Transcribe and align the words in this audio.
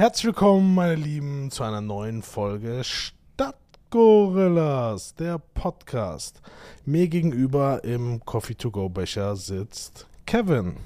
Herzlich 0.00 0.24
willkommen, 0.24 0.74
meine 0.74 0.94
Lieben, 0.94 1.50
zu 1.50 1.62
einer 1.62 1.82
neuen 1.82 2.22
Folge 2.22 2.82
Stadtgorillas, 2.82 5.14
der 5.14 5.38
Podcast. 5.38 6.40
Mir 6.86 7.06
gegenüber 7.06 7.84
im 7.84 8.24
Coffee-to-go-Becher 8.24 9.36
sitzt 9.36 10.06
Kevin. 10.24 10.78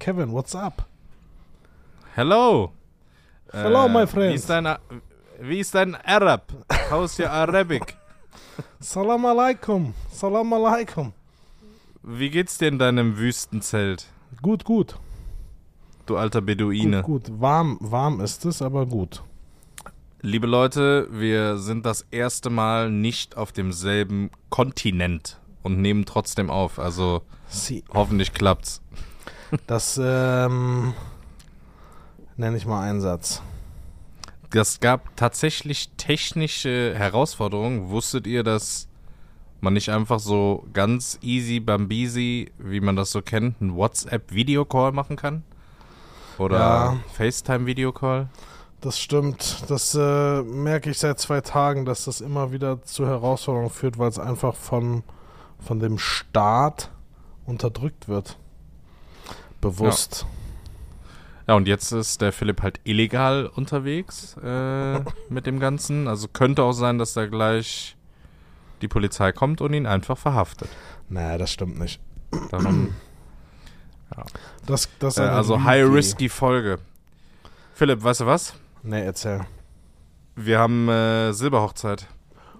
Kevin, 0.00 0.32
what's 0.32 0.56
up? 0.56 0.84
Hello. 2.16 2.72
Hello, 3.52 3.88
my 3.88 4.02
Wie 4.02 4.06
friend. 4.08 4.34
ist 4.34 4.50
dein, 4.50 4.76
wie 5.38 5.60
ist 5.60 5.72
dein 5.72 5.94
Arab? 5.94 6.52
How's 6.90 7.20
your 7.20 7.30
Arabic? 7.30 7.96
Salam 8.80 9.26
alaikum. 9.26 9.94
Salam 10.10 10.52
alaikum. 10.52 11.12
Wie 12.02 12.30
geht's 12.30 12.58
dir 12.58 12.66
in 12.66 12.80
deinem 12.80 13.16
Wüstenzelt, 13.16 14.08
Gut, 14.42 14.64
gut. 14.64 14.98
Du 16.10 16.16
alter 16.16 16.40
Beduine? 16.40 17.02
Gut, 17.02 17.24
gut. 17.24 17.40
Warm, 17.40 17.78
warm 17.80 18.20
ist 18.20 18.44
es, 18.44 18.62
aber 18.62 18.86
gut. 18.86 19.22
Liebe 20.22 20.46
Leute, 20.46 21.08
wir 21.10 21.58
sind 21.58 21.86
das 21.86 22.06
erste 22.10 22.50
Mal 22.50 22.90
nicht 22.90 23.36
auf 23.36 23.52
demselben 23.52 24.30
Kontinent 24.48 25.38
und 25.62 25.80
nehmen 25.80 26.04
trotzdem 26.04 26.50
auf. 26.50 26.78
Also 26.78 27.22
Sie. 27.48 27.84
hoffentlich 27.92 28.32
klappt's. 28.32 28.82
Das, 29.66 30.00
ähm, 30.02 30.94
nenne 32.36 32.56
ich 32.56 32.66
mal 32.66 32.82
einen 32.82 33.00
Satz. 33.00 33.42
Das 34.50 34.80
gab 34.80 35.16
tatsächlich 35.16 35.90
technische 35.96 36.94
Herausforderungen. 36.96 37.90
Wusstet 37.90 38.26
ihr, 38.26 38.42
dass 38.42 38.88
man 39.60 39.74
nicht 39.74 39.90
einfach 39.90 40.20
so 40.20 40.66
ganz 40.72 41.18
easy 41.22 41.60
bambisi, 41.60 42.52
wie 42.58 42.80
man 42.80 42.96
das 42.96 43.10
so 43.10 43.22
kennt, 43.22 43.60
einen 43.60 43.74
WhatsApp-Videocall 43.74 44.92
machen 44.92 45.16
kann? 45.16 45.42
Oder 46.38 46.58
Ja. 46.58 46.96
FaceTime-Videocall? 47.14 48.28
Das 48.80 48.98
stimmt. 49.00 49.64
Das 49.68 49.94
äh, 49.94 50.42
merke 50.42 50.90
ich 50.90 50.98
seit 50.98 51.18
zwei 51.18 51.40
Tagen, 51.40 51.84
dass 51.84 52.04
das 52.04 52.20
immer 52.20 52.52
wieder 52.52 52.82
zu 52.82 53.06
Herausforderungen 53.06 53.70
führt, 53.70 53.98
weil 53.98 54.08
es 54.08 54.18
einfach 54.18 54.54
von, 54.54 55.02
von 55.58 55.80
dem 55.80 55.98
Staat 55.98 56.90
unterdrückt 57.46 58.06
wird. 58.08 58.36
Bewusst. 59.60 60.26
Ja, 61.48 61.54
und 61.54 61.68
jetzt 61.68 61.92
ist 61.92 62.20
der 62.20 62.32
Philipp 62.32 62.62
halt 62.62 62.80
illegal 62.84 63.46
unterwegs 63.46 64.36
äh, 64.42 65.00
mit 65.28 65.46
dem 65.46 65.58
Ganzen. 65.60 66.06
Also 66.08 66.28
könnte 66.28 66.62
auch 66.62 66.72
sein, 66.72 66.98
dass 66.98 67.14
da 67.14 67.26
gleich 67.26 67.96
die 68.82 68.88
Polizei 68.88 69.32
kommt 69.32 69.60
und 69.60 69.72
ihn 69.72 69.86
einfach 69.86 70.18
verhaftet. 70.18 70.68
Naja, 71.08 71.38
das 71.38 71.50
stimmt 71.50 71.78
nicht. 71.78 72.00
Darum, 72.50 72.94
Das, 74.66 74.88
das 74.98 75.18
äh, 75.18 75.22
also 75.22 75.62
high-risky 75.64 76.28
Folge. 76.28 76.78
Philipp, 77.74 78.02
weißt 78.02 78.20
du 78.20 78.26
was? 78.26 78.54
Nee, 78.82 79.04
erzähl. 79.04 79.40
Wir 80.34 80.58
haben 80.58 80.88
äh, 80.88 81.32
Silberhochzeit. 81.32 82.06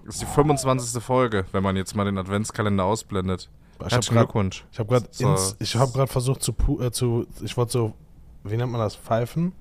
Das 0.05 0.15
ist 0.15 0.21
die 0.21 0.25
25. 0.27 1.01
Folge, 1.03 1.45
wenn 1.51 1.63
man 1.63 1.75
jetzt 1.75 1.95
mal 1.95 2.05
den 2.05 2.17
Adventskalender 2.17 2.83
ausblendet. 2.85 3.49
Ich 3.75 3.79
habe 3.83 3.91
Herzlichen 3.91 4.15
gerade 4.15 4.25
Glückwunsch. 4.27 4.65
ich 4.71 4.79
hab 4.79 4.87
grad 4.87 5.13
So. 5.13 5.35
ich 5.59 5.75
hab 5.75 6.09
versucht 6.09 6.41
zu, 6.41 6.53
äh, 6.81 6.91
zu 6.91 7.27
ich 7.41 7.55
wollte 7.57 7.71
so, 7.73 7.93
wie 8.43 8.57
nennt 8.57 8.71
man 8.71 8.81
das, 8.81 8.95
pfeifen? 8.95 9.53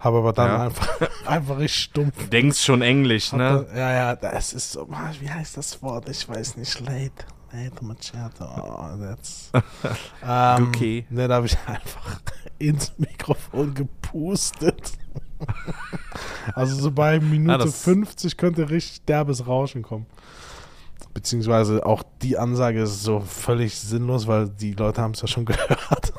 Habe 0.00 0.18
aber 0.18 0.32
dann 0.32 0.48
Ja. 0.50 0.62
einfach, 0.64 0.88
einfach 1.26 1.58
richtig 1.58 1.82
stumpf. 1.84 2.16
Du 2.18 2.26
denkst 2.28 2.60
schon 2.62 2.82
Englisch, 2.82 3.32
Hab 3.32 3.38
ne? 3.38 3.66
da- 3.72 3.76
Ja, 3.78 3.92
ja, 3.92 4.16
das 4.16 4.52
ist 4.52 4.72
so, 4.72 4.88
ah, 4.92 5.10
wie 5.20 5.30
heißt 5.30 5.56
das 5.56 5.82
Wort? 5.82 6.08
Ich 6.08 6.28
weiß 6.28 6.56
nicht, 6.56 6.78
late. 6.80 7.10
Late 7.52 7.82
Macchiato. 7.84 8.44
Oh, 8.44 8.96
that's. 9.00 9.50
ähm, 10.26 10.68
Okay. 10.68 11.06
Ne, 11.10 11.28
da 11.28 11.36
habe 11.36 11.46
ich 11.46 11.56
einfach 11.66 12.20
ins 12.58 12.92
Mikrofon 12.98 13.74
gepustet. 13.74 14.92
also 16.54 16.76
so 16.76 16.90
bei 16.90 17.20
Minute 17.20 17.54
Ah, 17.54 17.58
das- 17.58 17.82
50 17.84 18.36
könnte 18.36 18.68
richtig 18.70 19.04
derbes 19.04 19.46
Rauschen 19.46 19.82
kommen. 19.82 20.06
Beziehungsweise 21.14 21.84
auch 21.86 22.02
die 22.22 22.38
Ansage 22.38 22.82
ist 22.82 23.02
so 23.02 23.20
völlig 23.20 23.78
sinnlos, 23.78 24.26
weil 24.26 24.48
die 24.48 24.72
Leute 24.74 25.00
haben 25.02 25.12
es 25.12 25.20
ja 25.22 25.26
schon 25.26 25.44
gehört. 25.46 26.12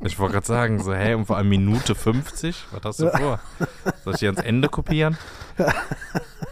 Ich 0.00 0.18
wollte 0.20 0.34
gerade 0.34 0.46
sagen, 0.46 0.80
so, 0.82 0.94
hey, 0.94 1.14
und 1.14 1.24
vor 1.26 1.36
allem 1.36 1.48
Minute 1.48 1.94
50? 1.96 2.64
Was 2.70 2.82
hast 2.84 3.00
du 3.00 3.10
vor? 3.10 3.40
Soll 4.04 4.14
ich 4.14 4.20
die 4.20 4.26
ans 4.26 4.40
Ende 4.40 4.68
kopieren? 4.68 5.16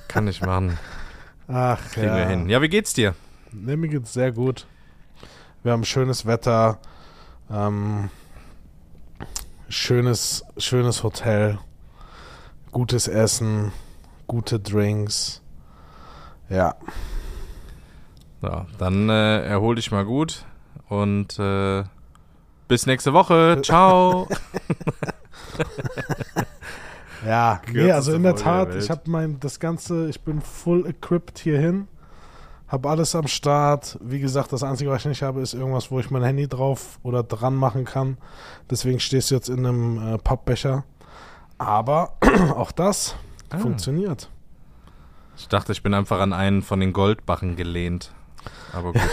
Kann 0.09 0.26
ich 0.26 0.41
machen. 0.41 0.76
Ach, 1.47 1.78
Kriegen 1.93 2.06
ja. 2.09 2.16
wir 2.16 2.26
hin. 2.26 2.49
Ja, 2.49 2.62
wie 2.62 2.69
geht's 2.69 2.94
dir? 2.94 3.15
Ne, 3.55 3.77
mir 3.77 3.89
geht's 3.89 4.13
sehr 4.13 4.33
gut. 4.33 4.67
Wir 5.63 5.73
haben 5.73 5.85
schönes 5.85 6.27
Wetter, 6.27 6.79
ähm, 7.51 8.11
schönes, 9.69 10.45
schönes 10.59 11.05
Hotel, 11.05 11.59
gutes 12.73 13.07
Essen, 13.07 13.71
gute 14.27 14.59
Drinks. 14.59 15.41
Ja, 16.49 16.75
Ja, 18.43 18.67
dann 18.79 19.09
äh, 19.09 19.47
erhol 19.47 19.77
dich 19.77 19.91
mal 19.91 20.05
gut 20.05 20.45
und 20.89 21.39
äh, 21.39 21.85
bis 22.67 22.87
nächste 22.87 23.13
Woche. 23.13 23.61
Ciao. 23.65 24.29
ja, 27.25 27.63
nee, 27.73 27.91
also 27.93 28.13
in 28.15 28.25
der 28.25 28.35
Tat, 28.35 28.75
ich 28.75 28.91
habe 28.91 29.03
mein, 29.07 29.39
das 29.39 29.61
Ganze, 29.61 30.09
ich 30.09 30.21
bin 30.23 30.43
full 30.43 30.87
equipped 30.87 31.39
hierhin, 31.39 31.89
habe 32.69 32.89
alles 32.91 33.15
am 33.15 33.27
Start. 33.29 33.99
Wie 34.03 34.21
gesagt, 34.21 34.53
das 34.53 34.63
Einzige, 34.63 34.91
was 34.91 35.01
ich 35.03 35.07
nicht 35.07 35.23
habe, 35.23 35.41
ist 35.43 35.55
irgendwas, 35.55 35.91
wo 35.91 36.01
ich 36.01 36.11
mein 36.11 36.23
Handy 36.23 36.49
drauf 36.49 36.99
oder 37.03 37.23
dran 37.23 37.55
machen 37.55 37.85
kann. 37.85 38.17
Deswegen 38.71 39.01
stehst 39.01 39.31
du 39.31 39.35
jetzt 39.35 39.49
in 39.49 39.65
einem 39.67 40.15
äh, 40.15 40.19
Pappbecher. 40.19 40.85
Aber 41.59 42.17
auch 42.57 42.73
das 42.73 43.17
Ah. 43.51 43.59
funktioniert. 43.59 44.31
Ich 45.37 45.49
dachte, 45.49 45.73
ich 45.73 45.83
bin 45.83 45.95
einfach 45.95 46.21
an 46.21 46.33
einen 46.33 46.63
von 46.63 46.81
den 46.81 46.93
Goldbachen 46.93 47.57
gelehnt. 47.57 48.13
Aber 48.73 48.93
gut. 48.93 49.03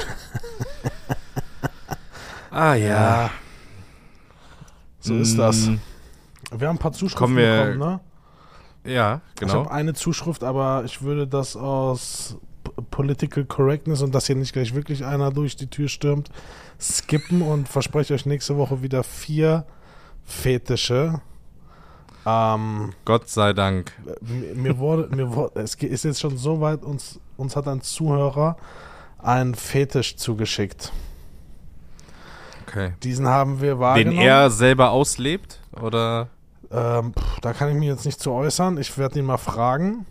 ah 2.52 2.74
ja. 2.74 3.30
So 5.00 5.16
ist 5.16 5.38
das. 5.38 5.68
Mm, 5.68 5.76
Wir 6.56 6.68
haben 6.68 6.76
ein 6.76 6.80
paar 6.80 6.94
Zuschriften 6.94 7.36
wir- 7.36 7.66
bekommen, 7.66 7.80
ne? 7.80 8.00
Ja, 8.84 9.22
Ich 9.36 9.42
genau. 9.42 9.54
habe 9.66 9.72
eine 9.72 9.94
Zuschrift, 9.94 10.44
aber 10.44 10.84
ich 10.86 11.04
würde 11.04 11.28
das 11.28 11.56
aus 11.56 12.38
Political 13.02 13.46
Correctness 13.46 14.04
und 14.04 14.14
dass 14.14 14.28
hier 14.28 14.36
nicht 14.36 14.54
gleich 14.54 14.76
wirklich 14.76 15.04
einer 15.04 15.32
durch 15.32 15.56
die 15.56 15.66
Tür 15.66 15.88
stürmt, 15.88 16.30
skippen 16.80 17.42
und 17.42 17.68
verspreche 17.68 18.14
euch 18.14 18.28
nächste 18.28 18.58
Woche 18.58 18.84
wieder 18.84 19.04
vier 19.04 19.66
Fetische. 20.24 21.20
Ähm, 22.28 22.94
Gott 23.04 23.28
sei 23.28 23.54
Dank. 23.54 23.92
mir, 24.22 24.54
mir 24.54 24.78
wurde, 24.78 25.16
mir 25.16 25.34
wurde, 25.34 25.60
es 25.62 25.74
ist 25.74 26.06
jetzt 26.06 26.20
schon 26.20 26.38
so 26.38 26.62
weit, 26.62 26.84
uns, 26.84 27.20
uns 27.38 27.56
hat 27.56 27.68
ein 27.68 27.82
Zuhörer 27.82 28.56
einen 29.18 29.56
Fetisch 29.56 30.18
zugeschickt. 30.18 30.92
Okay. 32.68 32.94
Diesen 33.02 33.28
haben 33.28 33.62
wir 33.62 33.72
Den 33.72 33.80
wahrgenommen. 33.80 34.20
er 34.20 34.52
selber 34.52 34.92
auslebt? 34.92 35.60
Oder? 35.82 36.30
Ähm, 36.72 37.14
pff, 37.18 37.40
da 37.42 37.54
kann 37.54 37.70
ich 37.70 37.76
mich 37.76 37.88
jetzt 37.88 38.06
nicht 38.06 38.20
zu 38.20 38.32
äußern. 38.32 38.78
Ich 38.78 38.96
werde 39.00 39.18
ihn 39.18 39.26
mal 39.26 39.38
fragen, 39.38 40.06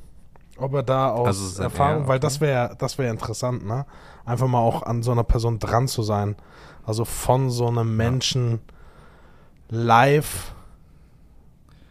ob 0.61 0.75
er 0.75 0.83
da 0.83 1.11
aus 1.11 1.27
Also 1.29 1.59
er- 1.59 1.65
Erfahrung, 1.65 2.03
ja, 2.03 2.09
weil 2.09 2.21
das 2.21 2.41
wäre 2.41 2.75
das 2.79 2.99
wäre 2.99 3.11
interessant, 3.11 3.65
ne? 3.67 3.87
Einfach 4.25 4.47
mal 4.47 4.61
auch 4.61 4.83
an 4.83 5.03
so 5.03 5.13
einer 5.13 5.25
Person 5.25 5.59
dran 5.59 5.89
zu 5.89 6.03
sein. 6.03 6.37
Also 6.85 7.05
von 7.05 7.51
so 7.51 7.67
einem 7.69 7.97
Menschen 7.97 8.61
live 9.69 10.53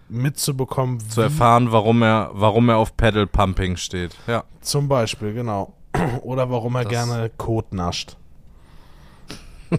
mitzubekommen, 0.09 0.99
Zu 1.09 1.21
erfahren, 1.21 1.71
warum 1.71 2.01
er, 2.01 2.31
warum 2.33 2.69
er 2.69 2.77
auf 2.77 2.97
Pedal 2.97 3.27
Pumping 3.27 3.77
steht. 3.77 4.15
Ja. 4.27 4.43
zum 4.61 4.87
Beispiel, 4.87 5.33
genau. 5.33 5.73
Oder 6.23 6.49
warum 6.49 6.75
er 6.75 6.83
Das- 6.83 6.91
gerne 6.91 7.29
Kot 7.37 7.73
nascht. 7.73 8.17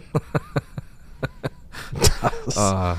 das, 2.45 2.57
Ah, 2.57 2.97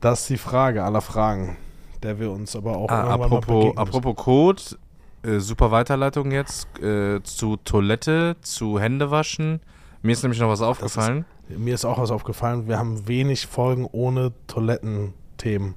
das 0.00 0.20
ist 0.22 0.30
die 0.30 0.38
Frage 0.38 0.82
aller 0.84 1.00
Fragen, 1.00 1.56
der 2.02 2.18
wir 2.18 2.30
uns 2.30 2.56
aber 2.56 2.76
auch 2.76 2.88
ah, 2.90 3.14
apropos, 3.14 3.76
apropos 3.76 4.16
Code, 4.16 4.62
äh, 5.26 5.40
super 5.40 5.70
Weiterleitung 5.70 6.30
jetzt 6.30 6.66
äh, 6.80 7.22
zu 7.22 7.56
Toilette, 7.56 8.36
zu 8.42 8.78
Händewaschen. 8.78 9.60
Mir 10.02 10.12
ist 10.12 10.22
nämlich 10.22 10.40
noch 10.40 10.48
was 10.48 10.62
aufgefallen. 10.62 11.24
Mir 11.48 11.74
ist 11.74 11.84
auch 11.84 11.98
was 11.98 12.10
aufgefallen, 12.10 12.66
wir 12.68 12.78
haben 12.78 13.06
wenig 13.06 13.46
Folgen 13.46 13.86
ohne 13.90 14.32
Toilettenthemen. 14.46 15.74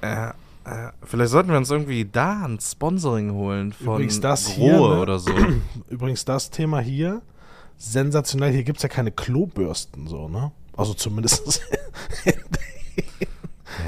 Äh, 0.00 0.28
äh, 0.64 0.90
vielleicht 1.02 1.30
sollten 1.30 1.50
wir 1.50 1.56
uns 1.56 1.70
irgendwie 1.70 2.04
da 2.04 2.44
ein 2.44 2.58
Sponsoring 2.60 3.32
holen 3.32 3.72
von 3.72 3.94
Übrigens 3.94 4.20
das 4.20 4.54
Grohe 4.54 4.54
hier, 4.54 4.78
ne? 4.78 5.00
oder 5.00 5.18
so. 5.18 5.32
Übrigens 5.88 6.24
das 6.24 6.50
Thema 6.50 6.80
hier, 6.80 7.22
sensationell, 7.76 8.52
hier 8.52 8.64
gibt 8.64 8.78
es 8.78 8.82
ja 8.82 8.88
keine 8.88 9.10
Klobürsten 9.10 10.06
so, 10.06 10.28
ne? 10.28 10.52
Also 10.76 10.94
zumindest 10.94 11.62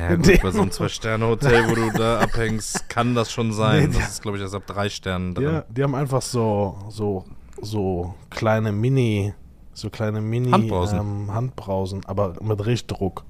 Ja, 0.00 0.17
gut, 0.17 0.43
bei 0.43 0.50
so 0.50 0.62
einem 0.62 0.70
Zwei-Sterne-Hotel, 0.70 1.69
wo 1.69 1.75
du 1.75 1.91
da 1.91 2.20
abhängst, 2.20 2.88
kann 2.88 3.14
das 3.14 3.32
schon 3.32 3.52
sein. 3.55 3.91
Nee, 3.91 3.99
das 3.99 4.11
ist, 4.11 4.23
glaube 4.23 4.37
ich, 4.37 4.43
erst 4.43 4.55
ab 4.55 4.64
drei 4.67 4.88
Sternen 4.88 5.35
drin. 5.35 5.44
ja, 5.44 5.64
die 5.69 5.82
haben 5.82 5.94
einfach 5.94 6.23
so, 6.23 6.76
so, 6.91 7.25
so 7.61 8.14
kleine 8.31 8.73
Mini, 8.73 9.35
so 9.73 9.91
kleine 9.91 10.20
Mini 10.20 10.50
Handbrausen. 10.50 10.99
Ähm, 10.99 11.35
Handbrausen, 11.35 12.05
aber 12.06 12.35
mit 12.43 12.64
Richtdruck. 12.64 13.25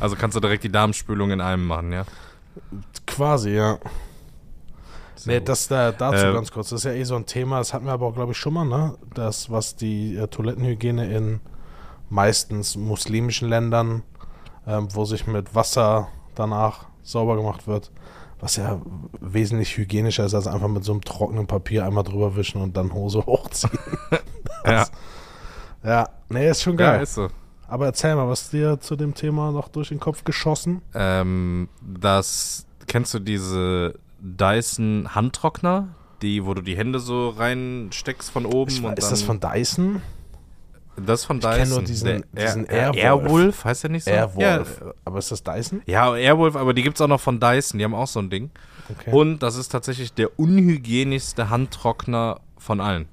also 0.00 0.16
kannst 0.16 0.36
du 0.36 0.40
direkt 0.40 0.64
die 0.64 0.72
Darmspülung 0.72 1.30
in 1.30 1.40
einem 1.40 1.66
machen, 1.66 1.92
ja? 1.92 2.04
Quasi, 3.06 3.50
ja. 3.50 3.78
Sehr 5.14 5.40
Nee, 5.40 5.44
das 5.44 5.68
da, 5.68 5.92
dazu 5.92 6.26
Äh, 6.26 6.32
ganz 6.32 6.50
kurz. 6.52 6.70
Das 6.70 6.80
ist 6.80 6.84
ja 6.84 6.92
eh 6.92 7.04
so 7.04 7.16
ein 7.16 7.26
Thema, 7.26 7.58
das 7.58 7.74
hatten 7.74 7.86
wir 7.86 7.92
aber 7.92 8.06
auch, 8.06 8.14
glaube 8.14 8.32
ich, 8.32 8.38
schon 8.38 8.54
mal, 8.54 8.64
ne? 8.64 8.94
Das, 9.14 9.50
was 9.50 9.76
die 9.76 10.16
äh, 10.16 10.28
Toilettenhygiene 10.28 11.12
in 11.12 11.40
meistens 12.10 12.76
muslimischen 12.76 13.48
Ländern, 13.48 14.02
ähm, 14.66 14.88
wo 14.92 15.04
sich 15.04 15.26
mit 15.26 15.54
Wasser 15.54 16.08
danach 16.34 16.86
sauber 17.02 17.36
gemacht 17.36 17.66
wird, 17.66 17.90
was 18.40 18.56
ja 18.56 18.80
wesentlich 19.20 19.76
hygienischer 19.76 20.24
ist, 20.24 20.34
als 20.34 20.46
einfach 20.46 20.68
mit 20.68 20.84
so 20.84 20.92
einem 20.92 21.02
trockenen 21.02 21.46
Papier 21.46 21.84
einmal 21.84 22.04
drüber 22.04 22.36
wischen 22.36 22.60
und 22.60 22.76
dann 22.76 22.92
Hose 22.92 23.18
hochziehen. 23.26 23.78
ja, 24.64 24.86
ja, 25.84 26.08
nee, 26.28 26.48
ist 26.48 26.62
schon 26.62 26.78
ja, 26.78 26.92
geil. 26.92 27.02
ist 27.02 27.14
so. 27.14 27.28
aber 27.66 27.86
erzähl 27.86 28.14
mal, 28.14 28.28
was 28.28 28.50
dir 28.50 28.80
zu 28.80 28.96
dem 28.96 29.14
Thema 29.14 29.52
noch 29.52 29.68
durch 29.68 29.88
den 29.88 30.00
Kopf 30.00 30.24
geschossen? 30.24 30.82
Ähm, 30.94 31.68
das, 31.80 32.66
kennst 32.86 33.14
du 33.14 33.18
diese 33.18 33.94
Dyson 34.20 35.14
Handtrockner? 35.14 35.88
Die, 36.22 36.44
wo 36.44 36.52
du 36.54 36.62
die 36.62 36.76
Hände 36.76 36.98
so 36.98 37.28
reinsteckst 37.28 38.30
von 38.30 38.44
oben 38.44 38.70
Ich, 38.70 38.82
und 38.82 38.98
ist 38.98 39.10
das 39.10 39.22
von 39.22 39.38
Dyson? 39.38 40.02
Das 41.06 41.20
ist 41.20 41.26
von 41.26 41.38
Ich 41.38 41.42
Dyson. 41.44 41.58
kenn 41.58 41.68
nur 41.70 41.82
diesen- 41.82 42.06
Der 42.06 42.46
diesen 42.46 42.64
Air, 42.66 42.92
Airwolf. 42.94 43.24
Airwolf, 43.24 43.64
heißt 43.64 43.82
der 43.84 43.90
nicht 43.90 44.04
so? 44.04 44.10
Airwolf. 44.10 44.82
Aber 45.04 45.18
ist 45.18 45.30
das 45.30 45.42
Dyson? 45.42 45.82
Ja, 45.86 46.16
ja, 46.16 46.28
Airwolf, 46.30 46.56
aber 46.56 46.74
die 46.74 46.82
gibt's 46.82 47.00
auch 47.00 47.08
noch 47.08 47.20
von 47.20 47.40
Dyson, 47.40 47.78
die 47.78 47.84
haben 47.84 47.94
auch 47.94 48.06
so 48.06 48.20
ein 48.20 48.30
Ding. 48.30 48.50
Okay. 48.90 49.10
Und 49.12 49.40
das 49.40 49.56
ist 49.56 49.68
tatsächlich 49.68 50.12
der 50.14 50.38
unhygienischste 50.38 51.50
Handtrockner 51.50 52.40
von 52.56 52.80
allen. 52.80 53.06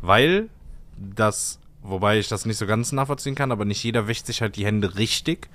Weil 0.00 0.48
das, 0.96 1.58
wobei 1.82 2.18
ich 2.18 2.28
das 2.28 2.46
nicht 2.46 2.56
so 2.56 2.66
ganz 2.66 2.92
nachvollziehen 2.92 3.34
kann, 3.34 3.52
aber 3.52 3.64
nicht 3.64 3.82
jeder 3.84 4.08
wäscht 4.08 4.26
sich 4.26 4.40
halt 4.42 4.56
die 4.56 4.64
Hände 4.64 4.96
richtig. 4.96 5.48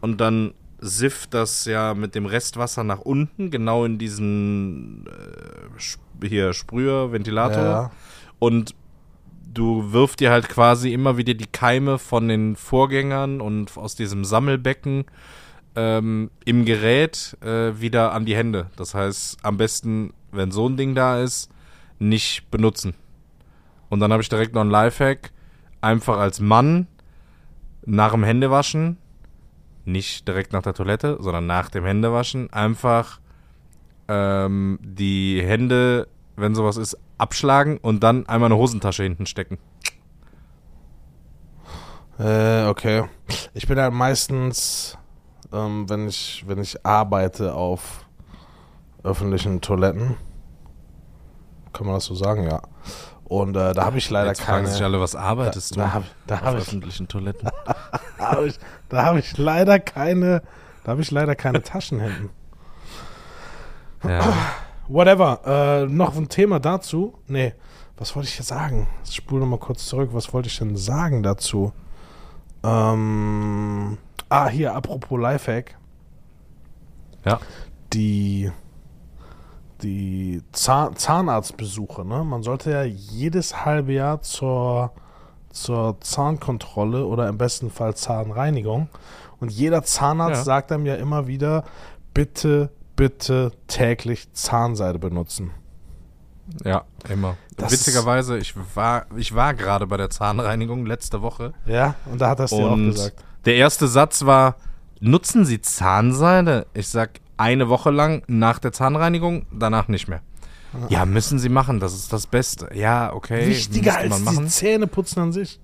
Und 0.00 0.20
dann 0.20 0.54
sifft 0.80 1.34
das 1.34 1.64
ja 1.64 1.94
mit 1.94 2.14
dem 2.14 2.26
Restwasser 2.26 2.84
nach 2.84 3.00
unten, 3.00 3.50
genau 3.50 3.84
in 3.84 3.98
diesen 3.98 5.06
äh, 6.22 6.28
hier 6.28 6.52
Sprüher, 6.52 7.10
Ventilator. 7.10 7.62
Ja. 7.64 7.90
Und 8.38 8.76
du 9.52 9.92
wirft 9.92 10.20
dir 10.20 10.30
halt 10.30 10.48
quasi 10.48 10.92
immer 10.92 11.16
wieder 11.16 11.34
die 11.34 11.46
Keime 11.46 11.98
von 11.98 12.28
den 12.28 12.56
Vorgängern 12.56 13.40
und 13.40 13.76
aus 13.76 13.94
diesem 13.94 14.24
Sammelbecken 14.24 15.04
ähm, 15.76 16.30
im 16.44 16.64
Gerät 16.64 17.36
äh, 17.40 17.80
wieder 17.80 18.12
an 18.12 18.24
die 18.24 18.36
Hände. 18.36 18.70
Das 18.76 18.94
heißt, 18.94 19.38
am 19.42 19.56
besten, 19.56 20.12
wenn 20.32 20.50
so 20.50 20.68
ein 20.68 20.76
Ding 20.76 20.94
da 20.94 21.20
ist, 21.20 21.50
nicht 21.98 22.50
benutzen. 22.50 22.94
Und 23.88 24.00
dann 24.00 24.12
habe 24.12 24.22
ich 24.22 24.28
direkt 24.28 24.54
noch 24.54 24.60
einen 24.60 24.70
Lifehack. 24.70 25.32
Einfach 25.80 26.18
als 26.18 26.40
Mann 26.40 26.88
nach 27.86 28.12
dem 28.12 28.24
Händewaschen, 28.24 28.98
nicht 29.84 30.26
direkt 30.26 30.52
nach 30.52 30.62
der 30.62 30.74
Toilette, 30.74 31.16
sondern 31.20 31.46
nach 31.46 31.70
dem 31.70 31.84
Händewaschen, 31.84 32.52
einfach 32.52 33.20
ähm, 34.08 34.78
die 34.82 35.40
Hände, 35.42 36.08
wenn 36.36 36.54
sowas 36.54 36.76
ist, 36.76 36.98
abschlagen 37.18 37.78
und 37.78 38.02
dann 38.02 38.28
einmal 38.28 38.48
eine 38.48 38.56
Hosentasche 38.56 39.02
hinten 39.02 39.26
stecken. 39.26 39.58
Äh, 42.18 42.66
okay. 42.66 43.04
Ich 43.54 43.68
bin 43.68 43.78
halt 43.78 43.92
meistens, 43.92 44.98
ähm, 45.52 45.88
wenn 45.88 46.08
ich, 46.08 46.44
wenn 46.46 46.58
ich 46.58 46.84
arbeite 46.84 47.54
auf 47.54 48.06
öffentlichen 49.04 49.60
Toiletten, 49.60 50.16
kann 51.72 51.86
man 51.86 51.96
das 51.96 52.06
so 52.06 52.14
sagen, 52.14 52.44
ja. 52.44 52.60
Und 53.24 53.56
äh, 53.56 53.74
da 53.74 53.84
habe 53.84 53.98
ich 53.98 54.08
leider 54.10 54.28
Jetzt 54.28 54.40
fragen 54.40 54.64
keine. 54.64 54.74
sich 54.74 54.82
alle, 54.82 55.00
was 55.00 55.14
arbeitest 55.14 55.72
da, 55.72 55.74
du 55.74 55.80
da 55.80 55.92
habe 55.92 56.04
da 56.26 56.40
hab 56.40 56.54
ich, 56.54 56.60
öffentlichen 56.62 57.08
Toiletten? 57.08 57.48
da 58.18 58.30
hab 58.32 58.42
ich, 58.42 58.58
da 58.88 59.04
hab 59.04 59.16
ich 59.16 59.36
leider 59.36 59.78
keine, 59.78 60.42
da 60.84 60.92
habe 60.92 61.02
ich 61.02 61.10
leider 61.10 61.36
keine 61.36 61.62
Taschen 61.62 62.00
hinten. 62.00 62.30
ja. 64.02 64.20
Whatever. 64.88 65.40
Äh, 65.44 65.86
noch 65.86 66.16
ein 66.16 66.28
Thema 66.28 66.58
dazu. 66.60 67.14
Nee, 67.26 67.54
was 67.96 68.14
wollte 68.16 68.28
ich 68.28 68.38
jetzt 68.38 68.48
sagen? 68.48 68.86
Ich 69.04 69.16
spule 69.16 69.40
nochmal 69.40 69.58
kurz 69.58 69.86
zurück. 69.86 70.10
Was 70.12 70.32
wollte 70.32 70.48
ich 70.48 70.58
denn 70.58 70.76
sagen 70.76 71.22
dazu? 71.22 71.72
Ähm, 72.64 73.98
ah, 74.28 74.48
hier, 74.48 74.74
apropos 74.74 75.18
Lifehack. 75.20 75.76
ja. 77.24 77.38
Die, 77.94 78.50
die 79.82 80.42
Zahn, 80.52 80.94
Zahnarztbesuche, 80.96 82.04
ne? 82.04 82.22
Man 82.22 82.42
sollte 82.42 82.70
ja 82.70 82.82
jedes 82.82 83.64
halbe 83.64 83.94
Jahr 83.94 84.20
zur, 84.20 84.92
zur 85.50 85.98
Zahnkontrolle 86.00 87.06
oder 87.06 87.28
im 87.28 87.38
besten 87.38 87.70
Fall 87.70 87.94
Zahnreinigung. 87.94 88.88
Und 89.40 89.50
jeder 89.52 89.84
Zahnarzt 89.84 90.40
Ja. 90.40 90.44
sagt 90.44 90.70
einem 90.72 90.84
ja 90.84 90.96
immer 90.96 91.28
wieder, 91.28 91.64
bitte, 92.12 92.68
bitte 92.98 93.52
täglich 93.68 94.30
Zahnseide 94.32 94.98
benutzen. 94.98 95.52
Ja, 96.64 96.84
immer. 97.08 97.36
Das 97.56 97.72
Witzigerweise, 97.72 98.38
ich 98.38 98.54
war, 98.74 99.06
ich 99.16 99.34
war 99.34 99.54
gerade 99.54 99.86
bei 99.86 99.96
der 99.96 100.10
Zahnreinigung 100.10 100.84
letzte 100.84 101.22
Woche 101.22 101.52
Ja, 101.64 101.94
und 102.10 102.20
da 102.20 102.30
hat 102.30 102.40
er 102.40 102.46
es 102.46 102.50
dir 102.50 102.66
auch 102.66 102.76
gesagt. 102.76 103.22
der 103.44 103.54
erste 103.54 103.86
Satz 103.86 104.24
war, 104.24 104.56
nutzen 105.00 105.44
Sie 105.44 105.60
Zahnseide? 105.60 106.66
Ich 106.74 106.88
sag, 106.88 107.20
eine 107.36 107.68
Woche 107.68 107.90
lang 107.90 108.24
nach 108.26 108.58
der 108.58 108.72
Zahnreinigung, 108.72 109.46
danach 109.52 109.86
nicht 109.88 110.08
mehr. 110.08 110.20
Ja, 110.88 111.04
müssen 111.06 111.38
Sie 111.38 111.48
machen, 111.48 111.78
das 111.80 111.94
ist 111.94 112.12
das 112.12 112.26
Beste. 112.26 112.70
Ja, 112.74 113.12
okay. 113.12 113.46
Wichtiger 113.46 113.96
als 113.96 114.10
man 114.10 114.18
die 114.18 114.24
machen. 114.24 114.48
Zähne 114.48 114.86
putzen 114.88 115.20
an 115.20 115.32
sich. 115.32 115.60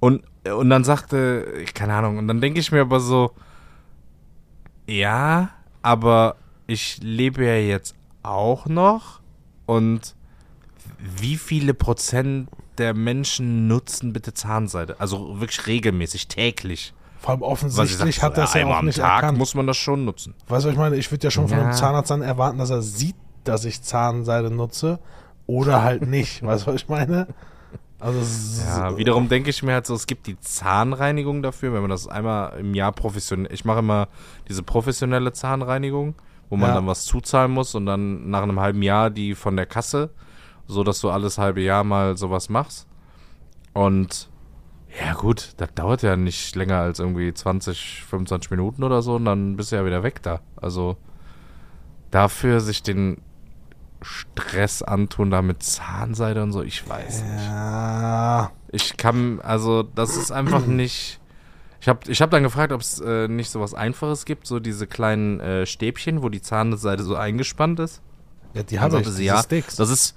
Und, 0.00 0.24
und 0.52 0.68
dann 0.68 0.82
sagte, 0.82 1.64
keine 1.74 1.94
Ahnung, 1.94 2.18
und 2.18 2.26
dann 2.26 2.40
denke 2.40 2.58
ich 2.58 2.72
mir 2.72 2.80
aber 2.80 3.00
so, 3.00 3.32
ja, 4.86 5.50
aber 5.88 6.36
ich 6.66 6.98
lebe 7.00 7.46
ja 7.46 7.56
jetzt 7.56 7.94
auch 8.22 8.66
noch 8.66 9.20
und 9.64 10.14
wie 10.98 11.36
viele 11.36 11.72
Prozent 11.72 12.50
der 12.76 12.92
Menschen 12.92 13.68
nutzen 13.68 14.12
bitte 14.12 14.34
Zahnseide? 14.34 14.96
Also 15.00 15.40
wirklich 15.40 15.66
regelmäßig, 15.66 16.28
täglich. 16.28 16.92
Vor 17.20 17.30
allem 17.30 17.42
offensichtlich 17.42 18.16
sagt, 18.16 18.22
hat 18.22 18.38
er 18.38 18.46
so, 18.48 18.58
ja 18.58 18.66
auch 18.66 18.76
am 18.76 18.84
nicht 18.84 18.98
Tag 18.98 19.22
erkannt. 19.22 19.38
muss 19.38 19.54
man 19.54 19.66
das 19.66 19.78
schon 19.78 20.04
nutzen. 20.04 20.34
Weißt 20.48 20.66
du, 20.66 20.68
was 20.68 20.74
ich 20.74 20.78
meine? 20.78 20.96
Ich 20.96 21.10
würde 21.10 21.24
ja 21.24 21.30
schon 21.30 21.48
von 21.48 21.58
einem. 21.58 21.72
Zahnarzt 21.72 22.10
dann 22.10 22.20
erwarten, 22.20 22.58
dass 22.58 22.68
er 22.68 22.82
sieht, 22.82 23.16
dass 23.44 23.64
ich 23.64 23.80
Zahnseide 23.80 24.50
nutze 24.50 24.98
oder 25.46 25.82
halt 25.82 26.06
nicht. 26.06 26.42
weißt 26.42 26.66
du, 26.66 26.72
was 26.72 26.82
ich 26.82 26.88
meine? 26.88 27.28
Also, 28.00 28.20
Ja, 28.62 28.96
wiederum 28.96 29.28
denke 29.28 29.50
ich 29.50 29.62
mir 29.62 29.72
halt 29.72 29.86
so, 29.86 29.94
es 29.94 30.06
gibt 30.06 30.26
die 30.28 30.38
Zahnreinigung 30.38 31.42
dafür, 31.42 31.72
wenn 31.72 31.80
man 31.80 31.90
das 31.90 32.06
einmal 32.06 32.58
im 32.58 32.74
Jahr 32.74 32.92
professionell, 32.92 33.52
ich 33.52 33.64
mache 33.64 33.80
immer 33.80 34.08
diese 34.48 34.62
professionelle 34.62 35.32
Zahnreinigung, 35.32 36.14
wo 36.48 36.56
man 36.56 36.70
Ja. 36.70 36.74
dann 36.76 36.86
was 36.86 37.04
zuzahlen 37.04 37.50
muss 37.50 37.74
und 37.74 37.86
dann 37.86 38.30
nach 38.30 38.42
einem 38.42 38.60
halben 38.60 38.82
Jahr 38.82 39.10
die 39.10 39.34
von 39.34 39.56
der 39.56 39.66
Kasse, 39.66 40.10
so 40.66 40.84
dass 40.84 41.00
du 41.00 41.10
alles 41.10 41.38
halbe 41.38 41.60
Jahr 41.60 41.82
mal 41.82 42.16
sowas 42.16 42.48
machst. 42.48 42.86
Und 43.72 44.28
ja 45.04 45.14
gut, 45.14 45.54
das 45.56 45.74
dauert 45.74 46.02
ja 46.02 46.16
nicht 46.16 46.54
länger 46.56 46.78
als 46.78 46.98
irgendwie 47.00 47.34
20, 47.34 48.04
25 48.08 48.50
Minuten 48.50 48.84
oder 48.84 49.02
so 49.02 49.16
und 49.16 49.24
dann 49.24 49.56
bist 49.56 49.72
du 49.72 49.76
ja 49.76 49.84
wieder 49.84 50.02
weg 50.02 50.22
da. 50.22 50.40
Also 50.56 50.96
dafür 52.10 52.60
sich 52.60 52.82
den 52.82 53.18
Stress 54.02 54.82
antun, 54.82 55.30
da 55.30 55.42
mit 55.42 55.62
Zahnseide 55.62 56.42
und 56.42 56.52
so, 56.52 56.62
ich 56.62 56.88
weiß 56.88 57.22
nicht. 57.22 57.44
Ja, 57.46 58.50
Ich 58.70 58.96
kann, 58.96 59.40
also 59.40 59.82
das 59.82 60.16
ist 60.16 60.30
einfach 60.30 60.64
nicht. 60.66 61.20
Ich 61.80 61.88
habe 61.88 62.00
ich 62.08 62.20
hab 62.22 62.30
dann 62.30 62.42
gefragt, 62.42 62.72
ob 62.72 62.80
es 62.80 63.00
äh, 63.00 63.28
nicht 63.28 63.50
so 63.50 63.60
was 63.60 63.72
Einfaches 63.74 64.24
gibt, 64.24 64.46
so 64.46 64.58
diese 64.60 64.86
kleinen 64.86 65.40
äh, 65.40 65.66
Stäbchen, 65.66 66.22
wo 66.22 66.28
die 66.28 66.40
Zahnseite 66.42 67.02
so 67.04 67.14
eingespannt 67.16 67.78
ist. 67.80 68.02
ja 68.54 68.62
die 68.64 68.74
Dann 68.76 68.84
habe 68.84 68.96
ich, 68.98 69.04
sagte 69.04 69.12
sie, 69.16 69.24
ja, 69.24 69.42
Sticks. 69.42 69.76
das 69.76 69.90
ist 69.90 70.14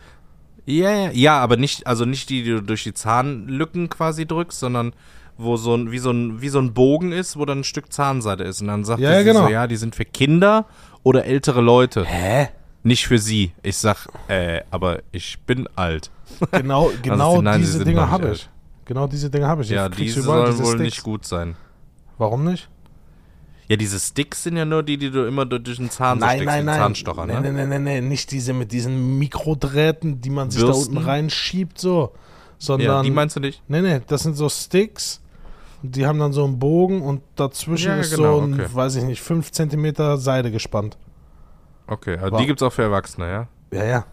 ja, 0.65 0.91
ja, 0.91 1.11
ja, 1.11 1.39
aber 1.39 1.57
nicht, 1.57 1.88
also 1.88 2.05
nicht 2.05 2.29
die, 2.29 2.43
die 2.43 2.51
du 2.51 2.61
durch 2.61 2.83
die 2.83 2.93
Zahnlücken 2.93 3.89
quasi 3.89 4.27
drückst, 4.27 4.59
sondern 4.59 4.93
wo 5.38 5.57
so 5.57 5.73
ein, 5.75 5.91
wie 5.91 5.97
so 5.97 6.11
ein, 6.11 6.41
wie 6.41 6.50
so 6.50 6.59
ein 6.59 6.73
Bogen 6.75 7.11
ist, 7.11 7.35
wo 7.35 7.45
dann 7.45 7.59
ein 7.61 7.63
Stück 7.63 7.91
Zahnseide 7.91 8.43
ist. 8.43 8.61
Und 8.61 8.67
dann 8.67 8.83
sagte 8.83 9.03
Ja, 9.03 9.11
ja, 9.13 9.19
sie 9.19 9.25
genau. 9.25 9.43
so, 9.43 9.50
ja, 9.50 9.65
die 9.65 9.75
sind 9.77 9.95
für 9.95 10.05
Kinder 10.05 10.65
oder 11.03 11.25
ältere 11.25 11.61
Leute, 11.61 12.05
Hä? 12.05 12.50
Nicht 12.83 13.07
für 13.07 13.17
sie. 13.19 13.51
Ich 13.63 13.77
sag, 13.77 14.07
äh, 14.27 14.61
aber 14.71 15.00
ich 15.11 15.39
bin 15.45 15.67
alt. 15.75 16.09
Genau, 16.51 16.91
genau 17.01 17.38
sie- 17.38 17.41
nein, 17.43 17.53
sie 17.59 17.65
diese 17.65 17.77
sind 17.79 17.88
Dinge 17.88 18.09
habe 18.09 18.27
alt. 18.29 18.35
ich. 18.38 18.50
Genau 18.85 19.07
diese 19.07 19.29
Dinge 19.29 19.47
habe 19.47 19.63
ich. 19.63 19.69
Ja, 19.69 19.85
Ich 19.88 19.91
krieg's 19.91 20.13
diese 20.15 20.23
sollen 20.25 20.45
diese 20.51 20.59
wohl 20.63 20.67
Sticks. 20.75 20.81
nicht 20.83 21.03
gut 21.03 21.25
sein. 21.25 21.55
Warum 22.17 22.45
nicht? 22.45 22.69
Ja, 23.67 23.77
diese 23.77 24.00
Sticks 24.00 24.43
sind 24.43 24.57
ja 24.57 24.65
nur 24.65 24.83
die, 24.83 24.97
die 24.97 25.09
du 25.11 25.25
immer 25.25 25.45
durch 25.45 25.77
den 25.77 25.89
Zahn 25.89 26.19
so 26.19 26.25
nein, 26.25 26.38
steckst, 26.39 26.55
nein, 26.55 26.65
nein. 26.65 26.77
Zahnstocher, 26.79 27.25
nein, 27.25 27.41
ne? 27.41 27.53
nein, 27.53 27.55
nein, 27.55 27.69
nein, 27.69 27.83
nein, 27.83 28.07
nicht 28.09 28.31
diese 28.31 28.53
mit 28.53 28.71
diesen 28.71 29.17
Mikrodrähten, 29.19 30.19
die 30.19 30.29
man 30.29 30.51
sich 30.51 30.61
da 30.61 30.67
Bürsten? 30.67 30.97
unten 30.97 31.07
reinschiebt, 31.09 31.79
so. 31.79 32.11
Sondern, 32.57 32.88
Ja, 32.88 33.01
die 33.03 33.11
meinst 33.11 33.35
du 33.38 33.39
nicht? 33.39 33.61
nee, 33.67 33.81
nee, 33.81 34.01
das 34.07 34.23
sind 34.23 34.35
so 34.35 34.50
Sticks, 34.50 35.21
die 35.83 36.05
haben 36.05 36.19
dann 36.19 36.33
so 36.33 36.43
einen 36.43 36.59
Bogen 36.59 37.01
und 37.01 37.21
dazwischen 37.35 37.88
Ja, 37.91 37.95
ist 37.97 38.15
genau, 38.15 38.39
so 38.39 38.45
ein, 38.45 38.53
okay. 38.55 38.67
weiß 38.73 38.95
ich 38.97 39.03
nicht, 39.03 39.21
5 39.21 39.51
Zentimeter 39.51 40.17
Seide 40.17 40.51
gespannt. 40.51 40.97
Okay, 41.91 42.17
also 42.17 42.38
die 42.38 42.45
gibt's 42.45 42.63
auch 42.63 42.71
für 42.71 42.83
Erwachsene, 42.83 43.29
ja? 43.29 43.48
Ja, 43.77 43.86
ja. 43.86 44.05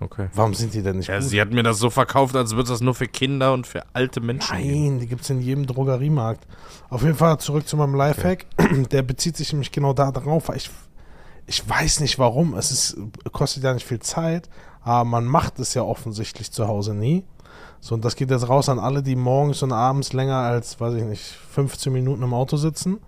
okay. 0.00 0.28
Warum 0.34 0.54
sind 0.54 0.72
die 0.72 0.82
denn 0.82 0.98
nicht 0.98 1.08
Ja, 1.08 1.18
gut? 1.18 1.28
sie 1.28 1.40
hat 1.40 1.50
mir 1.50 1.64
das 1.64 1.78
so 1.78 1.90
verkauft, 1.90 2.36
als 2.36 2.52
würde 2.52 2.62
es 2.62 2.68
das 2.68 2.80
nur 2.80 2.94
für 2.94 3.08
Kinder 3.08 3.52
und 3.52 3.66
für 3.66 3.82
alte 3.92 4.20
Menschen 4.20 4.56
geben. 4.56 4.84
Nein, 4.84 4.98
die 5.00 5.06
gibt 5.08 5.22
es 5.22 5.30
in 5.30 5.40
jedem 5.40 5.66
Drogeriemarkt. 5.66 6.46
Auf 6.88 7.02
jeden 7.02 7.16
Fall 7.16 7.38
zurück 7.38 7.66
zu 7.66 7.76
meinem 7.76 7.96
Lifehack. 7.96 8.46
Der 8.92 9.02
bezieht 9.02 9.36
sich 9.36 9.52
nämlich 9.52 9.72
genau 9.72 9.92
da 9.92 10.12
drauf. 10.12 10.48
weil 10.48 10.58
Ich, 10.58 10.70
ich 11.46 11.68
weiß 11.68 12.00
nicht 12.00 12.18
warum. 12.20 12.54
Es 12.54 12.70
ist, 12.70 12.96
kostet 13.32 13.64
ja 13.64 13.74
nicht 13.74 13.86
viel 13.86 14.00
Zeit, 14.00 14.48
aber 14.82 15.04
man 15.04 15.24
macht 15.24 15.58
es 15.58 15.74
ja 15.74 15.82
offensichtlich 15.82 16.52
zu 16.52 16.68
Hause 16.68 16.94
nie. 16.94 17.24
So, 17.80 17.96
und 17.96 18.04
das 18.04 18.14
geht 18.14 18.30
jetzt 18.30 18.48
raus 18.48 18.68
an 18.68 18.78
alle, 18.78 19.02
die 19.02 19.16
morgens 19.16 19.62
und 19.64 19.72
abends 19.72 20.12
länger 20.12 20.36
als, 20.36 20.80
weiß 20.80 20.94
ich 20.94 21.02
nicht, 21.04 21.24
15 21.24 21.92
Minuten 21.92 22.22
im 22.22 22.32
Auto 22.32 22.56
sitzen. 22.56 23.00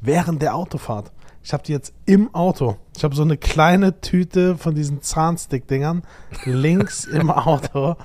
Während 0.00 0.40
der 0.40 0.54
Autofahrt. 0.54 1.10
Ich 1.48 1.54
habe 1.54 1.62
die 1.62 1.72
jetzt 1.72 1.94
im 2.04 2.34
Auto. 2.34 2.76
Ich 2.94 3.02
habe 3.04 3.14
so 3.16 3.22
eine 3.22 3.38
kleine 3.38 4.02
Tüte 4.02 4.58
von 4.58 4.74
diesen 4.74 5.00
Zahnstick-Dingern 5.00 6.02
links 6.44 7.06
im 7.06 7.30
Auto. 7.30 7.96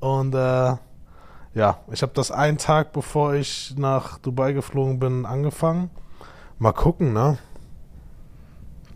Und 0.00 0.34
äh, 0.34 0.76
ja, 1.54 1.78
ich 1.90 2.02
habe 2.02 2.12
das 2.14 2.30
einen 2.30 2.58
Tag, 2.58 2.92
bevor 2.92 3.32
ich 3.32 3.72
nach 3.78 4.18
Dubai 4.18 4.52
geflogen 4.52 4.98
bin, 4.98 5.24
angefangen. 5.24 5.88
Mal 6.58 6.72
gucken, 6.72 7.14
ne? 7.14 7.38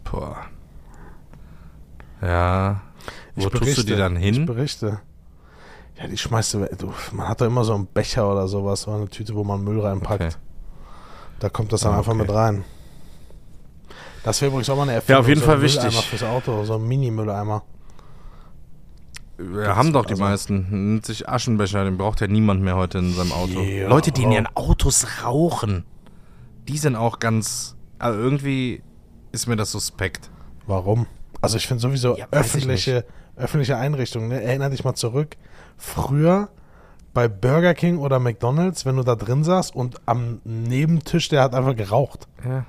Boah. 0.04 0.36
Ja. 2.20 2.82
Wo 3.34 3.40
Ich 3.40 3.44
tust 3.46 3.54
du 3.54 3.60
berichte. 3.60 3.84
die 3.86 3.96
dann 3.96 4.16
Ich 4.16 4.22
hin? 4.36 4.44
berichte. 4.44 5.00
Ja, 5.98 6.08
die 6.08 6.18
schmeißt 6.18 6.52
du. 6.52 6.66
Du, 6.76 6.92
man 7.12 7.26
hat 7.26 7.40
da 7.40 7.46
immer 7.46 7.64
so 7.64 7.74
einen 7.74 7.86
Becher 7.86 8.30
oder 8.30 8.48
sowas, 8.48 8.82
so 8.82 8.90
eine 8.90 9.08
Tüte, 9.08 9.34
wo 9.34 9.44
man 9.44 9.64
Müll 9.64 9.80
reinpackt. 9.80 10.22
Okay. 10.24 10.34
Da 11.38 11.48
kommt 11.48 11.72
das 11.72 11.80
dann 11.80 11.94
Ah, 11.94 11.98
einfach 11.98 12.12
okay. 12.12 12.20
mit 12.20 12.30
rein. 12.30 12.64
Das 14.24 14.40
wäre 14.40 14.50
übrigens 14.50 14.70
auch 14.70 14.76
mal 14.76 14.82
eine 14.82 14.92
Erfindung. 14.94 15.16
Ja, 15.16 15.20
auf 15.20 15.28
jeden 15.28 15.40
so 15.40 15.46
Fall 15.46 15.56
ein 15.56 15.62
wichtig. 15.62 15.96
Fürs 16.06 16.22
Auto, 16.22 16.64
so 16.64 16.74
ein 16.74 16.86
Mini-Mülleimer. 16.86 17.62
Wir 19.38 19.74
haben 19.74 19.92
doch 19.92 20.04
die 20.04 20.12
also- 20.12 20.22
meisten. 20.22 20.66
Nimmt 20.70 21.06
sich 21.06 21.28
Aschenbecher, 21.28 21.84
den 21.84 21.98
braucht 21.98 22.20
ja 22.20 22.26
niemand 22.28 22.62
mehr 22.62 22.76
heute 22.76 22.98
in 22.98 23.12
seinem 23.14 23.32
Auto. 23.32 23.60
Ja. 23.60 23.88
Leute, 23.88 24.12
die 24.12 24.22
in 24.22 24.32
ihren 24.32 24.46
Autos 24.54 25.06
rauchen, 25.24 25.84
die 26.68 26.78
sind 26.78 26.94
auch 26.96 27.18
ganz. 27.18 27.76
Also 27.98 28.18
irgendwie 28.18 28.82
ist 29.32 29.46
mir 29.48 29.56
das 29.56 29.72
suspekt. 29.72 30.30
Warum? 30.66 31.06
Also 31.40 31.56
ich 31.56 31.66
finde 31.66 31.80
sowieso 31.80 32.16
Ja, 32.16 32.26
öffentliche, 32.30 33.04
öffentliche 33.36 33.76
Einrichtungen, 33.76 34.28
ne? 34.28 34.42
erinner 34.42 34.70
dich 34.70 34.84
mal 34.84 34.94
zurück. 34.94 35.36
Früher 35.76 36.48
bei 37.14 37.26
Burger 37.26 37.74
King 37.74 37.98
oder 37.98 38.20
McDonalds, 38.20 38.86
wenn 38.86 38.96
du 38.96 39.02
da 39.02 39.16
drin 39.16 39.42
saßt 39.42 39.74
und 39.74 40.00
am 40.06 40.40
Nebentisch, 40.44 41.28
der 41.28 41.42
hat 41.42 41.54
einfach 41.54 41.74
geraucht. 41.74 42.28
Ja. 42.44 42.64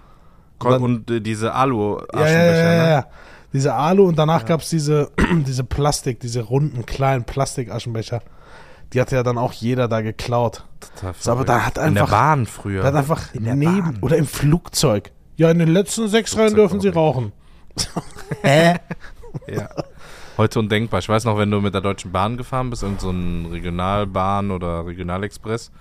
Und 0.66 0.72
dann- 0.72 0.82
Und, 0.82 1.12
äh, 1.12 1.22
diese 1.22 1.48
Ja, 1.48 1.54
Alu-Aschenbecher, 1.54 2.30
ja, 2.32 2.56
ja, 2.64 2.74
ja, 2.78 2.84
ne? 2.86 2.92
ja. 2.92 3.06
Diese 3.54 3.74
Alu 3.74 4.08
und 4.08 4.18
danach 4.18 4.46
gab 4.46 4.62
es 4.62 4.70
diese, 4.70 5.12
diese 5.48 5.64
Plastik, 5.64 6.20
diese 6.20 6.42
runden, 6.42 6.86
kleinen 6.86 7.24
Plastikaschenbecher. 7.24 8.22
Die 8.94 9.02
hatte 9.02 9.16
ja 9.16 9.24
dann 9.24 9.38
auch 9.38 9.54
jeder 9.54 9.88
da 9.88 10.02
geklaut. 10.02 10.66
Total 10.80 11.14
So, 11.20 11.32
aber 11.32 11.46
da 11.46 11.62
hat 11.66 11.78
In 11.78 11.94
der 11.94 12.04
einfach- 12.04 12.18
Bahn 12.18 12.46
früher. 12.46 12.82
Da 12.82 12.88
hat 12.90 12.96
einfach 12.96 13.34
In 13.34 13.44
der 13.46 13.56
neben 13.56 13.82
Bahn. 13.82 13.98
oder 14.02 14.18
im 14.18 14.26
Flugzeug. 14.28 15.12
Ja, 15.36 15.50
in 15.52 15.60
den 15.60 15.70
letzten 15.70 16.08
sechs 16.08 16.38
Reihen 16.38 16.54
dürfen 16.56 16.80
sie 16.80 16.92
auch 16.92 16.96
rauchen. 16.96 17.32
Hä? 18.42 18.76
Ja. 19.48 19.70
Heute 20.38 20.60
undenkbar. 20.60 21.00
Ich 21.00 21.10
weiß 21.10 21.26
noch, 21.26 21.38
wenn 21.38 21.50
du 21.52 21.60
mit 21.62 21.74
der 21.74 21.82
Deutschen 21.82 22.12
Bahn 22.12 22.38
gefahren 22.38 22.70
bist, 22.70 22.82
irgend 22.84 23.02
so 23.02 23.10
ein 23.12 23.48
Regionalbahn 23.52 24.52
oder 24.52 24.86
Regionalexpress 24.86 25.72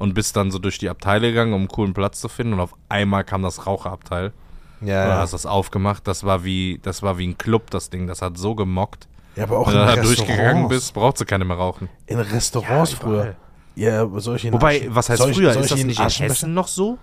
und 0.00 0.14
bist 0.14 0.34
dann 0.34 0.50
so 0.50 0.58
durch 0.58 0.78
die 0.78 0.88
Abteile 0.88 1.28
gegangen, 1.28 1.52
um 1.52 1.60
einen 1.60 1.68
coolen 1.68 1.94
Platz 1.94 2.20
zu 2.20 2.28
finden 2.28 2.54
und 2.54 2.60
auf 2.60 2.74
einmal 2.88 3.22
kam 3.22 3.42
das 3.42 3.66
Raucherabteil. 3.66 4.32
Ja, 4.80 5.04
Oder 5.04 5.18
hast 5.18 5.34
das 5.34 5.44
aufgemacht, 5.46 6.08
das 6.08 6.24
war 6.24 6.42
wie, 6.42 6.80
das 6.82 7.02
war 7.02 7.18
wie 7.18 7.28
ein 7.28 7.36
Club, 7.38 7.70
das 7.70 7.90
Ding. 7.90 8.06
Das 8.06 8.22
hat 8.22 8.38
so 8.38 8.54
gemockt. 8.54 9.06
ja, 9.36 9.44
aber 9.44 9.58
auch 9.58 9.66
Wenn 9.68 9.74
in 9.74 9.80
du 9.86 9.94
da 9.96 10.02
durchgegangen 10.02 10.68
bist, 10.68 10.94
brauchst 10.94 11.20
du 11.20 11.26
keine 11.26 11.44
mehr 11.44 11.58
rauchen. 11.58 11.88
In 12.06 12.18
Restaurants 12.18 12.92
Ja, 12.92 12.98
früher. 12.98 13.36
Ja, 13.76 14.08
solche 14.20 14.48
in 14.48 14.54
Wobei, 14.54 14.78
Aschen- 14.80 14.94
was 14.94 15.08
heißt 15.10 15.18
soll 15.20 15.30
ich- 15.30 15.36
früher? 15.36 15.52
soll 15.52 15.62
Ist 15.62 15.66
ich 15.66 15.72
das 15.72 15.80
in 15.80 15.86
nicht 15.86 16.00
in? 16.20 16.28
Hessen 16.28 16.54
noch 16.54 16.66
so? 16.68 16.98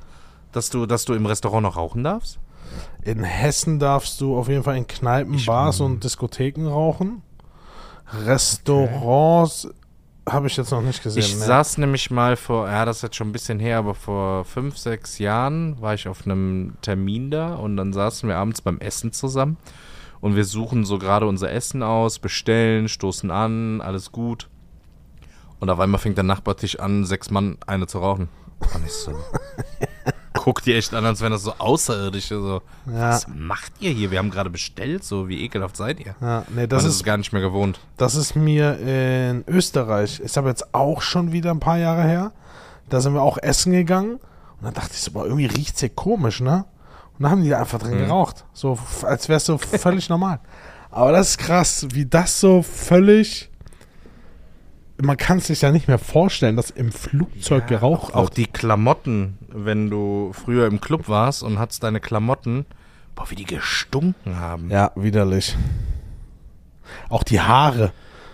Dass 0.51 0.69
du, 0.71 0.85
dass 0.87 1.05
du 1.05 1.13
im 1.13 1.25
Restaurant 1.27 1.61
noch 1.63 1.77
rauchen 1.77 2.03
darfst? 2.03 2.39
In 3.03 3.23
Hessen 3.23 3.77
darfst 3.79 4.19
du 4.21 4.35
auf 4.37 4.49
jeden 4.49 4.63
Fall 4.63 4.75
in 4.77 4.87
Kneipen, 4.87 5.35
Ich- 5.35 5.45
Bars 5.45 5.79
und 5.79 6.03
Diskotheken 6.03 6.67
rauchen. 6.67 7.21
Restaurants 8.25 9.67
habe 10.27 10.47
ich 10.47 10.57
jetzt 10.57 10.71
noch 10.71 10.81
nicht 10.81 11.01
gesehen. 11.01 11.21
Ich 11.21 11.35
ne? 11.35 11.45
saß 11.45 11.77
nämlich 11.77 12.11
mal 12.11 12.35
vor, 12.35 12.67
ja, 12.67 12.85
das 12.85 12.97
ist 12.97 13.03
jetzt 13.03 13.15
schon 13.15 13.29
ein 13.29 13.33
bisschen 13.33 13.59
her, 13.59 13.77
aber 13.77 13.95
vor 13.95 14.45
fünf, 14.45 14.77
sechs 14.77 15.19
Jahren 15.19 15.81
war 15.81 15.93
ich 15.93 16.07
auf 16.07 16.25
einem 16.25 16.73
Termin 16.81 17.31
da 17.31 17.55
und 17.55 17.77
dann 17.77 17.93
saßen 17.93 18.27
wir 18.27 18.37
abends 18.37 18.61
beim 18.61 18.79
Essen 18.79 19.11
zusammen 19.13 19.57
und 20.19 20.35
wir 20.35 20.45
suchen 20.45 20.85
so 20.85 20.97
gerade 20.97 21.27
unser 21.27 21.51
Essen 21.51 21.83
aus, 21.83 22.19
bestellen, 22.19 22.89
stoßen 22.89 23.31
an, 23.31 23.81
alles 23.81 24.11
gut. 24.11 24.49
Und 25.59 25.69
auf 25.69 25.79
einmal 25.79 25.99
fängt 25.99 26.17
der 26.17 26.23
Nachbartisch 26.23 26.79
an, 26.79 27.05
sechs 27.05 27.31
Mann 27.31 27.57
eine 27.65 27.87
zu 27.87 27.99
rauchen. 27.99 28.29
Und 28.59 28.85
ich 28.85 28.91
so, 28.91 29.11
guck 30.47 30.61
die 30.63 30.73
echt 30.73 30.93
an, 30.93 31.05
als 31.05 31.19
wären 31.19 31.33
das 31.33 31.43
so 31.43 31.53
Außerirdische. 31.57 32.39
So, 32.41 32.61
Ja. 32.89 33.09
was 33.09 33.27
macht 33.27 33.73
ihr 33.81 33.91
hier? 33.91 34.11
Wir 34.11 34.19
haben 34.19 34.31
gerade 34.31 34.49
bestellt, 34.49 35.03
so 35.03 35.27
wie 35.27 35.41
ekelhaft 35.43 35.75
seid 35.75 35.99
ihr? 35.99 36.15
Ja, 36.21 36.45
nee, 36.55 36.67
Das 36.67 36.83
das 36.83 36.91
ist 36.91 36.95
ist, 36.99 37.03
gar 37.03 37.17
nicht 37.17 37.33
mehr 37.33 37.41
gewohnt. 37.41 37.81
das 37.97 38.15
ist 38.15 38.33
mir 38.37 38.77
in 38.79 39.43
Österreich. 39.45 40.21
Ist 40.21 40.37
aber 40.37 40.47
jetzt 40.47 40.73
auch 40.73 41.01
schon 41.01 41.33
wieder 41.33 41.51
ein 41.51 41.59
paar 41.59 41.77
Jahre 41.77 42.03
her. 42.03 42.31
Da 42.87 43.01
sind 43.01 43.13
wir 43.13 43.21
auch 43.23 43.37
essen 43.37 43.73
gegangen. 43.73 44.13
Und 44.15 44.63
dann 44.63 44.73
dachte 44.73 44.91
ich 44.93 45.01
so, 45.01 45.11
boah, 45.11 45.25
irgendwie 45.25 45.47
riecht 45.47 45.73
es 45.75 45.81
hier 45.81 45.89
komisch, 45.89 46.39
ne? 46.39 46.63
Und 47.17 47.23
dann 47.23 47.31
haben 47.31 47.43
die 47.43 47.49
da 47.49 47.59
einfach 47.59 47.79
drin 47.79 47.95
Mhm. 47.95 48.05
geraucht. 48.05 48.45
So, 48.53 48.79
als 49.03 49.27
wäre 49.27 49.37
es 49.37 49.45
so 49.45 49.57
völlig 49.57 50.07
normal. 50.09 50.39
Aber 50.91 51.11
das 51.11 51.31
ist 51.31 51.37
krass, 51.39 51.87
wie 51.91 52.05
das 52.05 52.39
so 52.39 52.61
völlig. 52.63 53.49
Man 54.99 55.15
kann 55.17 55.37
es 55.37 55.47
sich 55.47 55.61
ja 55.61 55.71
nicht 55.71 55.87
mehr 55.87 55.99
vorstellen, 55.99 56.55
dass 56.55 56.71
im 56.71 56.91
Flugzeug 56.91 57.67
geraucht 57.67 58.15
Auch 58.15 58.23
wird. 58.25 58.37
die 58.37 58.45
Klamotten, 58.47 59.37
wenn 59.49 59.89
du 59.91 60.31
früher 60.33 60.65
im 60.65 60.81
Club 60.81 61.07
warst 61.07 61.43
und 61.43 61.59
hattest 61.59 61.83
deine 61.83 61.99
Klamotten, 61.99 62.65
boah, 63.15 63.29
wie 63.29 63.35
die 63.35 63.45
gestunken 63.45 64.39
haben. 64.39 64.71
Ja, 64.71 64.91
widerlich. 64.95 65.55
Auch 67.09 67.23
die 67.23 67.39
Haare. 67.41 67.91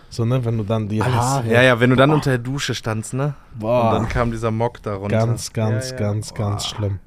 So, 0.10 0.24
ne, 0.26 0.46
wenn 0.46 0.58
du 0.58 0.64
dann 0.64 0.88
die 0.88 1.02
Alles. 1.02 1.16
Haare. 1.16 1.52
Ja, 1.52 1.62
ja, 1.64 1.80
wenn 1.80 1.90
du 1.90 1.96
dann 1.96 2.12
unter 2.12 2.30
der 2.30 2.38
Dusche 2.40 2.76
standst, 2.76 3.14
ne? 3.14 3.34
Boah. 3.56 3.86
Und 3.88 3.92
dann 3.96 4.08
kam 4.10 4.32
dieser 4.32 4.52
Mock 4.52 4.82
da 4.84 4.94
runter. 4.96 5.18
Ganz, 5.18 5.52
ganz, 5.54 5.90
Ja, 5.90 5.96
ja. 5.98 6.00
ganz, 6.02 6.30
Boah. 6.30 6.38
ganz 6.38 6.66
schlimm. 6.68 7.00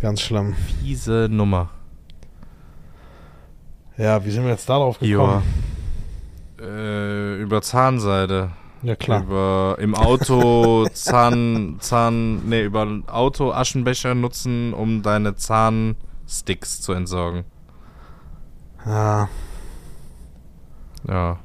Ganz 0.00 0.20
schlimm. 0.20 0.54
Fiese 0.82 1.28
Nummer. 1.30 1.70
Ja, 3.96 4.24
wie 4.24 4.30
sind 4.30 4.42
wir 4.42 4.50
jetzt 4.50 4.68
darauf 4.68 5.00
Ja. 5.00 5.08
gekommen? 5.08 5.42
Äh, 6.64 7.36
über 7.42 7.60
Zahnseide. 7.62 8.50
Ja, 8.82 8.96
klar. 8.96 9.22
Über 9.22 9.76
im 9.78 9.94
Auto 9.94 10.86
Zahn, 10.92 11.76
Zahn, 11.80 12.46
nee, 12.48 12.62
über 12.64 12.86
Auto 13.06 13.52
Aschenbecher 13.52 14.14
nutzen, 14.14 14.74
um 14.74 15.02
deine 15.02 15.36
Zahnsticks 15.36 16.80
zu 16.80 16.92
entsorgen. 16.92 17.44
Ja, 18.86 19.28
Ja. 21.08 21.38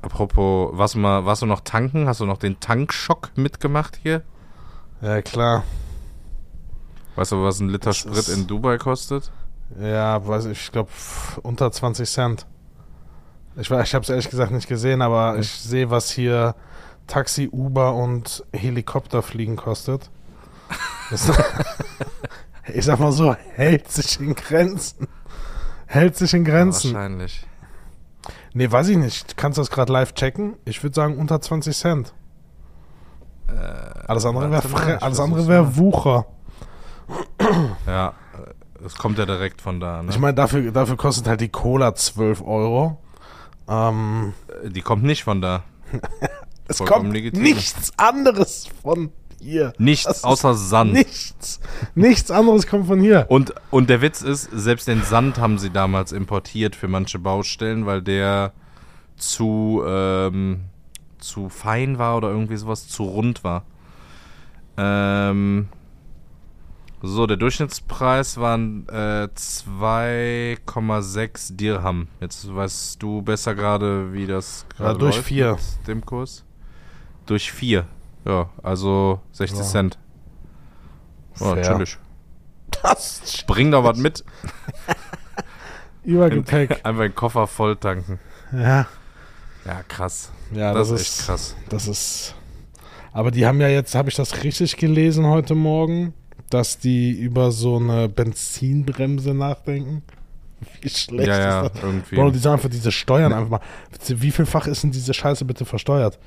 Apropos, 0.00 0.70
warst 0.78 0.94
du, 0.94 1.00
mal, 1.00 1.24
warst 1.24 1.42
du 1.42 1.46
noch 1.46 1.60
tanken? 1.60 2.06
Hast 2.06 2.20
du 2.20 2.26
noch 2.26 2.38
den 2.38 2.60
Tankschock 2.60 3.32
mitgemacht 3.36 3.98
hier? 4.02 4.22
ja, 5.02 5.20
klar. 5.22 5.64
Weißt 7.16 7.32
du, 7.32 7.42
was 7.42 7.58
ein 7.60 7.68
Liter 7.68 7.90
Das 7.90 7.96
Sprit 7.96 8.28
in 8.28 8.46
Dubai 8.46 8.78
kostet? 8.78 9.32
Ja, 9.80 10.26
weiß 10.26 10.46
ich, 10.46 10.62
ich 10.64 10.72
glaube 10.72 10.90
unter 11.42 11.70
20 11.70 12.08
Cent. 12.10 12.46
Ich, 13.56 13.68
weiß- 13.68 13.82
ich 13.82 13.94
habe 13.94 14.02
es 14.04 14.08
ehrlich 14.08 14.30
gesagt 14.30 14.52
nicht 14.52 14.68
gesehen, 14.68 15.02
aber 15.02 15.32
Hm. 15.34 15.40
ich 15.40 15.50
sehe, 15.50 15.90
was 15.90 16.10
hier 16.10 16.54
Taxi, 17.06 17.48
Uber 17.50 17.94
und 17.94 18.44
Helikopterfliegen 18.52 19.56
kostet. 19.56 20.10
Ich 22.74 22.84
sag 22.84 22.98
mal 23.00 23.12
so, 23.12 23.34
hält 23.54 23.90
sich 23.90 24.20
in 24.20 24.34
Grenzen. 24.34 25.08
Hält 25.86 26.16
sich 26.18 26.34
in 26.34 26.44
Ja, 26.44 26.50
Grenzen. 26.52 26.92
wahrscheinlich. 26.92 27.46
Nee, 28.52 28.70
weiß 28.70 28.88
ich 28.88 28.98
nicht. 28.98 29.38
Kannst 29.38 29.56
du 29.56 29.62
das 29.62 29.70
gerade 29.70 29.90
live 29.90 30.12
checken? 30.12 30.56
Ich 30.66 30.82
würde 30.82 30.94
sagen 30.94 31.16
unter 31.16 31.40
20 31.40 31.74
Cent. 31.74 32.12
Alles 34.06 34.26
andere 34.26 34.50
wäre 34.50 34.92
Äh, 34.92 34.98
alles 35.00 35.18
andere 35.18 35.44
versuch's 35.44 35.48
wär. 35.48 35.76
Wucher. 35.78 36.26
Ja, 37.86 38.12
es 38.84 38.94
kommt 38.96 39.18
ja 39.18 39.26
direkt 39.26 39.60
von 39.60 39.80
da. 39.80 40.02
Ne? 40.02 40.10
Ich 40.10 40.18
meine, 40.18 40.34
dafür, 40.34 40.70
dafür 40.72 40.96
kostet 40.96 41.26
halt 41.26 41.40
die 41.40 41.48
Cola 41.48 41.94
12 41.94 42.42
Euro. 42.42 42.98
Ähm, 43.68 44.32
Äh, 44.64 44.70
Die 44.70 44.82
kommt 44.82 45.02
nicht 45.04 45.24
von 45.24 45.40
da. 45.40 45.64
es 46.68 46.78
Vollkommen 46.78 47.02
kommt 47.04 47.14
legitim. 47.14 47.42
nichts 47.42 47.92
anderes 47.96 48.68
von 48.82 49.10
hier. 49.40 49.72
Nichts 49.78 50.04
Das 50.04 50.24
außer 50.24 50.54
Sand. 50.54 50.92
Nichts. 50.92 51.60
Nichts 51.94 52.30
anderes 52.30 52.66
kommt 52.66 52.86
von 52.86 53.00
hier. 53.00 53.26
Und, 53.28 53.54
und 53.70 53.88
der 53.88 54.00
Witz 54.02 54.20
ist, 54.22 54.48
selbst 54.52 54.88
den 54.88 55.02
Sand 55.02 55.38
haben 55.38 55.58
sie 55.58 55.70
damals 55.70 56.12
importiert 56.12 56.74
für 56.76 56.88
manche 56.88 57.18
Baustellen, 57.18 57.86
weil 57.86 58.02
der 58.02 58.52
zu, 59.16 59.82
ähm, 59.86 60.62
zu 61.18 61.48
fein 61.48 61.98
war 61.98 62.16
oder 62.16 62.30
irgendwie 62.30 62.56
sowas, 62.56 62.88
zu 62.88 63.04
rund 63.04 63.44
war. 63.44 63.64
Ähm, 64.76 65.68
So, 67.00 67.28
der 67.28 67.36
Durchschnittspreis 67.36 68.38
waren 68.38 68.88
äh, 68.88 69.28
2,6 69.36 71.54
Dirham. 71.54 72.08
Jetzt 72.20 72.52
weißt 72.52 73.00
du 73.00 73.22
besser 73.22 73.54
gerade, 73.54 74.12
wie 74.12 74.26
das 74.26 74.66
gerade 74.76 74.94
Ja, 74.94 74.98
durch 74.98 75.14
läuft 75.16 75.28
vier. 75.28 75.52
mit 75.52 75.60
dem 75.86 76.04
Kurs. 76.04 76.44
Durch 77.26 77.52
vier. 77.52 77.86
Ja, 78.24 78.50
also 78.62 79.20
60 79.32 79.58
Ja. 79.60 79.64
Cent. 79.64 79.98
Ja, 81.38 81.54
Fair. 81.54 81.62
chillig. 81.62 81.98
Das 82.82 83.44
Bring 83.46 83.70
doch 83.70 83.84
was 83.84 83.96
mit. 83.98 84.24
Übergepäck. 86.04 86.80
Einfach 86.84 87.02
den 87.02 87.14
Koffer 87.14 87.46
voll 87.46 87.76
tanken. 87.76 88.18
ja. 88.52 88.86
Ja, 89.64 89.82
krass. 89.86 90.32
Ja, 90.52 90.72
das, 90.72 90.88
das, 90.88 91.00
ist 91.02 91.18
echt 91.18 91.26
krass. 91.26 91.54
Das 91.68 91.86
ist. 91.88 92.34
Aber 93.12 93.30
die 93.30 93.44
haben 93.44 93.60
ja 93.60 93.68
jetzt, 93.68 93.94
habe 93.94 94.08
ich 94.08 94.14
das 94.14 94.42
richtig 94.42 94.78
gelesen 94.78 95.26
heute 95.26 95.54
Morgen, 95.54 96.14
dass 96.50 96.78
die 96.78 97.10
über 97.12 97.50
so 97.52 97.76
eine 97.76 98.08
Benzinbremse 98.08 99.34
nachdenken? 99.34 100.02
Wie 100.80 100.88
schlecht 100.88 101.28
Ja, 101.28 101.38
ja, 101.38 101.60
ist 101.66 101.74
das? 101.74 101.82
irgendwie. 101.82 102.16
Bro, 102.16 102.30
die 102.30 102.38
sollen 102.38 102.54
einfach 102.54 102.70
diese 102.70 102.90
Steuern 102.92 103.32
einfach 103.32 103.50
mal. 103.50 103.60
Wie 104.08 104.30
vielfach 104.30 104.66
ist 104.66 104.82
denn 104.82 104.90
diese 104.90 105.14
Scheiße 105.14 105.44
bitte 105.44 105.64
versteuert? 105.64 106.18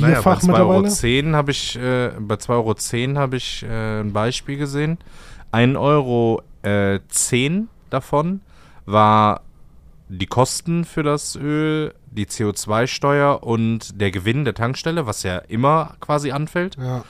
Naja, 0.00 0.20
bei 0.22 0.22
Vierfach 0.22 0.42
2,10 0.42 0.54
Euro 0.54 0.82
mittlerweile? 0.82 1.36
habe 1.36 1.50
ich, 1.50 1.76
äh, 1.76 2.10
bei 2.18 2.34
2,10 2.34 3.08
Euro 3.10 3.20
habe 3.20 3.36
ich 3.36 3.62
äh, 3.62 4.00
ein 4.00 4.12
Beispiel 4.12 4.56
gesehen. 4.58 4.98
1,10 5.52 5.80
Euro 5.80 6.42
äh, 6.62 7.00
10 7.08 7.68
davon 7.90 8.40
war 8.84 9.42
die 10.08 10.26
Kosten 10.26 10.84
für 10.84 11.02
das 11.02 11.36
Öl, 11.36 11.94
die 12.10 12.26
CO2-Steuer 12.26 13.42
und 13.42 14.00
der 14.00 14.10
Gewinn 14.10 14.44
der 14.44 14.54
Tankstelle, 14.54 15.06
was 15.06 15.22
ja 15.22 15.38
immer 15.38 15.94
quasi 16.00 16.30
anfällt. 16.30 16.76
Ja. 16.76 17.04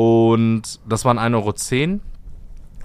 Und 0.00 0.80
das 0.88 1.04
waren 1.04 1.18
1,10 1.18 1.34
Euro. 1.34 2.00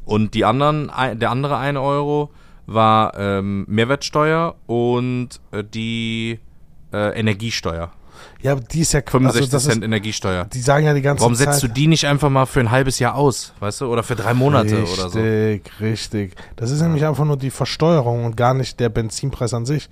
Und 0.03 0.33
die 0.33 0.43
anderen, 0.43 0.91
der 1.13 1.31
andere 1.31 1.55
1 1.55 1.77
Euro 1.77 2.29
war 2.65 3.17
ähm, 3.17 3.63
Mehrwertsteuer 3.69 4.55
und 4.67 5.29
äh, 5.51 5.63
die 5.63 6.39
äh, 6.91 7.17
Energiesteuer. 7.17 7.93
ja, 8.41 8.51
aber 8.51 8.61
die 8.61 8.81
ist 8.81 8.91
ja 8.91 9.01
65 9.01 9.53
also 9.53 9.69
Cent 9.69 9.81
ist, 9.81 9.85
Energiesteuer. 9.85 10.43
Die 10.45 10.59
sagen 10.59 10.85
ja 10.85 10.93
die 10.93 11.01
ganze 11.01 11.21
Warum 11.21 11.35
Zeit. 11.35 11.53
setzt 11.53 11.63
du 11.63 11.69
die 11.69 11.87
nicht 11.87 12.05
einfach 12.05 12.29
mal 12.29 12.45
für 12.47 12.59
ein 12.59 12.69
halbes 12.69 12.99
Jahr 12.99 13.15
aus, 13.15 13.53
weißt 13.61 13.79
du? 13.79 13.85
Oder 13.85 14.03
für 14.03 14.17
drei 14.17 14.33
Monate 14.33 14.77
richtig, 14.77 14.99
oder 14.99 15.09
so? 15.09 15.19
richtig. 15.79 16.35
Das 16.57 16.69
ist 16.69 16.81
nämlich 16.81 17.05
einfach 17.05 17.23
nur 17.23 17.37
die 17.37 17.49
Versteuerung 17.49 18.25
und 18.25 18.35
gar 18.35 18.53
nicht 18.53 18.77
der 18.81 18.89
Benzinpreis 18.89 19.53
an 19.53 19.65
sich. 19.65 19.89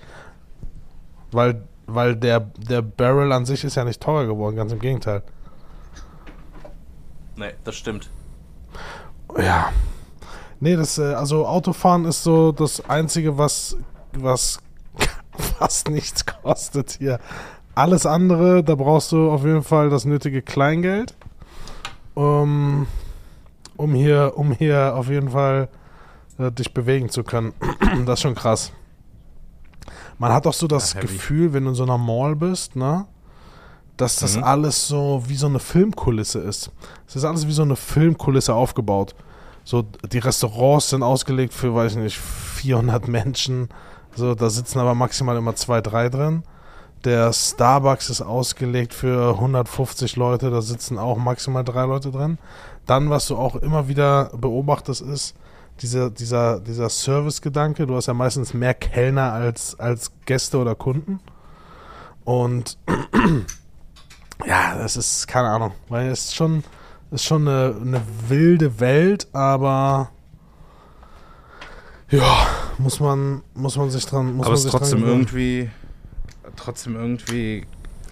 Weil, 1.32 1.64
weil 1.88 2.18
der, 2.18 2.42
der 2.42 2.82
Barrel 2.82 3.32
an 3.32 3.46
sich 3.46 3.64
ist 3.64 3.76
ja 3.76 3.86
nicht 3.86 4.02
teurer 4.02 4.26
geworden, 4.26 4.58
ganz 4.58 4.74
im 4.74 4.80
Gegenteil. 4.80 5.24
Nee, 7.36 7.54
das 7.64 7.76
stimmt. 7.76 8.10
Ja. 9.38 9.72
Nee, 10.60 10.76
das, 10.76 10.98
äh, 10.98 11.14
also 11.14 11.46
Autofahren 11.46 12.06
ist 12.06 12.24
so 12.24 12.52
das 12.52 12.88
Einzige, 12.90 13.38
was, 13.38 13.78
was 14.14 14.60
fast 15.58 15.90
nichts 15.90 16.26
kostet 16.26 16.92
hier. 16.92 17.20
Alles 17.76 18.06
andere, 18.06 18.64
da 18.64 18.76
brauchst 18.76 19.12
du 19.12 19.32
auf 19.32 19.44
jeden 19.44 19.64
Fall 19.64 19.90
das 19.90 20.06
nötige 20.06 20.42
Kleingeld, 20.42 21.16
um, 22.14 22.86
um 23.76 23.94
hier, 23.96 24.34
um 24.36 24.52
hier 24.52 24.96
auf 24.96 25.10
jeden 25.10 25.32
Fall 25.32 25.70
äh, 26.38 26.52
dich 26.52 26.74
bewegen 26.74 27.10
zu 27.10 27.24
können. 27.24 27.54
das 28.06 28.20
ist 28.20 28.22
schon 28.22 28.36
krass. 28.36 28.72
Man 30.20 30.32
hat 30.32 30.46
auch 30.46 30.54
so 30.54 30.68
das 30.68 30.94
Ja. 30.94 31.02
Gefühl, 31.02 31.54
wenn 31.54 31.64
du 31.64 31.72
in 31.72 31.76
so 31.76 31.84
einer 31.84 31.98
Mall 31.98 32.36
bist, 32.36 32.76
ne? 32.76 33.06
Dass 33.98 34.18
das 34.18 34.38
Mhm. 34.38 34.44
alles 34.44 34.88
so 34.88 35.24
wie 35.28 35.36
so 35.36 35.46
eine 35.48 35.60
Filmkulisse 35.60 36.40
ist. 36.40 36.72
Es 37.08 37.16
ist 37.16 37.26
alles 37.26 37.48
wie 37.48 37.52
so 37.52 37.62
eine 37.62 37.76
Filmkulisse 37.76 38.54
aufgebaut. 38.54 39.14
So, 39.64 39.84
die 40.12 40.18
Restaurants 40.20 40.90
sind 40.90 41.04
ausgelegt 41.04 41.54
für, 41.54 41.74
weiß 41.74 41.94
ich 41.94 41.98
nicht, 42.00 42.18
400 42.18 43.08
Menschen. 43.08 43.70
So, 44.16 44.36
da 44.36 44.50
sitzen 44.50 44.80
aber 44.80 44.96
maximal 44.96 45.38
immer 45.38 45.56
zwei, 45.56 45.80
drei 45.82 46.10
drin. 46.10 46.44
Der 47.06 47.32
Starbucks 47.34 48.10
ist 48.10 48.22
ausgelegt 48.22 48.94
für 48.94 49.34
150 49.36 50.16
Leute, 50.16 50.50
da 50.50 50.62
sitzen 50.62 50.98
auch 50.98 51.18
maximal 51.18 51.64
drei 51.64 51.86
Leute 51.86 52.12
drin. 52.12 52.38
Dann, 52.86 53.10
was 53.10 53.28
du 53.28 53.36
auch 53.38 53.56
immer 53.58 53.88
wieder 53.88 54.32
beobachtest, 54.36 55.02
ist 55.02 55.36
dieser, 55.82 56.10
dieser, 56.10 56.60
dieser 56.60 56.90
Service-Gedanke. 56.90 57.88
Du 57.88 57.96
hast 57.96 58.08
ja 58.08 58.14
meistens 58.14 58.54
mehr 58.54 58.74
Kellner 58.74 59.34
als, 59.34 59.78
als 59.80 60.12
Gäste 60.26 60.58
oder 60.58 60.76
Kunden. 60.76 61.20
Und 62.24 62.78
ja, 64.46 64.78
das 64.78 64.98
ist, 64.98 65.28
keine 65.28 65.50
Ahnung, 65.50 65.72
weil 65.90 66.10
es 66.10 66.26
ist 66.26 66.36
schon, 66.36 66.64
ist 67.12 67.26
schon 67.26 67.48
eine, 67.48 67.76
eine 67.80 68.02
wilde 68.28 68.80
Welt, 68.80 69.28
aber 69.34 70.12
ja, 72.10 72.48
muss 72.78 73.00
man, 73.00 73.42
muss 73.54 73.78
man 73.78 73.90
sich 73.90 74.06
dran, 74.06 74.34
muss 74.36 74.46
Aber 74.46 74.56
es 74.56 74.66
ist 74.66 74.72
trotzdem 74.72 75.04
irgendwie, 75.04 75.70
trotzdem 76.56 76.96
irgendwie 76.96 77.66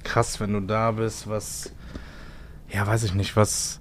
krass, 0.04 0.40
wenn 0.40 0.54
du 0.54 0.62
da 0.62 0.92
bist, 0.92 1.30
was, 1.30 1.72
ja, 2.70 2.88
weiß 2.88 3.04
ich 3.04 3.14
nicht, 3.14 3.36
was, 3.36 3.81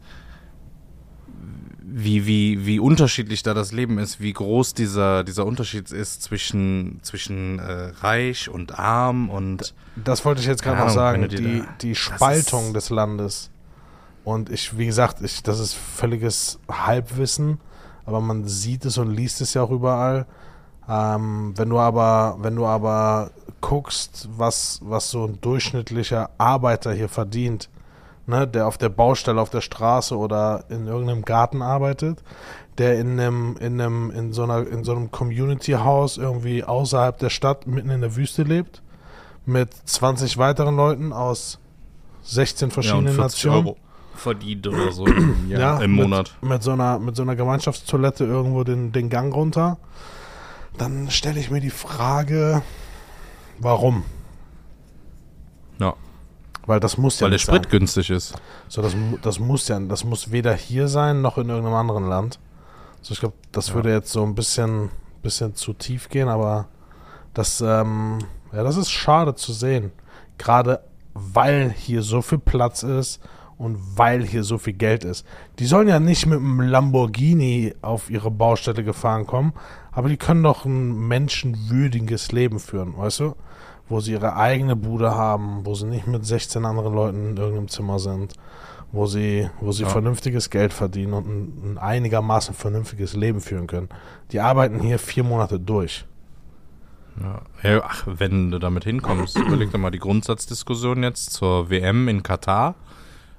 wie, 1.92 2.26
wie, 2.26 2.66
wie 2.66 2.78
unterschiedlich 2.78 3.42
da 3.42 3.54
das 3.54 3.72
Leben 3.72 3.98
ist, 3.98 4.20
wie 4.20 4.32
groß 4.32 4.74
dieser, 4.74 5.24
dieser 5.24 5.46
Unterschied 5.46 5.90
ist 5.90 6.22
zwischen, 6.22 7.00
zwischen 7.02 7.58
äh, 7.58 7.92
reich 8.00 8.48
und 8.48 8.78
arm 8.78 9.28
und 9.28 9.74
Das 9.96 10.24
wollte 10.24 10.40
ich 10.40 10.46
jetzt 10.46 10.62
gerade 10.62 10.78
noch 10.78 10.90
sagen, 10.90 11.28
die, 11.28 11.64
die 11.80 11.94
Spaltung 11.94 12.74
des 12.74 12.90
Landes. 12.90 13.50
Und 14.22 14.50
ich, 14.50 14.76
wie 14.76 14.86
gesagt, 14.86 15.22
ich, 15.22 15.42
das 15.42 15.58
ist 15.58 15.74
völliges 15.74 16.60
Halbwissen, 16.70 17.58
aber 18.04 18.20
man 18.20 18.46
sieht 18.46 18.84
es 18.84 18.98
und 18.98 19.10
liest 19.10 19.40
es 19.40 19.54
ja 19.54 19.62
auch 19.62 19.70
überall. 19.70 20.26
Ähm, 20.88 21.54
wenn 21.56 21.70
du 21.70 21.78
aber, 21.78 22.36
wenn 22.40 22.56
du 22.56 22.66
aber 22.66 23.30
guckst, 23.60 24.28
was, 24.36 24.80
was 24.82 25.10
so 25.10 25.24
ein 25.24 25.40
durchschnittlicher 25.40 26.30
Arbeiter 26.38 26.92
hier 26.92 27.08
verdient, 27.08 27.69
ne, 28.30 28.48
der 28.48 28.66
auf 28.66 28.78
der 28.78 28.88
Baustelle, 28.88 29.40
auf 29.40 29.50
der 29.50 29.60
Straße 29.60 30.16
oder 30.16 30.64
in 30.70 30.86
irgendeinem 30.86 31.22
Garten 31.22 31.60
arbeitet, 31.60 32.22
der 32.78 32.98
in 32.98 33.20
einem, 33.20 33.56
in 33.60 33.80
einem, 33.80 34.10
in 34.10 34.32
so 34.32 34.44
einer, 34.44 34.66
in 34.66 34.84
so 34.84 34.92
einem 34.92 35.10
Community 35.10 35.72
House 35.72 36.16
irgendwie 36.16 36.64
außerhalb 36.64 37.18
der 37.18 37.28
Stadt 37.28 37.66
mitten 37.66 37.90
in 37.90 38.00
der 38.00 38.16
Wüste 38.16 38.42
lebt, 38.42 38.82
mit 39.44 39.74
20 39.74 40.38
weiteren 40.38 40.76
Leuten 40.76 41.12
aus 41.12 41.58
16 42.22 42.70
verschiedenen 42.70 43.16
Nationen. 43.16 43.74
verdient 44.14 44.66
oder 44.66 44.92
so 44.92 45.06
im, 45.06 45.50
Jahr, 45.50 45.82
im 45.82 45.96
mit, 45.96 46.02
Monat. 46.02 46.36
Mit 46.40 46.62
so 46.62 46.72
einer, 46.72 46.98
mit 46.98 47.16
so 47.16 47.22
einer 47.22 47.36
Gemeinschaftstoilette 47.36 48.24
irgendwo 48.24 48.64
den, 48.64 48.92
den 48.92 49.10
Gang 49.10 49.34
runter. 49.34 49.78
Dann 50.78 51.10
stelle 51.10 51.40
ich 51.40 51.50
mir 51.50 51.60
die 51.60 51.70
Frage, 51.70 52.62
warum? 53.58 54.04
Weil 56.70 56.78
das 56.78 56.96
muss 56.96 57.18
ja 57.18 57.24
weil 57.24 57.32
der 57.32 57.38
Sprit 57.38 57.64
sein. 57.64 57.70
günstig 57.72 58.10
ist. 58.10 58.32
So, 58.68 58.80
das, 58.80 58.94
das 59.22 59.40
muss 59.40 59.66
ja, 59.66 59.80
das 59.80 60.04
muss 60.04 60.30
weder 60.30 60.54
hier 60.54 60.86
sein 60.86 61.20
noch 61.20 61.36
in 61.36 61.48
irgendeinem 61.48 61.74
anderen 61.74 62.06
Land. 62.08 62.38
So, 63.02 63.12
ich 63.12 63.18
glaube, 63.18 63.34
das 63.50 63.68
Ja. 63.70 63.74
würde 63.74 63.90
jetzt 63.92 64.12
so 64.12 64.22
ein 64.22 64.36
bisschen, 64.36 64.90
bisschen 65.20 65.56
zu 65.56 65.72
tief 65.72 66.08
gehen, 66.08 66.28
aber 66.28 66.68
das, 67.34 67.60
ähm, 67.60 68.18
ja, 68.52 68.62
das 68.62 68.76
ist 68.76 68.90
schade 68.90 69.34
zu 69.34 69.52
sehen. 69.52 69.90
Gerade 70.38 70.80
weil 71.12 71.70
hier 71.76 72.02
so 72.02 72.22
viel 72.22 72.38
Platz 72.38 72.84
ist 72.84 73.20
und 73.58 73.76
weil 73.96 74.22
hier 74.24 74.44
so 74.44 74.56
viel 74.56 74.74
Geld 74.74 75.02
ist. 75.02 75.26
Die 75.58 75.66
sollen 75.66 75.88
ja 75.88 75.98
nicht 75.98 76.24
mit 76.26 76.38
einem 76.38 76.60
Lamborghini 76.60 77.74
auf 77.82 78.10
ihre 78.10 78.30
Baustelle 78.30 78.84
gefahren 78.84 79.26
kommen, 79.26 79.54
aber 79.90 80.08
die 80.08 80.16
können 80.16 80.44
doch 80.44 80.64
ein 80.64 81.08
menschenwürdiges 81.08 82.30
Leben 82.32 82.60
führen, 82.60 82.96
weißt 82.96 83.20
du? 83.20 83.34
Wo 83.90 84.00
sie 84.00 84.12
ihre 84.12 84.36
eigene 84.36 84.74
Bude 84.76 85.14
haben, 85.14 85.66
wo 85.66 85.74
sie 85.74 85.84
nicht 85.86 86.06
mit 86.06 86.24
16 86.24 86.64
anderen 86.64 86.94
Leuten 86.94 87.30
in 87.30 87.36
irgendeinem 87.36 87.68
Zimmer 87.68 87.98
sind, 87.98 88.32
wo 88.92 89.04
sie, 89.06 89.50
wo 89.60 89.72
sie 89.72 89.82
Ja. 89.82 89.88
vernünftiges 89.90 90.48
Geld 90.48 90.72
verdienen 90.72 91.12
und 91.12 91.26
ein, 91.28 91.72
ein 91.72 91.78
einigermaßen 91.78 92.54
vernünftiges 92.54 93.14
Leben 93.14 93.40
führen 93.42 93.66
können. 93.66 93.88
Die 94.32 94.40
arbeiten 94.40 94.80
hier 94.80 94.98
vier 94.98 95.24
Monate 95.24 95.60
durch. 95.60 96.06
Ja. 97.62 97.82
Ach, 97.84 98.04
wenn 98.06 98.50
du 98.50 98.58
damit 98.58 98.84
hinkommst, 98.84 99.36
überleg 99.36 99.70
dir 99.70 99.78
mal 99.78 99.90
die 99.90 99.98
Grundsatzdiskussion 99.98 101.02
jetzt 101.02 101.32
zur 101.32 101.68
WM 101.70 102.08
in 102.08 102.22
Katar. 102.22 102.76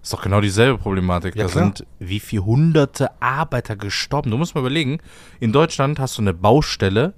Ist 0.03 0.13
doch 0.13 0.21
genau 0.23 0.41
dieselbe 0.41 0.77
Problematik. 0.79 1.35
Ja, 1.35 1.43
da 1.45 1.49
klar. 1.49 1.63
sind 1.65 1.85
wie 1.99 2.19
viele 2.19 2.43
hunderte 2.45 3.21
Arbeiter 3.21 3.75
gestorben. 3.75 4.31
Du 4.31 4.37
musst 4.37 4.55
mal 4.55 4.61
überlegen, 4.61 4.99
in 5.39 5.51
Deutschland 5.51 5.99
hast 5.99 6.17
du 6.17 6.21
eine 6.23 6.33
Baustelle, 6.33 7.13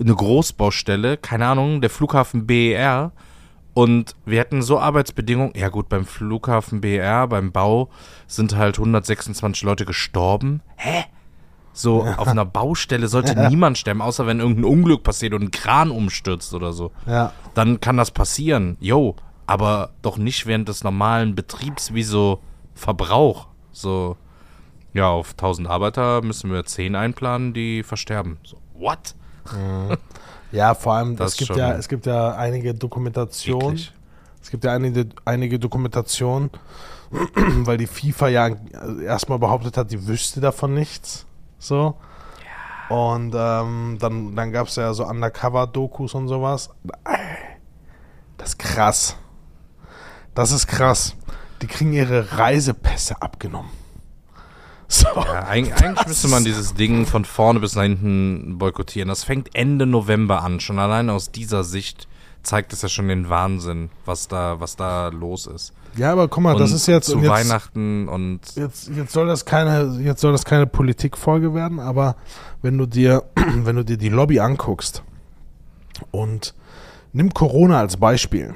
eine 0.00 0.14
Großbaustelle, 0.14 1.16
keine 1.16 1.46
Ahnung, 1.46 1.80
der 1.80 1.90
Flughafen 1.90 2.46
BER. 2.46 3.12
Und 3.74 4.14
wir 4.24 4.38
hätten 4.38 4.62
so 4.62 4.78
Arbeitsbedingungen. 4.78 5.52
Ja, 5.56 5.68
gut, 5.68 5.88
beim 5.88 6.04
Flughafen 6.06 6.80
BER, 6.80 7.26
beim 7.26 7.50
Bau 7.50 7.90
sind 8.28 8.56
halt 8.56 8.78
126 8.78 9.64
Leute 9.64 9.84
gestorben. 9.84 10.62
Hä? 10.76 11.04
So, 11.72 12.04
auf 12.16 12.28
einer 12.28 12.44
Baustelle 12.44 13.08
sollte 13.08 13.48
niemand 13.48 13.76
sterben, 13.78 14.00
außer 14.00 14.26
wenn 14.28 14.38
irgendein 14.38 14.64
Unglück 14.64 15.02
passiert 15.02 15.34
und 15.34 15.42
ein 15.42 15.50
Kran 15.50 15.90
umstürzt 15.90 16.54
oder 16.54 16.72
so. 16.72 16.92
Ja. 17.06 17.32
Dann 17.54 17.80
kann 17.80 17.96
das 17.96 18.12
passieren. 18.12 18.76
Jo, 18.78 19.16
aber 19.46 19.90
doch 20.02 20.18
nicht 20.18 20.46
während 20.46 20.68
des 20.68 20.84
normalen 20.84 21.34
Betriebs 21.34 21.92
wie 21.92 22.04
so 22.04 22.40
Verbrauch. 22.74 23.48
So, 23.72 24.16
Ja, 24.92 25.08
auf 25.08 25.32
1000 25.32 25.68
Arbeiter 25.68 26.22
müssen 26.22 26.52
wir 26.52 26.64
10 26.64 26.94
einplanen, 26.94 27.52
die 27.52 27.82
versterben. 27.82 28.38
So, 28.44 28.58
what? 28.74 29.16
Ja, 30.52 30.74
vor 30.74 30.94
allem, 30.94 31.16
Das 31.16 31.32
es 31.32 31.38
gibt 31.38 31.56
ja, 31.56 31.72
es 31.72 31.88
gibt 31.88 32.06
ja 32.06 32.36
einige 32.36 32.74
Dokumentationen. 32.74 33.72
Eklig. 33.72 33.92
Es 34.40 34.50
gibt 34.50 34.64
ja 34.64 34.72
einige, 34.72 35.06
einige 35.24 35.58
Dokumentationen, 35.58 36.50
weil 37.10 37.78
die 37.78 37.86
FIFA 37.86 38.28
ja 38.28 38.50
erstmal 39.04 39.38
behauptet 39.38 39.76
hat, 39.76 39.90
die 39.90 40.06
wüsste 40.06 40.40
davon 40.40 40.74
nichts. 40.74 41.26
So. 41.58 41.96
Und 42.88 43.34
ähm, 43.34 43.96
dann, 43.98 44.36
dann 44.36 44.52
gab 44.52 44.68
es 44.68 44.76
ja 44.76 44.92
so 44.92 45.06
Undercover-Dokus 45.06 46.14
und 46.14 46.28
sowas. 46.28 46.70
Das 48.36 48.50
ist 48.50 48.58
krass. 48.58 49.16
Das 50.34 50.52
ist 50.52 50.66
krass. 50.66 51.16
Die 51.62 51.66
kriegen 51.66 51.92
ihre 51.92 52.38
Reisepässe 52.38 53.22
abgenommen. 53.22 53.70
So. 54.94 55.08
Ja, 55.08 55.48
eig 55.48 55.82
eigentlich 55.82 56.06
müsste 56.06 56.28
man 56.28 56.44
dieses 56.44 56.74
Ding 56.74 57.04
von 57.04 57.24
vorne 57.24 57.58
bis 57.58 57.74
nach 57.74 57.82
hinten 57.82 58.58
boykottieren. 58.58 59.08
Das 59.08 59.24
fängt 59.24 59.52
Ende 59.56 59.86
November 59.86 60.44
an. 60.44 60.60
Schon 60.60 60.78
allein 60.78 61.10
aus 61.10 61.32
dieser 61.32 61.64
Sicht 61.64 62.06
zeigt 62.44 62.72
es 62.72 62.82
ja 62.82 62.88
schon 62.88 63.08
den 63.08 63.28
Wahnsinn, 63.28 63.90
was 64.04 64.28
da, 64.28 64.60
was 64.60 64.76
da 64.76 65.08
los 65.08 65.48
ist. 65.48 65.72
Ja, 65.96 66.12
aber 66.12 66.28
guck 66.28 66.44
mal, 66.44 66.56
das 66.56 66.70
Und 66.70 66.76
ist 66.76 66.86
jetzt, 66.86 67.06
zu 67.06 67.16
und 67.16 67.22
jetzt 67.24 67.30
Weihnachten 67.32 68.08
und 68.08 68.40
jetzt, 68.54 68.88
jetzt 68.94 69.12
soll 69.12 69.26
das 69.26 69.44
keine, 69.44 69.98
jetzt 70.00 70.20
soll 70.20 70.30
das 70.30 70.44
keine 70.44 70.66
Politikfolge 70.66 71.54
werden, 71.54 71.80
aber 71.80 72.14
wenn 72.62 72.78
du 72.78 72.86
dir, 72.86 73.24
wenn 73.34 73.74
du 73.74 73.84
dir 73.84 73.96
die 73.96 74.10
Lobby 74.10 74.38
anguckst 74.38 75.02
und 76.12 76.54
nimm 77.12 77.34
Corona 77.34 77.80
als 77.80 77.96
Beispiel. 77.96 78.54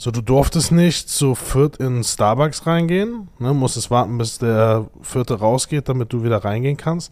So, 0.00 0.12
du 0.12 0.20
durftest 0.20 0.70
nicht 0.70 1.10
zu 1.10 1.34
viert 1.34 1.78
in 1.78 2.04
Starbucks 2.04 2.66
reingehen, 2.68 3.28
ne, 3.40 3.52
musstest 3.52 3.90
warten, 3.90 4.16
bis 4.16 4.38
der 4.38 4.86
vierte 5.02 5.40
rausgeht, 5.40 5.88
damit 5.88 6.12
du 6.12 6.22
wieder 6.22 6.44
reingehen 6.44 6.76
kannst. 6.76 7.10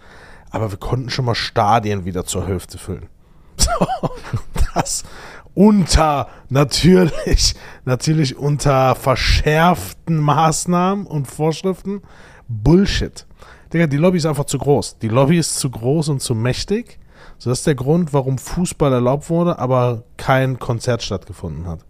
Aber 0.50 0.70
wir 0.70 0.78
konnten 0.78 1.10
schon 1.10 1.24
mal 1.24 1.34
Stadien 1.34 2.04
wieder 2.04 2.24
zur 2.24 2.46
Hälfte 2.46 2.78
füllen. 2.78 3.08
So, 3.58 4.10
das 4.74 5.02
unter, 5.54 6.28
natürlich, 6.50 7.54
natürlich 7.86 8.36
unter 8.36 8.94
verschärften 8.94 10.18
Maßnahmen 10.18 11.06
und 11.06 11.26
Vorschriften. 11.26 12.02
Bullshit. 12.46 13.26
Digga, 13.72 13.86
die 13.86 13.96
Lobby 13.96 14.18
ist 14.18 14.26
einfach 14.26 14.44
zu 14.44 14.58
groß. 14.58 14.98
Die 14.98 15.08
Lobby 15.08 15.38
ist 15.38 15.56
zu 15.56 15.70
groß 15.70 16.10
und 16.10 16.20
zu 16.20 16.34
mächtig. 16.34 17.00
So, 17.38 17.50
das 17.50 17.60
ist 17.60 17.66
der 17.66 17.74
Grund, 17.74 18.12
warum 18.12 18.38
Fußball 18.38 18.92
erlaubt 18.92 19.30
wurde, 19.30 19.58
aber 19.58 20.04
kein 20.18 20.58
Konzert 20.58 21.02
stattgefunden 21.02 21.66
hat. 21.66 21.80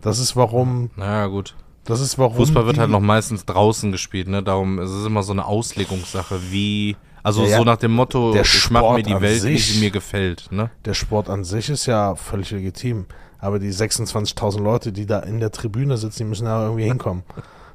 Das 0.00 0.18
ist 0.18 0.36
warum, 0.36 0.90
naja 0.96 1.26
gut. 1.26 1.54
das 1.84 2.00
ist 2.00 2.18
warum. 2.18 2.36
Fußball 2.36 2.66
wird 2.66 2.78
halt 2.78 2.90
noch 2.90 3.00
meistens 3.00 3.44
draußen 3.44 3.90
gespielt, 3.92 4.28
ne? 4.28 4.42
Darum 4.42 4.78
ist 4.78 4.90
es 4.90 5.06
immer 5.06 5.22
so 5.22 5.32
eine 5.32 5.44
Auslegungssache, 5.44 6.38
wie. 6.50 6.96
Also 7.22 7.44
Ja, 7.44 7.56
so 7.58 7.64
nach 7.64 7.76
dem 7.78 7.92
Motto, 7.92 8.32
Der 8.32 8.42
ich 8.42 8.70
mache 8.70 8.94
mir 8.94 9.02
die 9.02 9.20
Welt, 9.20 9.42
wie 9.42 9.56
sich. 9.58 9.74
sie 9.74 9.80
mir 9.80 9.90
gefällt, 9.90 10.46
ne? 10.52 10.70
Der 10.84 10.94
Sport 10.94 11.28
an 11.28 11.42
sich 11.42 11.68
ist 11.70 11.86
ja 11.86 12.14
völlig 12.14 12.52
legitim. 12.52 13.06
Aber 13.38 13.58
die 13.58 13.70
26.000 13.72 14.60
Leute, 14.62 14.92
die 14.92 15.06
da 15.06 15.18
in 15.20 15.40
der 15.40 15.50
Tribüne 15.50 15.96
sitzen, 15.96 16.18
die 16.18 16.24
müssen 16.24 16.46
ja 16.46 16.62
irgendwie 16.64 16.84
hinkommen. 16.84 17.24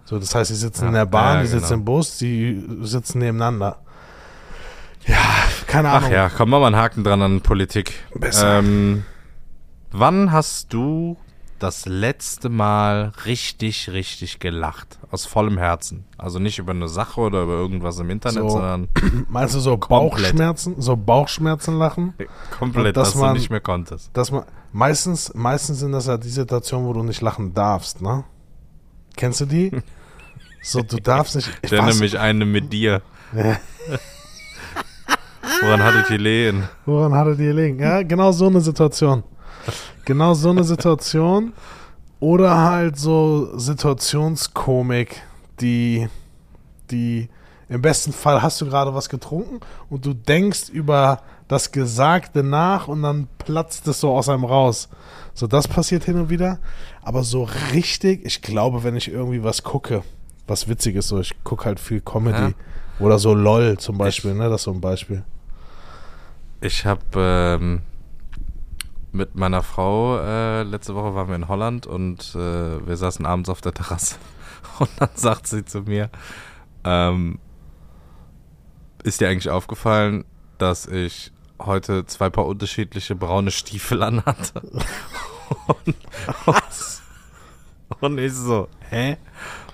So, 0.05 0.17
das 0.19 0.34
heißt, 0.34 0.49
die 0.51 0.55
sitzen 0.55 0.84
Ja, 0.84 0.88
in 0.88 0.93
der 0.95 1.05
Bahn, 1.05 1.36
ja, 1.38 1.41
die 1.41 1.47
sitzen 1.49 1.63
genau. 1.67 1.79
im 1.79 1.86
Bus, 1.86 2.17
die 2.17 2.65
sitzen 2.81 3.19
nebeneinander. 3.19 3.79
Ja, 5.05 5.17
keine 5.67 5.89
Ach 5.89 5.97
Ahnung. 6.03 6.12
ja, 6.12 6.29
komm 6.29 6.49
mal 6.49 6.63
einen 6.63 6.75
Haken 6.75 7.03
dran 7.03 7.21
an 7.21 7.41
Politik. 7.41 7.93
Besser. 8.15 8.60
Ähm, 8.60 9.03
wann 9.91 10.31
hast 10.31 10.71
du 10.73 11.17
das 11.62 11.86
letzte 11.86 12.50
Mal 12.50 13.12
richtig, 13.26 13.89
richtig 13.91 14.39
gelacht? 14.39 14.97
Aus 15.12 15.26
vollem 15.26 15.58
Herzen. 15.58 16.06
Also 16.17 16.39
nicht 16.39 16.58
über 16.60 16.71
eine 16.71 16.88
Sache 16.88 17.19
oder 17.21 17.43
über 17.43 17.54
irgendwas 17.54 18.00
im 18.00 18.10
Internet, 18.10 18.41
So. 18.43 18.50
sondern 18.50 18.88
Meinst 19.30 19.56
du 19.56 19.60
so 19.60 19.78
Komplett. 19.78 20.12
Bauchschmerzen, 20.32 20.76
so 20.82 20.95
Bauchschmerzen 20.95 21.78
lachen? 21.78 22.13
komplett, 22.58 22.95
dass 22.97 23.10
dass, 23.10 23.13
du 23.13 23.19
man- 23.26 23.34
nicht 23.34 23.50
mehr 23.50 23.60
konntest. 23.62 24.10
Dass 24.13 24.32
man, 24.32 24.43
meistens, 24.71 25.34
meistens 25.34 25.80
sind 25.80 25.91
das 25.91 26.08
ja 26.08 26.17
die 26.17 26.30
Situationen, 26.30 26.88
wo 26.88 26.93
du 26.93 27.04
nicht 27.04 27.21
lachen 27.21 27.54
darfst, 27.54 28.02
ne? 28.02 28.24
Kennst 29.15 29.41
du 29.41 29.45
die? 29.45 29.71
So, 30.63 30.84
du 30.84 30.97
darfst 30.97 31.36
nicht. 31.36 31.50
Ich 31.63 31.71
weiß- 31.71 32.00
mich 32.00 32.19
eine 32.19 32.45
mit 32.45 32.71
dir. 32.71 33.02
Woran 35.62 35.84
hattet 35.84 36.10
ihr 36.12 36.17
lehen? 36.19 36.63
Woran 36.86 37.13
hattet 37.15 37.39
ihr 37.39 37.47
gelegen? 37.47 37.80
Ja, 37.80 38.04
genau 38.04 38.32
so 38.32 38.47
eine 38.47 38.62
Situation. 38.62 39.24
Genau 40.06 40.34
so 40.34 40.50
eine 40.50 40.63
Situation. 40.63 41.54
Oder 42.19 42.62
halt 42.62 42.97
so 42.97 43.58
Situationskomik, 43.58 45.21
die, 45.60 46.08
die 46.91 47.30
im 47.69 47.82
besten 47.82 48.12
Fall 48.12 48.41
hast 48.41 48.60
du 48.62 48.65
gerade 48.65 48.93
was 48.93 49.10
getrunken 49.10 49.60
und 49.89 50.06
du 50.06 50.13
denkst 50.13 50.69
über 50.69 51.21
das 51.47 51.71
Gesagte 51.71 52.43
nach 52.43 52.88
und 52.88 53.02
dann 53.02 53.28
platzt 53.38 53.88
es 53.88 54.00
so 54.00 54.12
aus 54.12 54.30
einem 54.30 54.45
raus. 54.45 54.89
So, 55.34 55.47
das 55.47 55.67
passiert 55.67 56.04
hin 56.04 56.17
und 56.17 56.30
wieder. 56.30 56.60
Aber 57.02 57.24
so 57.24 57.47
richtig, 57.74 58.26
ich 58.26 58.41
glaube, 58.41 58.84
wenn 58.84 58.95
ich 58.95 59.10
irgendwie 59.12 59.43
was 59.43 59.63
gucke, 59.63 60.04
was 60.47 60.67
witzig 60.67 60.95
ist, 60.95 61.08
so 61.08 61.19
ich 61.19 61.43
gucke 61.43 61.65
halt 61.65 61.80
viel 61.80 62.02
Comedy. 62.02 62.38
Ja. 62.38 62.52
Oder 63.00 63.19
so 63.19 63.34
LOL 63.34 63.78
zum 63.80 63.97
Beispiel, 63.97 64.34
ne? 64.34 64.50
Das 64.50 64.62
ist 64.62 64.65
so 64.65 64.71
ein 64.71 64.82
Beispiel. 64.82 65.24
Ich 66.60 66.86
habe 66.86 67.02
ähm, 67.15 67.82
mit 69.12 69.36
meiner 69.36 69.63
Frau, 69.63 70.19
äh, 70.19 70.63
letzte 70.63 70.95
Woche 70.95 71.15
waren 71.15 71.28
wir 71.28 71.36
in 71.36 71.47
Holland 71.47 71.86
und 71.86 72.34
äh, 72.36 72.88
wir 72.88 72.97
saßen 72.97 73.26
abends 73.26 73.50
auf 73.50 73.62
der 73.62 73.74
Terrasse. 73.74 74.15
Und 74.80 74.89
dann 75.00 75.10
sagt 75.15 75.47
sie 75.47 75.65
zu 75.65 75.82
mir, 75.82 76.10
ähm, 76.84 77.39
ist 79.04 79.19
dir 79.21 79.30
eigentlich 79.30 79.50
aufgefallen, 79.50 80.26
dass 80.58 80.86
ich 80.86 81.32
heute 81.60 82.06
zwei 82.06 82.30
paar 82.30 82.45
unterschiedliche 82.45 83.15
braune 83.15 83.52
Stiefel 83.52 84.02
anhatte? 84.04 84.62
Und, 85.67 85.95
und, 86.45 87.02
und 88.00 88.17
ich 88.17 88.32
so, 88.32 88.69
hä? 88.89 89.17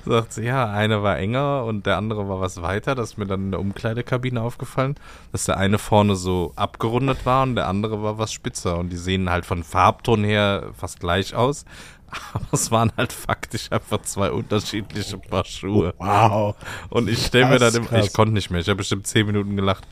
Sagt 0.07 0.33
sie, 0.33 0.43
ja, 0.43 0.69
einer 0.71 1.03
war 1.03 1.17
enger 1.17 1.63
und 1.65 1.85
der 1.85 1.97
andere 1.97 2.27
war 2.29 2.39
was 2.39 2.61
weiter. 2.61 2.95
Das 2.95 3.11
ist 3.11 3.17
mir 3.17 3.25
dann 3.25 3.45
in 3.45 3.51
der 3.51 3.59
Umkleidekabine 3.59 4.41
aufgefallen, 4.41 4.95
dass 5.31 5.45
der 5.45 5.57
eine 5.57 5.77
vorne 5.77 6.15
so 6.15 6.53
abgerundet 6.55 7.25
war 7.25 7.43
und 7.43 7.55
der 7.55 7.67
andere 7.67 8.01
war 8.01 8.17
was 8.17 8.31
spitzer. 8.31 8.77
Und 8.77 8.89
die 8.89 8.97
sehen 8.97 9.29
halt 9.29 9.45
von 9.45 9.63
Farbton 9.63 10.23
her 10.23 10.71
fast 10.73 10.99
gleich 10.99 11.35
aus. 11.35 11.65
Aber 12.33 12.45
es 12.51 12.71
waren 12.71 12.91
halt 12.95 13.11
faktisch 13.11 13.71
einfach 13.71 14.01
zwei 14.03 14.31
unterschiedliche 14.31 15.17
Paar 15.17 15.45
Schuhe. 15.45 15.93
Wow. 15.97 16.55
Und 16.89 17.09
ich 17.09 17.25
stelle 17.25 17.47
mir 17.49 17.59
dann, 17.59 17.75
im, 17.75 17.87
ich 17.99 18.13
konnte 18.13 18.33
nicht 18.33 18.49
mehr, 18.49 18.61
ich 18.61 18.67
habe 18.67 18.77
bestimmt 18.77 19.07
zehn 19.07 19.25
Minuten 19.25 19.55
gelacht. 19.55 19.85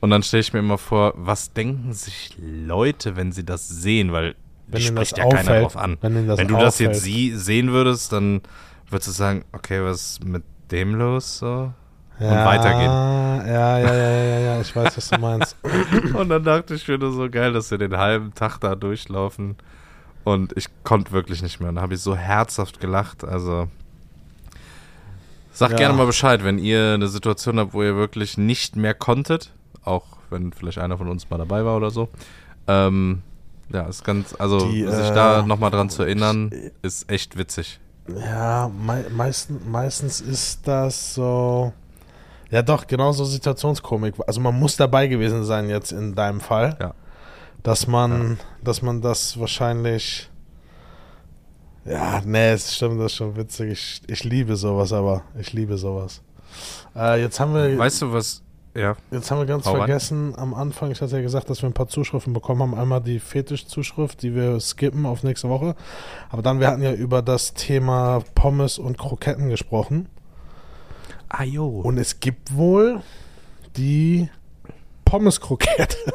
Und 0.00 0.10
dann 0.10 0.22
stelle 0.22 0.40
ich 0.40 0.52
mir 0.52 0.60
immer 0.60 0.78
vor, 0.78 1.12
was 1.16 1.52
denken 1.52 1.92
sich 1.92 2.30
Leute, 2.38 3.16
wenn 3.16 3.32
sie 3.32 3.44
das 3.44 3.68
sehen? 3.68 4.12
Weil 4.12 4.34
Wenn 4.68 4.80
die 4.80 4.94
das 4.94 5.08
spricht 5.08 5.18
ja 5.18 5.24
keiner 5.24 5.38
auffällt. 5.40 5.64
drauf 5.64 5.76
an. 5.76 5.98
Wenn 6.00 6.26
das 6.26 6.38
du 6.38 6.46
das 6.46 6.74
auffällt. 6.74 6.90
jetzt 6.94 7.02
sie 7.02 7.36
sehen 7.36 7.72
würdest, 7.72 8.12
dann 8.12 8.42
würdest 8.90 9.08
du 9.08 9.12
sagen, 9.12 9.44
okay, 9.52 9.82
was 9.82 9.96
ist 10.12 10.24
mit 10.24 10.42
dem 10.70 10.94
los? 10.94 11.38
So? 11.38 11.72
Ja, 12.20 12.44
weitergehen. 12.44 12.90
Ja, 12.90 13.46
ja, 13.46 13.78
ja, 13.78 13.94
ja, 13.94 14.10
ja, 14.24 14.38
ja, 14.40 14.60
ich 14.60 14.74
weiß, 14.74 14.96
was 14.96 15.08
du 15.08 15.18
meinst. 15.18 15.56
Und 16.14 16.28
dann 16.28 16.42
dachte 16.42 16.74
ich 16.74 16.86
mir 16.88 16.98
nur 16.98 17.12
so 17.12 17.30
geil, 17.30 17.52
dass 17.52 17.70
wir 17.70 17.78
den 17.78 17.96
halben 17.96 18.34
Tag 18.34 18.58
da 18.58 18.74
durchlaufen. 18.74 19.56
Und 20.24 20.56
ich 20.56 20.66
konnte 20.82 21.12
wirklich 21.12 21.42
nicht 21.42 21.60
mehr. 21.60 21.68
Und 21.68 21.76
da 21.76 21.82
habe 21.82 21.94
ich 21.94 22.00
so 22.00 22.16
herzhaft 22.16 22.80
gelacht. 22.80 23.24
Also 23.24 23.68
sagt 25.52 25.72
Ja. 25.72 25.78
gerne 25.78 25.94
mal 25.94 26.06
Bescheid, 26.06 26.42
wenn 26.44 26.58
ihr 26.58 26.94
eine 26.94 27.08
Situation 27.08 27.58
habt, 27.58 27.72
wo 27.72 27.82
ihr 27.82 27.94
wirklich 27.96 28.36
nicht 28.36 28.74
mehr 28.76 28.94
konntet. 28.94 29.52
Auch 29.84 30.04
wenn 30.30 30.52
vielleicht 30.52 30.78
einer 30.78 30.98
von 30.98 31.08
uns 31.08 31.30
mal 31.30 31.38
dabei 31.38 31.64
war 31.64 31.76
oder 31.76 31.90
so. 31.90 32.08
Ähm, 32.66 33.22
ja, 33.72 33.82
ist 33.82 34.04
ganz, 34.04 34.34
also 34.38 34.70
Die, 34.70 34.84
sich 34.86 35.10
äh, 35.10 35.14
da 35.14 35.42
nochmal 35.42 35.70
dran 35.70 35.88
zu 35.88 36.02
erinnern, 36.02 36.50
ist 36.82 37.10
echt 37.10 37.38
witzig. 37.38 37.78
Ja, 38.16 38.70
mei 38.74 39.04
meisten, 39.10 39.60
meistens 39.70 40.20
ist 40.20 40.66
das 40.66 41.14
so. 41.14 41.72
Ja, 42.50 42.62
doch, 42.62 42.86
genauso 42.86 43.24
Situationskomik. 43.24 44.14
Also 44.26 44.40
man 44.40 44.58
muss 44.58 44.76
dabei 44.76 45.06
gewesen 45.06 45.44
sein 45.44 45.68
jetzt 45.68 45.92
in 45.92 46.14
deinem 46.14 46.40
Fall. 46.40 46.76
Ja. 46.80 46.94
Dass 47.62 47.86
man, 47.86 48.38
dass 48.62 48.80
man 48.80 49.02
das 49.02 49.38
wahrscheinlich. 49.38 50.30
Ja, 51.84 52.22
nee, 52.24 52.52
es 52.52 52.74
stimmt, 52.74 53.00
das 53.00 53.12
ist 53.12 53.16
schon 53.16 53.36
witzig. 53.36 53.70
Ich, 53.72 54.02
ich 54.06 54.24
liebe 54.24 54.56
sowas, 54.56 54.92
aber 54.92 55.22
ich 55.38 55.52
liebe 55.52 55.76
sowas. 55.76 56.22
Äh, 56.96 57.20
jetzt 57.20 57.38
haben 57.40 57.54
wir. 57.54 57.76
Weißt 57.76 58.02
du 58.02 58.12
was? 58.12 58.42
Ja. 58.78 58.96
Jetzt 59.10 59.30
haben 59.30 59.38
wir 59.38 59.46
ganz 59.46 59.66
Hau 59.66 59.74
vergessen 59.76 60.34
am 60.36 60.54
Anfang, 60.54 60.90
ich 60.90 61.00
hatte 61.00 61.16
ja 61.16 61.22
gesagt, 61.22 61.50
dass 61.50 61.62
wir 61.62 61.68
ein 61.68 61.72
paar 61.74 61.88
Zuschriften 61.88 62.32
bekommen 62.32 62.62
haben. 62.62 62.74
Einmal 62.74 63.00
die 63.00 63.18
Fetischzuschrift, 63.18 64.22
die 64.22 64.34
wir 64.34 64.60
skippen 64.60 65.04
auf 65.06 65.22
nächste 65.24 65.48
Woche. 65.48 65.74
Aber 66.30 66.42
dann, 66.42 66.60
wir 66.60 66.68
hatten 66.68 66.82
ja 66.82 66.92
über 66.92 67.22
das 67.22 67.54
Thema 67.54 68.22
Pommes 68.34 68.78
und 68.78 68.96
Kroketten 68.98 69.48
gesprochen. 69.48 70.08
Ah, 71.28 71.44
jo. 71.44 71.80
Und 71.80 71.98
es 71.98 72.20
gibt 72.20 72.54
wohl 72.54 73.02
die 73.76 74.28
Pommes-Krokette. 75.04 75.96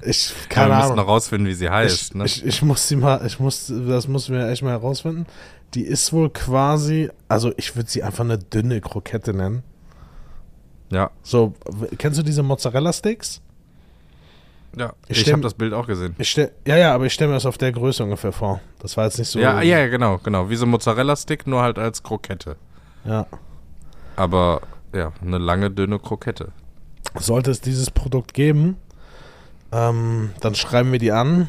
Ich, 0.00 0.30
Ja, 0.30 0.36
keine 0.48 0.70
wir 0.70 0.76
müssen 0.76 0.84
Ahnung. 0.92 0.96
noch 0.98 1.08
rausfinden, 1.08 1.48
wie 1.48 1.54
sie 1.54 1.68
heißt. 1.68 2.10
Ich, 2.10 2.14
ne? 2.14 2.24
ich, 2.24 2.46
ich 2.46 2.62
muss 2.62 2.86
sie 2.86 2.94
mal, 2.94 3.20
ich 3.26 3.40
muss, 3.40 3.66
das 3.66 4.06
muss 4.06 4.28
mir 4.28 4.48
echt 4.48 4.62
mal 4.62 4.70
herausfinden. 4.70 5.26
Die 5.74 5.82
ist 5.82 6.12
wohl 6.12 6.30
quasi, 6.30 7.10
also 7.26 7.52
ich 7.56 7.74
würde 7.74 7.90
sie 7.90 8.04
einfach 8.04 8.24
eine 8.24 8.38
dünne 8.38 8.80
Krokette 8.80 9.34
nennen. 9.34 9.64
Ja, 10.90 11.10
So, 11.22 11.54
kennst 11.98 12.18
du 12.18 12.22
diese 12.22 12.42
Mozzarella-Sticks? 12.42 13.40
ja. 14.76 14.92
Ich 15.08 15.22
Ich, 15.22 15.32
habe 15.32 15.42
das 15.42 15.54
Bild 15.54 15.72
auch 15.72 15.86
gesehen. 15.86 16.14
Stell, 16.20 16.52
ja, 16.66 16.76
ja, 16.76 16.94
aber 16.94 17.06
ich 17.06 17.12
stelle 17.12 17.28
mir 17.28 17.34
das 17.36 17.46
auf 17.46 17.58
der 17.58 17.72
Größe 17.72 18.04
ungefähr 18.04 18.32
vor. 18.32 18.60
Das 18.80 18.96
war 18.96 19.04
jetzt 19.04 19.18
nicht 19.18 19.28
so. 19.28 19.38
ja, 19.38 19.60
ja, 19.62 19.86
genau, 19.88 20.18
genau. 20.18 20.48
Wie 20.50 20.56
so 20.56 20.66
ein 20.66 20.70
Mozzarella-Stick, 20.70 21.46
nur 21.46 21.62
halt 21.62 21.78
als 21.78 22.02
Krokette. 22.02 22.56
ja. 23.04 23.26
Aber 24.16 24.62
ja, 24.92 25.12
eine 25.22 25.38
lange, 25.38 25.70
dünne 25.70 25.98
Krokette. 26.00 26.48
Sollte 27.14 27.52
es 27.52 27.60
dieses 27.60 27.90
Produkt 27.90 28.34
geben, 28.34 28.76
ähm, 29.70 30.30
dann 30.40 30.54
schreiben 30.56 30.90
wir 30.90 30.98
die 30.98 31.12
an. 31.12 31.48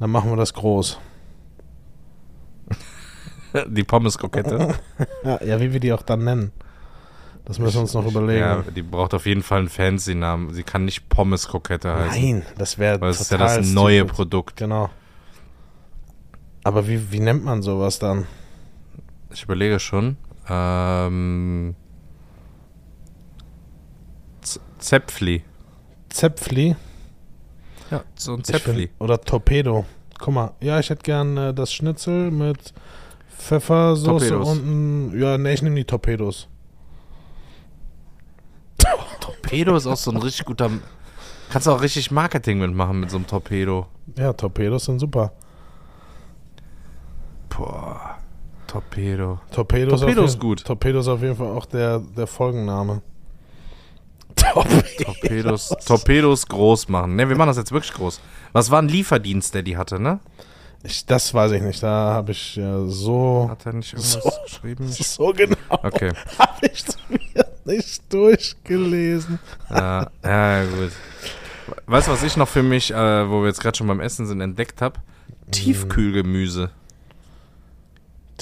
Dann 0.00 0.10
machen 0.10 0.30
wir 0.30 0.36
das 0.36 0.54
groß. 0.54 0.98
Die 3.68 3.84
Pommes-Krokette. 3.84 4.74
Ja, 5.24 5.60
wie 5.60 5.72
wir 5.72 5.80
die 5.80 5.92
auch 5.92 6.02
dann 6.02 6.24
nennen. 6.24 6.52
Das 7.50 7.58
müssen 7.58 7.74
wir 7.74 7.80
uns 7.80 7.94
noch 7.94 8.06
überlegen. 8.06 8.38
ja, 8.40 8.62
die 8.62 8.82
braucht 8.82 9.12
auf 9.12 9.26
jeden 9.26 9.42
Fall 9.42 9.58
einen 9.58 9.68
fancy 9.68 10.14
Namen. 10.14 10.52
Sie 10.54 10.62
kann 10.62 10.84
nicht 10.84 11.08
Pommes-Krokette 11.08 11.92
heißen. 11.94 12.22
Nein, 12.22 12.42
das 12.56 12.78
wäre 12.78 13.00
Weil 13.00 13.10
es 13.10 13.20
ist 13.20 13.30
ja 13.32 13.38
das 13.38 13.66
neue 13.66 14.04
Produkt. 14.04 14.56
Genau. 14.56 14.88
Aber 16.62 16.86
wie, 16.86 17.10
wie 17.10 17.18
nennt 17.20 17.44
man 17.44 17.62
sowas 17.62 17.98
dann? 17.98 18.26
Ich 19.32 19.42
überlege 19.42 19.80
schon. 19.80 20.16
Ähm, 20.48 21.74
Z- 24.42 24.60
Zäpfli. 24.78 25.42
Zäpfli? 26.08 26.76
Ja, 27.90 28.04
so 28.14 28.34
ein 28.34 28.44
Zäpfli. 28.44 28.72
find- 28.88 28.90
Oder 29.00 29.20
Torpedo. 29.20 29.84
Guck 30.20 30.34
mal, 30.34 30.52
ja, 30.60 30.78
ich 30.78 30.90
hätte 30.90 31.02
gern 31.02 31.36
äh, 31.36 31.52
das 31.54 31.72
Schnitzel 31.72 32.30
mit 32.30 32.72
Pfeffersoße 33.38 34.28
Torpedos. 34.28 34.48
und 34.50 34.66
ein, 35.12 35.20
ja, 35.20 35.36
ne, 35.38 35.52
ich 35.52 35.62
nehme 35.62 35.76
die 35.76 35.84
Torpedos. 35.84 36.46
Torpedo 39.20 39.76
ist 39.76 39.86
auch 39.86 39.96
so 39.96 40.10
ein 40.10 40.16
richtig 40.16 40.44
guter. 40.46 40.70
Kannst 41.50 41.66
du 41.66 41.72
auch 41.72 41.82
richtig 41.82 42.10
Marketing 42.10 42.58
mitmachen 42.58 43.00
mit 43.00 43.10
so 43.10 43.16
einem 43.16 43.26
Torpedo. 43.26 43.86
Ja, 44.16 44.32
Torpedos 44.32 44.84
sind 44.84 44.98
super. 44.98 45.32
Boah. 47.48 48.18
Torpedo. 48.66 49.40
Torpedo 49.50 49.94
auf 49.94 50.02
ist 50.02 50.38
gut. 50.38 50.64
Torpedos 50.64 51.08
auf 51.08 51.20
jeden 51.22 51.34
Fall 51.34 51.48
auch 51.48 51.66
der, 51.66 51.98
der 51.98 52.28
Folgenname. 52.28 53.02
Torpedos. 54.36 55.68
Torpedos, 55.84 56.46
groß 56.46 56.88
machen. 56.88 57.16
Ne, 57.16 57.28
wir 57.28 57.36
machen 57.36 57.48
das 57.48 57.56
jetzt 57.56 57.72
wirklich 57.72 57.92
groß. 57.92 58.20
Was 58.52 58.70
war 58.70 58.80
ein 58.80 58.88
Lieferdienst, 58.88 59.54
der 59.54 59.62
die 59.62 59.76
hatte, 59.76 60.00
ne? 60.00 60.20
Ich, 60.82 61.04
das 61.04 61.34
weiß 61.34 61.52
ich 61.52 61.62
nicht. 61.62 61.82
Da 61.82 62.14
habe 62.14 62.32
ich 62.32 62.56
äh, 62.56 62.86
so, 62.86 63.48
Hat 63.50 63.66
er 63.66 63.72
nicht 63.74 63.92
irgendwas 63.92 64.12
So. 64.12 64.30
geschrieben? 64.44 64.88
so 64.92 65.32
genau 65.32 65.56
Okay. 65.82 66.12
habe 66.38 66.66
ich 66.72 66.84
nicht 67.70 68.12
durchgelesen. 68.12 69.38
Ja, 69.70 70.10
ja, 70.24 70.64
gut. 70.64 70.92
Weißt 71.86 72.08
du, 72.08 72.12
was 72.12 72.22
ich 72.22 72.36
noch 72.36 72.48
für 72.48 72.62
mich, 72.62 72.92
äh, 72.92 73.30
wo 73.30 73.40
wir 73.40 73.48
jetzt 73.48 73.60
gerade 73.60 73.76
schon 73.76 73.86
beim 73.86 74.00
Essen 74.00 74.26
sind, 74.26 74.40
entdeckt 74.40 74.82
habe? 74.82 75.00
Tiefkühlgemüse. 75.50 76.70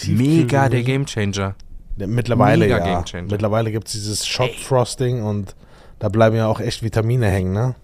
Mega 0.06 0.68
der 0.68 0.82
Gamechanger. 0.82 1.54
Ja, 1.96 2.06
mittlerweile 2.06 2.64
Mega 2.64 2.78
ja. 2.78 2.84
Gamechanger. 2.84 3.30
Mittlerweile 3.30 3.72
gibt 3.72 3.88
es 3.88 3.94
dieses 3.94 4.26
Shot 4.26 4.54
Frosting 4.54 5.22
und 5.22 5.56
da 5.98 6.08
bleiben 6.08 6.36
ja 6.36 6.46
auch 6.46 6.60
echt 6.60 6.82
Vitamine 6.82 7.28
hängen, 7.28 7.52
ne? 7.52 7.74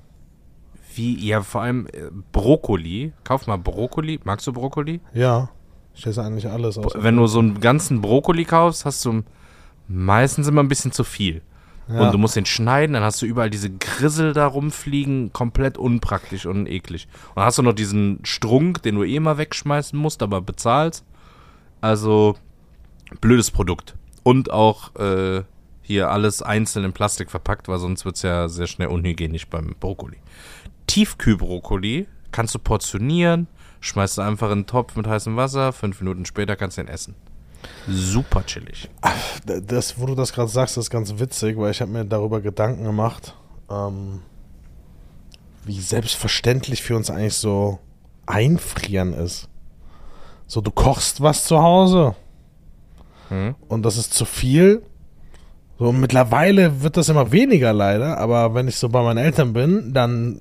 Wie, 0.95 1.27
ja, 1.27 1.43
vor 1.43 1.63
allem 1.63 1.89
äh, 1.89 2.11
Brokkoli. 2.31 3.13
Kauf 3.25 3.49
mal 3.49 3.59
Brokkoli. 3.59 4.21
Magst 4.23 4.47
du 4.47 4.53
Brokkoli? 4.53 5.01
Ja. 5.13 5.49
Ich 5.95 6.07
esse 6.07 6.23
eigentlich 6.23 6.49
alles 6.49 6.79
aus. 6.79 6.93
Wenn 6.95 7.17
du 7.17 7.27
so 7.27 7.41
einen 7.41 7.61
ganzen 7.61 8.01
Brokkoli 8.01 8.45
kaufst, 8.45 8.85
hast 8.85 9.05
du 9.05 9.23
meistens 9.89 10.49
immer 10.49 10.63
ein 10.63 10.69
bisschen 10.69 10.93
zu 10.93 11.05
viel. 11.05 11.43
Ja. 11.89 12.01
Und 12.01 12.15
du 12.15 12.19
musst 12.19 12.37
den 12.37 12.47
schneiden, 12.47 12.95
dann 12.95 13.03
hast 13.03 13.21
du 13.21 13.27
überall 13.27 13.51
diese 13.51 13.71
Grissel 13.71 14.33
da 14.33 14.47
rumfliegen, 14.47 15.33
komplett 15.33 15.77
unpraktisch 15.77 16.47
und 16.47 16.67
eklig. 16.67 17.09
Und 17.31 17.37
dann 17.37 17.45
hast 17.45 17.59
du 17.59 17.63
noch 17.63 17.75
diesen 17.75 18.21
Strunk, 18.23 18.83
den 18.83 18.95
du 18.95 19.05
eh 19.05 19.21
mal 19.21 19.37
wegschmeißen 19.37 19.99
musst, 19.99 20.23
aber 20.23 20.41
bezahlst. 20.41 21.05
Also, 21.83 22.37
blödes 23.21 23.51
Produkt. 23.51 23.97
Und 24.23 24.51
auch 24.51 24.95
äh, 24.97 25.43
hier 25.83 26.11
alles 26.11 26.41
einzeln 26.41 26.87
in 26.87 26.93
Plastik 26.95 27.31
verpackt, 27.31 27.69
weil 27.69 27.79
sonst 27.79 28.07
wird 28.07 28.17
es 28.17 28.23
ja 28.23 28.49
sehr 28.49 28.67
schnell 28.67 28.89
unhygienisch 28.89 29.47
beim 29.49 29.75
Brokkoli. 29.79 30.17
Tiefkühlbrokkoli 30.87 32.09
kannst 32.33 32.55
du 32.55 32.59
portionieren, 32.59 33.47
schmeißt 33.81 34.17
du 34.17 34.23
einfach 34.23 34.51
in 34.51 34.61
den 34.61 34.67
Topf 34.67 34.97
mit 34.97 35.07
heißem 35.07 35.37
Wasser, 35.37 35.73
fünf 35.73 36.01
Minuten 36.01 36.25
später 36.25 36.57
kannst 36.57 36.79
du 36.79 36.83
ihn 36.83 36.89
essen. 36.89 37.15
Super 37.89 38.45
chillig. 38.47 38.89
Das, 39.45 39.99
wo 39.99 40.07
du 40.07 40.15
das 40.15 40.33
gerade 40.33 40.49
sagst, 40.49 40.77
ist 40.77 40.91
ganz 40.91 41.19
witzig, 41.19 41.59
weil 41.59 41.71
ich 41.71 41.81
habe 41.81 41.91
mir 41.91 42.05
darüber 42.05 42.41
Gedanken 42.41 42.85
gemacht, 42.85 43.35
ähm, 43.71 44.23
wie 45.65 45.81
selbstverständlich 45.81 46.83
für 46.83 46.97
uns 46.97 47.11
eigentlich 47.11 47.35
so 47.35 47.79
einfrieren 48.27 49.13
ist. 49.13 49.49
So, 50.47 50.61
du 50.61 50.71
kochst 50.71 51.21
was 51.21 51.45
zu 51.45 51.63
Hause 51.63 52.15
Hm? 53.29 53.55
und 53.69 53.83
das 53.83 53.97
ist 53.97 54.13
zu 54.15 54.25
viel. 54.25 54.83
So, 55.79 55.93
mittlerweile 55.93 56.83
wird 56.83 56.97
das 56.97 57.09
immer 57.09 57.33
weniger 57.33 57.73
leider, 57.73 58.19
aber 58.19 58.55
wenn 58.55 58.69
ich 58.69 58.77
so 58.77 58.89
bei 58.89 59.03
meinen 59.03 59.19
Eltern 59.19 59.53
bin, 59.53 59.93
dann, 59.93 60.41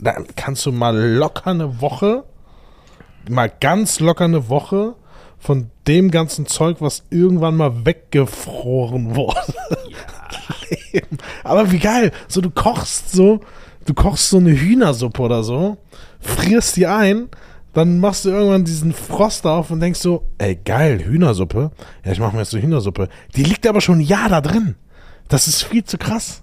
dann 0.00 0.26
kannst 0.36 0.66
du 0.66 0.72
mal 0.72 0.96
locker 0.96 1.50
eine 1.50 1.80
Woche, 1.80 2.24
mal 3.30 3.50
ganz 3.60 4.00
locker 4.00 4.24
eine 4.24 4.48
Woche 4.48 4.94
von 5.38 5.70
dem 5.86 6.10
ganzen 6.10 6.46
Zeug, 6.46 6.78
was 6.80 7.04
irgendwann 7.10 7.56
mal 7.56 7.84
weggefroren 7.86 9.14
wurde. 9.14 9.54
leben. 10.92 11.18
Aber 11.44 11.70
wie 11.70 11.78
geil, 11.78 12.12
so 12.26 12.40
du 12.40 12.50
kochst 12.50 13.12
so, 13.12 13.40
du 13.86 13.94
kochst 13.94 14.30
so 14.30 14.38
eine 14.38 14.50
Hühnersuppe 14.50 15.22
oder 15.22 15.42
so, 15.42 15.78
frierst 16.20 16.76
die 16.76 16.86
ein, 16.86 17.28
dann 17.74 18.00
machst 18.00 18.24
du 18.24 18.30
irgendwann 18.30 18.64
diesen 18.64 18.92
Frost 18.92 19.46
auf 19.46 19.70
und 19.70 19.80
denkst 19.80 20.00
so, 20.00 20.24
ey 20.38 20.56
geil, 20.56 21.04
Hühnersuppe. 21.04 21.70
Ja, 22.04 22.12
ich 22.12 22.18
mache 22.18 22.32
mir 22.34 22.40
jetzt 22.40 22.50
so 22.50 22.58
Hühnersuppe. 22.58 23.08
Die 23.36 23.44
liegt 23.44 23.66
aber 23.66 23.80
schon 23.80 23.98
ein 23.98 24.02
Jahr 24.02 24.28
da 24.28 24.40
drin. 24.40 24.74
Das 25.28 25.46
ist 25.46 25.62
viel 25.62 25.84
zu 25.84 25.98
krass. 25.98 26.42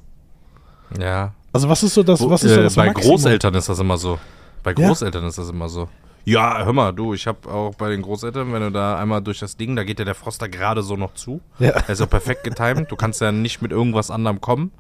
Ja. 1.00 1.34
Also 1.52 1.68
was 1.70 1.84
ist 1.84 1.94
so 1.96 2.04
das, 2.04 2.28
was 2.30 2.44
ist 2.44 2.54
so 2.54 2.60
äh, 2.60 2.64
das 2.64 2.76
bei 2.76 2.86
Maximum? 2.88 3.16
Großeltern 3.18 3.56
ist 3.56 3.70
das 3.70 3.80
immer 3.80 3.98
so. 3.98 4.20
Bei 4.64 4.74
Ja. 4.78 4.88
Großeltern 4.88 5.26
ist 5.26 5.38
das 5.38 5.50
immer 5.50 5.68
so. 5.68 5.90
Ja, 6.26 6.66
hör 6.66 6.74
mal, 6.74 6.92
du, 6.92 7.14
ich 7.14 7.28
habe 7.28 7.48
auch 7.52 7.76
bei 7.76 7.90
den 7.90 8.02
Großeltern, 8.02 8.52
wenn 8.52 8.62
du 8.62 8.72
da 8.72 8.98
einmal 8.98 9.22
durch 9.22 9.40
das 9.40 9.58
Ding, 9.58 9.76
da 9.76 9.84
geht 9.84 10.00
ja 10.00 10.06
der 10.06 10.16
Froster 10.16 10.50
gerade 10.50 10.82
so 10.82 10.96
noch 10.96 11.14
zu. 11.14 11.40
Ja. 11.60 11.70
Er 11.70 11.90
ist 11.90 12.00
ja 12.00 12.08
perfekt 12.08 12.44
getimt. 12.44 12.92
Du 12.92 12.96
kannst 12.96 13.22
ja 13.22 13.32
nicht 13.32 13.62
mit 13.62 13.72
irgendwas 13.72 14.10
anderem 14.10 14.42
kommen. 14.42 14.72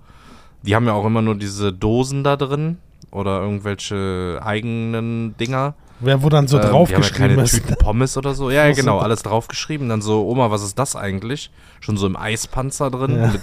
Die 0.64 0.76
haben 0.76 0.88
ja 0.88 0.94
auch 0.94 1.06
immer 1.06 1.22
nur 1.22 1.36
diese 1.36 1.72
Dosen 1.72 2.24
da 2.24 2.36
drin 2.36 2.80
oder 3.12 3.42
irgendwelche 3.42 4.40
eigenen 4.44 5.38
Dinger. 5.38 5.76
Wer 6.00 6.24
wo 6.24 6.30
dann 6.30 6.48
so 6.48 6.58
Ähm, 6.58 6.64
haben 6.64 6.68
ja 6.68 6.78
draufgeschrieben 6.78 7.30
keine 7.36 7.44
ist. 7.44 7.52
Tüten 7.52 7.76
Pommes 7.78 8.18
oder 8.18 8.34
so. 8.34 8.50
Ja, 8.50 8.66
ja, 8.66 8.74
genau, 8.74 8.98
alles 8.98 9.22
draufgeschrieben. 9.22 9.88
Dann 9.88 10.02
so, 10.02 10.28
Oma, 10.28 10.50
was 10.50 10.64
ist 10.64 10.80
das 10.80 10.96
eigentlich? 10.96 11.52
Schon 11.80 11.96
so 11.96 12.08
im 12.08 12.18
Eispanzer 12.18 12.90
drin 12.90 13.16
Ja. 13.18 13.28
mit 13.28 13.42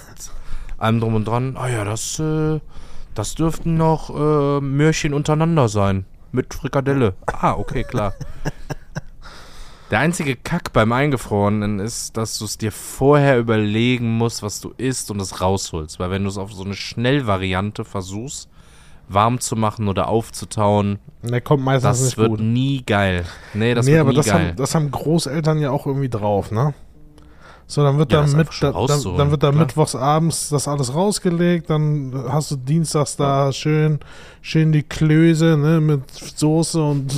allem 0.76 0.98
drum 1.00 1.14
und 1.14 1.26
dran. 1.28 1.56
Ah 1.56 1.68
ja, 1.68 1.84
das, 1.84 2.18
äh, 2.18 2.58
das 3.14 3.36
dürften 3.36 3.76
noch 3.76 4.10
äh, 4.10 4.60
Möhrchen 4.60 5.14
untereinander 5.14 5.68
sein. 5.68 6.04
Mit 6.32 6.54
Frikadelle. 6.54 7.14
Ah, 7.26 7.52
okay, 7.52 7.84
klar. 7.84 8.14
Der 9.90 9.98
einzige 9.98 10.36
Kack 10.36 10.72
beim 10.72 10.90
Eingefrorenen 10.92 11.78
ist, 11.78 12.16
dass 12.16 12.38
du 12.38 12.46
es 12.46 12.56
dir 12.56 12.72
vorher 12.72 13.38
überlegen 13.38 14.16
musst, 14.16 14.42
was 14.42 14.60
du 14.62 14.72
isst 14.78 15.10
und 15.10 15.20
es 15.20 15.42
rausholst. 15.42 15.98
Weil 16.00 16.10
wenn 16.10 16.22
du 16.22 16.30
es 16.30 16.38
auf 16.38 16.50
so 16.52 16.64
eine 16.64 16.72
Schnellvariante 16.74 17.84
versuchst, 17.84 18.48
warm 19.08 19.38
zu 19.40 19.54
machen 19.54 19.88
oder 19.88 20.08
aufzutauen, 20.08 20.98
Der 21.22 21.42
kommt 21.42 21.62
meistens 21.62 21.82
das 21.98 22.04
nicht 22.06 22.16
wird 22.18 22.28
gut. 22.30 22.40
nie 22.40 22.82
geil. 22.86 23.26
Nee, 23.52 23.74
das 23.74 23.84
nee, 23.84 23.92
wird 23.92 24.00
aber 24.00 24.10
nie 24.10 24.16
das 24.16 24.26
geil. 24.26 24.48
haben, 24.48 24.56
das 24.56 24.74
haben 24.74 24.90
Großeltern 24.90 25.58
ja 25.60 25.70
auch 25.70 25.86
irgendwie 25.86 26.08
drauf, 26.08 26.50
ne? 26.50 26.72
So, 27.66 27.82
dann 27.82 27.96
wird 27.98 28.12
Ja, 28.12 28.18
da 28.18 28.22
das 28.26 28.34
mit, 28.34 28.48
dann, 28.60 29.16
dann 29.16 29.30
wird 29.30 29.42
da 29.42 29.50
klar. 29.50 29.60
mittwochs 29.62 29.94
abends 29.94 30.50
das 30.50 30.68
alles 30.68 30.94
rausgelegt, 30.94 31.70
dann 31.70 32.12
hast 32.28 32.50
du 32.50 32.56
dienstags 32.56 33.16
da 33.16 33.50
schön, 33.52 34.00
schön 34.42 34.72
die 34.72 34.82
Klöße, 34.82 35.56
ne, 35.56 35.80
mit 35.80 36.02
Soße 36.10 36.82
und 36.82 37.10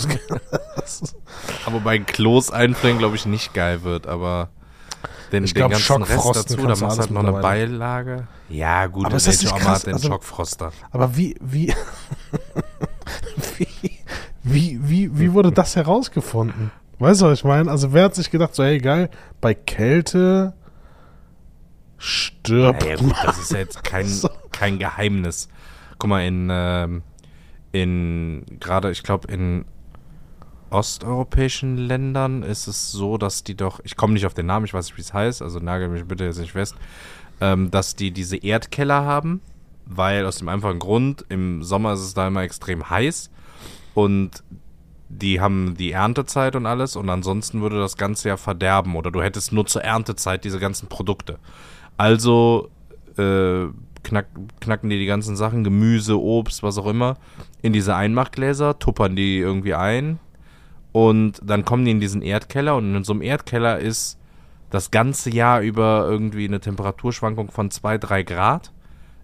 Aber 1.66 1.80
bei 1.80 1.98
Klos 1.98 2.50
einfrieren, 2.50 2.98
glaube 2.98 3.16
ich, 3.16 3.26
nicht 3.26 3.52
geil 3.54 3.82
wird, 3.82 4.06
aber 4.06 4.48
den, 5.32 5.42
Ich 5.44 5.54
den 5.54 5.58
glaub, 5.66 5.72
ganzen 5.72 6.02
Rest 6.04 6.36
dazu, 6.36 6.56
da 6.58 6.68
machst 6.68 6.82
du 6.82 6.86
halt 7.00 7.10
noch 7.10 7.24
eine. 7.24 7.32
Beilage. 7.40 8.28
Ja, 8.48 8.86
gut, 8.86 9.06
Aber 9.06 9.14
nicht 9.16 9.52
Oma 9.52 9.58
krass? 9.58 9.78
hat 9.80 9.86
den 9.86 9.94
Also- 9.94 10.08
Schockfroster? 10.08 10.72
Aber 10.92 11.16
wie, 11.16 11.34
wie, 11.40 11.74
wie, 14.44 14.78
wie, 14.82 15.18
wie 15.18 15.32
wurde 15.32 15.50
das 15.50 15.74
herausgefunden? 15.74 16.70
Weißt 16.98 17.20
du, 17.20 17.26
was 17.26 17.40
ich 17.40 17.44
meine? 17.44 17.70
Also 17.70 17.92
wer 17.92 18.04
hat 18.04 18.14
sich 18.14 18.30
gedacht, 18.30 18.54
so, 18.54 18.64
hey, 18.64 18.78
geil, 18.78 19.10
bei 19.40 19.54
Kälte 19.54 20.54
stirbt 21.98 22.84
Ja, 22.84 22.96
gut, 22.96 23.14
das 23.24 23.38
ist 23.38 23.52
ja 23.52 23.58
jetzt 23.58 23.82
kein, 23.84 24.06
kein 24.52 24.78
Geheimnis. 24.78 25.48
Guck 25.98 26.10
mal, 26.10 26.26
in, 26.26 26.48
ähm, 26.50 27.02
in, 27.72 28.44
gerade 28.60 28.90
ich 28.90 29.02
glaube 29.02 29.32
in 29.32 29.64
osteuropäischen 30.70 31.76
Ländern 31.76 32.42
ist 32.42 32.66
es 32.66 32.90
so, 32.90 33.16
dass 33.16 33.44
die 33.44 33.56
doch, 33.56 33.80
ich 33.84 33.96
komme 33.96 34.14
nicht 34.14 34.26
auf 34.26 34.34
den 34.34 34.46
Namen, 34.46 34.64
ich 34.64 34.74
weiß 34.74 34.86
nicht, 34.86 34.96
wie 34.96 35.02
es 35.02 35.14
heißt, 35.14 35.40
also 35.40 35.60
nagel 35.60 35.88
mich 35.88 36.04
bitte 36.04 36.24
jetzt 36.24 36.38
nicht 36.38 36.52
fest, 36.52 36.74
ähm, 37.40 37.70
dass 37.70 37.94
die 37.94 38.10
diese 38.10 38.36
Erdkeller 38.36 39.04
haben, 39.04 39.40
weil 39.86 40.26
aus 40.26 40.38
dem 40.38 40.48
einfachen 40.48 40.80
Grund, 40.80 41.24
im 41.28 41.62
Sommer 41.62 41.92
ist 41.92 42.00
es 42.00 42.14
da 42.14 42.26
immer 42.26 42.42
extrem 42.42 42.90
heiß 42.90 43.30
und 43.94 44.42
die 45.20 45.40
haben 45.40 45.74
die 45.76 45.92
Erntezeit 45.92 46.56
und 46.56 46.66
alles 46.66 46.96
und 46.96 47.08
ansonsten 47.08 47.60
würde 47.60 47.78
das 47.78 47.96
Ganze 47.96 48.28
ja 48.28 48.36
verderben 48.36 48.96
oder 48.96 49.10
du 49.10 49.22
hättest 49.22 49.52
nur 49.52 49.66
zur 49.66 49.82
Erntezeit 49.82 50.44
diese 50.44 50.58
ganzen 50.58 50.88
Produkte. 50.88 51.38
Also 51.96 52.70
äh, 53.16 53.66
knack, 54.02 54.26
knacken 54.60 54.90
die 54.90 54.98
die 54.98 55.06
ganzen 55.06 55.36
Sachen, 55.36 55.64
Gemüse, 55.64 56.20
Obst, 56.20 56.62
was 56.62 56.78
auch 56.78 56.86
immer, 56.86 57.16
in 57.62 57.72
diese 57.72 57.94
Einmachgläser, 57.94 58.78
tuppern 58.78 59.16
die 59.16 59.38
irgendwie 59.38 59.74
ein 59.74 60.18
und 60.92 61.40
dann 61.44 61.64
kommen 61.64 61.84
die 61.84 61.92
in 61.92 62.00
diesen 62.00 62.22
Erdkeller 62.22 62.76
und 62.76 62.94
in 62.94 63.04
so 63.04 63.12
einem 63.12 63.22
Erdkeller 63.22 63.78
ist 63.78 64.18
das 64.70 64.90
ganze 64.90 65.30
Jahr 65.30 65.60
über 65.60 66.06
irgendwie 66.08 66.46
eine 66.46 66.60
Temperaturschwankung 66.60 67.50
von 67.50 67.70
2, 67.70 67.98
3 67.98 68.22
Grad. 68.24 68.72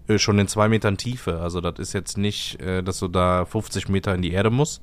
Äh, 0.07 0.19
schon 0.19 0.39
in 0.39 0.47
zwei 0.47 0.67
Metern 0.67 0.97
Tiefe. 0.97 1.39
Also 1.39 1.61
das 1.61 1.79
ist 1.79 1.93
jetzt 1.93 2.17
nicht, 2.17 2.59
äh, 2.61 2.81
dass 2.81 2.99
du 2.99 3.07
da 3.07 3.45
50 3.45 3.89
Meter 3.89 4.15
in 4.15 4.21
die 4.21 4.31
Erde 4.31 4.49
musst. 4.49 4.81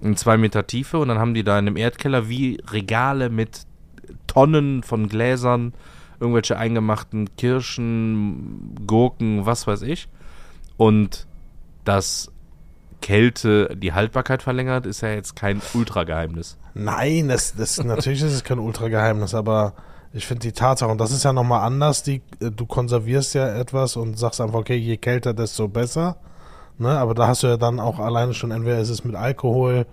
In 0.00 0.16
zwei 0.16 0.36
Meter 0.36 0.66
Tiefe 0.66 0.98
und 0.98 1.08
dann 1.08 1.18
haben 1.18 1.34
die 1.34 1.44
da 1.44 1.58
in 1.58 1.66
einem 1.66 1.76
Erdkeller 1.76 2.28
wie 2.28 2.58
Regale 2.70 3.28
mit 3.28 3.66
Tonnen 4.26 4.82
von 4.82 5.08
Gläsern, 5.08 5.74
irgendwelche 6.20 6.56
eingemachten 6.56 7.36
Kirschen, 7.36 8.74
Gurken, 8.86 9.46
was 9.46 9.66
weiß 9.66 9.82
ich. 9.82 10.08
Und 10.76 11.26
das 11.84 12.30
Kälte 13.00 13.74
die 13.76 13.92
Haltbarkeit 13.92 14.42
verlängert, 14.42 14.86
ist 14.86 15.00
ja 15.00 15.10
jetzt 15.10 15.36
kein 15.36 15.60
Ultrageheimnis. 15.74 16.58
Nein, 16.74 17.28
das, 17.28 17.54
das, 17.54 17.78
natürlich 17.84 18.22
ist 18.22 18.32
es 18.32 18.44
kein 18.44 18.58
Ultrageheimnis, 18.58 19.34
aber 19.34 19.74
ich 20.12 20.26
finde 20.26 20.42
die 20.42 20.52
Tatsache, 20.52 20.90
und 20.90 20.98
das 20.98 21.12
ist 21.12 21.24
ja 21.24 21.32
nochmal 21.32 21.64
anders, 21.64 22.02
die, 22.02 22.22
äh, 22.40 22.50
du 22.50 22.66
konservierst 22.66 23.34
ja 23.34 23.48
etwas 23.48 23.96
und 23.96 24.18
sagst 24.18 24.40
einfach, 24.40 24.58
okay, 24.60 24.76
je 24.76 24.96
kälter, 24.96 25.34
desto 25.34 25.68
besser. 25.68 26.16
Ne? 26.80 26.98
Aber 26.98 27.14
da 27.14 27.28
hast 27.28 27.42
du 27.42 27.46
ja 27.46 27.56
dann 27.56 27.78
auch 27.78 27.98
alleine 27.98 28.34
schon, 28.34 28.50
entweder 28.50 28.78
ist 28.78 28.88
es 28.88 29.04
mit 29.04 29.14
Alkohol 29.14 29.86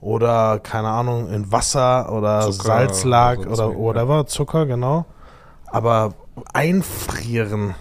oder, 0.00 0.58
keine 0.60 0.88
Ahnung, 0.88 1.28
in 1.28 1.50
Wasser 1.52 2.12
oder 2.12 2.42
Zucker 2.42 2.64
Salzlag 2.64 3.40
oder 3.40 3.50
oder, 3.50 3.76
whatever, 3.76 4.26
Zucker, 4.26 4.66
genau. 4.66 5.04
Aber 5.66 6.14
einfrieren 6.52 7.74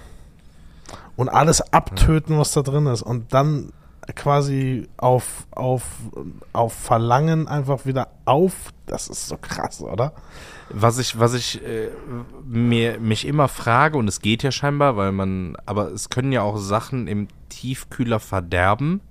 und 1.15 1.29
alles 1.29 1.61
abtöten, 1.73 2.37
was 2.37 2.51
da 2.51 2.61
drin 2.61 2.87
ist 2.87 3.01
und 3.01 3.33
dann 3.33 3.71
quasi 4.15 4.89
auf, 4.97 5.45
auf, 5.51 5.83
auf 6.53 6.73
Verlangen 6.73 7.47
einfach 7.47 7.85
wieder 7.85 8.07
auf, 8.25 8.53
das 8.87 9.07
ist 9.07 9.27
so 9.27 9.37
krass, 9.37 9.81
oder? 9.81 10.13
Was 10.73 10.99
ich, 10.99 11.19
was 11.19 11.33
ich 11.33 11.61
äh, 11.65 11.89
mir, 12.45 12.99
mich 12.99 13.25
immer 13.27 13.47
frage, 13.47 13.97
und 13.97 14.07
es 14.07 14.21
geht 14.21 14.43
ja 14.43 14.51
scheinbar, 14.51 14.97
weil 14.97 15.11
man, 15.11 15.57
aber 15.65 15.91
es 15.91 16.09
können 16.09 16.31
ja 16.31 16.41
auch 16.41 16.57
Sachen 16.57 17.07
im 17.07 17.27
Tiefkühler 17.49 18.19
verderben. 18.19 19.01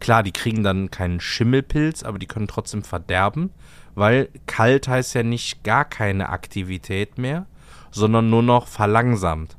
Klar, 0.00 0.22
die 0.22 0.32
kriegen 0.32 0.62
dann 0.62 0.90
keinen 0.90 1.20
Schimmelpilz, 1.20 2.02
aber 2.02 2.18
die 2.18 2.26
können 2.26 2.48
trotzdem 2.48 2.82
verderben, 2.82 3.50
weil 3.94 4.28
kalt 4.46 4.88
heißt 4.88 5.14
ja 5.14 5.22
nicht 5.22 5.62
gar 5.64 5.84
keine 5.84 6.28
Aktivität 6.28 7.18
mehr, 7.18 7.46
sondern 7.90 8.30
nur 8.30 8.42
noch 8.42 8.66
verlangsamt. 8.66 9.56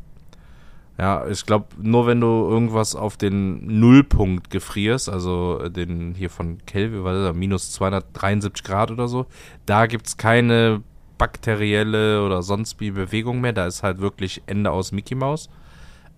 Ja, 0.98 1.28
ich 1.28 1.46
glaube, 1.46 1.68
nur 1.82 2.08
wenn 2.08 2.22
du 2.22 2.28
irgendwas 2.28 2.96
auf 2.96 3.18
den 3.18 3.80
Nullpunkt 3.80 4.50
gefrierst, 4.50 5.10
also 5.10 5.68
den 5.68 6.16
hier 6.16 6.30
von 6.30 6.60
Kelvin, 6.66 7.04
was 7.04 7.18
ist 7.18 7.26
das, 7.26 7.36
minus 7.36 7.72
273 7.74 8.64
Grad 8.64 8.92
oder 8.92 9.10
so, 9.10 9.26
da 9.66 9.88
gibt 9.88 10.08
es 10.08 10.16
keine 10.16 10.84
bakterielle 11.18 12.24
oder 12.26 12.44
sonst 12.44 12.80
wie 12.80 12.92
Bewegung 12.92 13.42
mehr. 13.42 13.54
Da 13.54 13.66
ist 13.66 13.84
halt 13.84 14.00
wirklich 14.00 14.44
Ende 14.46 14.72
aus 14.72 14.92
Mickey 14.92 15.16
Mouse. 15.16 15.50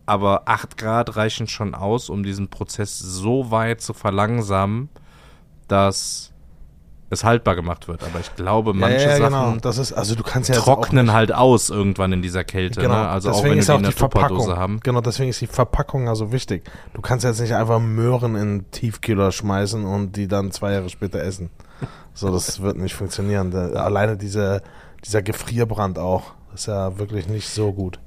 Aber 0.05 0.43
8 0.45 0.77
Grad 0.77 1.15
reichen 1.17 1.47
schon 1.47 1.75
aus, 1.75 2.09
um 2.09 2.23
diesen 2.23 2.47
Prozess 2.47 2.97
so 2.97 3.51
weit 3.51 3.81
zu 3.81 3.93
verlangsamen, 3.93 4.89
dass 5.67 6.33
es 7.09 7.23
haltbar 7.23 7.55
gemacht 7.55 7.87
wird. 7.87 8.03
Aber 8.03 8.19
ich 8.19 8.35
glaube, 8.35 8.73
manche 8.73 9.05
ja, 9.05 9.11
ja, 9.11 9.17
Sachen 9.17 9.51
genau. 9.51 9.55
Das 9.61 9.77
ist, 9.77 9.93
also 9.93 10.15
du 10.15 10.23
kannst 10.23 10.49
ja 10.49 10.55
jetzt 10.55 10.67
auch 10.67 10.75
trocknen 10.75 11.13
halt 11.13 11.33
aus 11.33 11.69
irgendwann 11.69 12.11
in 12.11 12.21
dieser 12.21 12.43
Kälte. 12.43 12.81
Genau, 12.81 12.95
Ne? 12.95 13.07
Also 13.07 13.31
auch 13.31 13.35
deswegen 13.35 13.51
wenn 13.51 13.57
du 13.57 13.59
ist 13.61 13.69
die 13.69 13.73
auch 13.73 13.81
die 13.81 13.91
Verpackung. 13.91 14.55
Haben. 14.55 14.79
Genau, 14.81 15.01
deswegen 15.01 15.29
ist 15.29 15.41
die 15.41 15.47
Verpackung 15.47 16.05
ja 16.05 16.15
so 16.15 16.31
wichtig. 16.31 16.69
Du 16.93 17.01
kannst 17.01 17.23
jetzt 17.23 17.39
nicht 17.39 17.55
einfach 17.55 17.79
Möhren 17.79 18.35
in 18.35 18.59
den 18.59 18.71
Tiefkühler 18.71 19.31
schmeißen 19.31 19.85
und 19.85 20.15
die 20.15 20.27
dann 20.27 20.51
zwei 20.51 20.73
Jahre 20.73 20.89
später 20.89 21.19
essen. 21.19 21.49
So, 22.13 22.31
das 22.31 22.61
wird 22.61 22.77
nicht 22.77 22.95
funktionieren. 22.95 23.51
Der, 23.51 23.83
alleine 23.83 24.17
diese, 24.17 24.61
dieser 25.03 25.21
Gefrierbrand 25.21 25.99
auch, 25.99 26.33
ist 26.53 26.67
ja 26.67 26.97
wirklich 26.99 27.27
nicht 27.27 27.49
so 27.49 27.71
gut. 27.73 27.99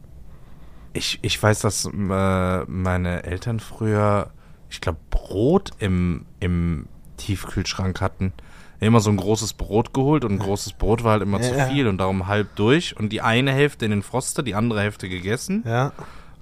Ich, 0.93 1.19
ich 1.23 1.41
weiß, 1.41 1.61
dass 1.61 1.85
äh, 1.87 2.65
meine 2.67 3.23
Eltern 3.23 3.61
früher, 3.61 4.31
ich 4.69 4.81
glaube, 4.81 4.99
Brot 5.11 5.71
im, 5.79 6.27
im 6.41 6.87
Tiefkühlschrank 7.17 8.01
hatten. 8.01 8.33
Immer 8.81 9.01
so 9.01 9.11
ein 9.11 9.19
großes 9.19 9.53
Brot 9.53 9.93
geholt 9.93 10.25
und 10.25 10.33
ein 10.33 10.39
großes 10.39 10.73
Brot 10.73 11.05
war 11.05 11.13
halt 11.13 11.23
immer 11.23 11.41
zu 11.41 11.55
Ja. 11.55 11.67
viel 11.67 11.87
und 11.87 11.99
darum 11.99 12.27
halb 12.29 12.57
durch 12.57 12.97
und 12.99 13.11
die 13.11 13.21
eine 13.21 13.53
Hälfte 13.53 13.85
in 13.85 13.91
den 13.91 14.03
Froster, 14.03 14.43
die 14.43 14.55
andere 14.55 14.81
Hälfte 14.81 15.09
gegessen 15.09 15.63
Ja, 15.67 15.93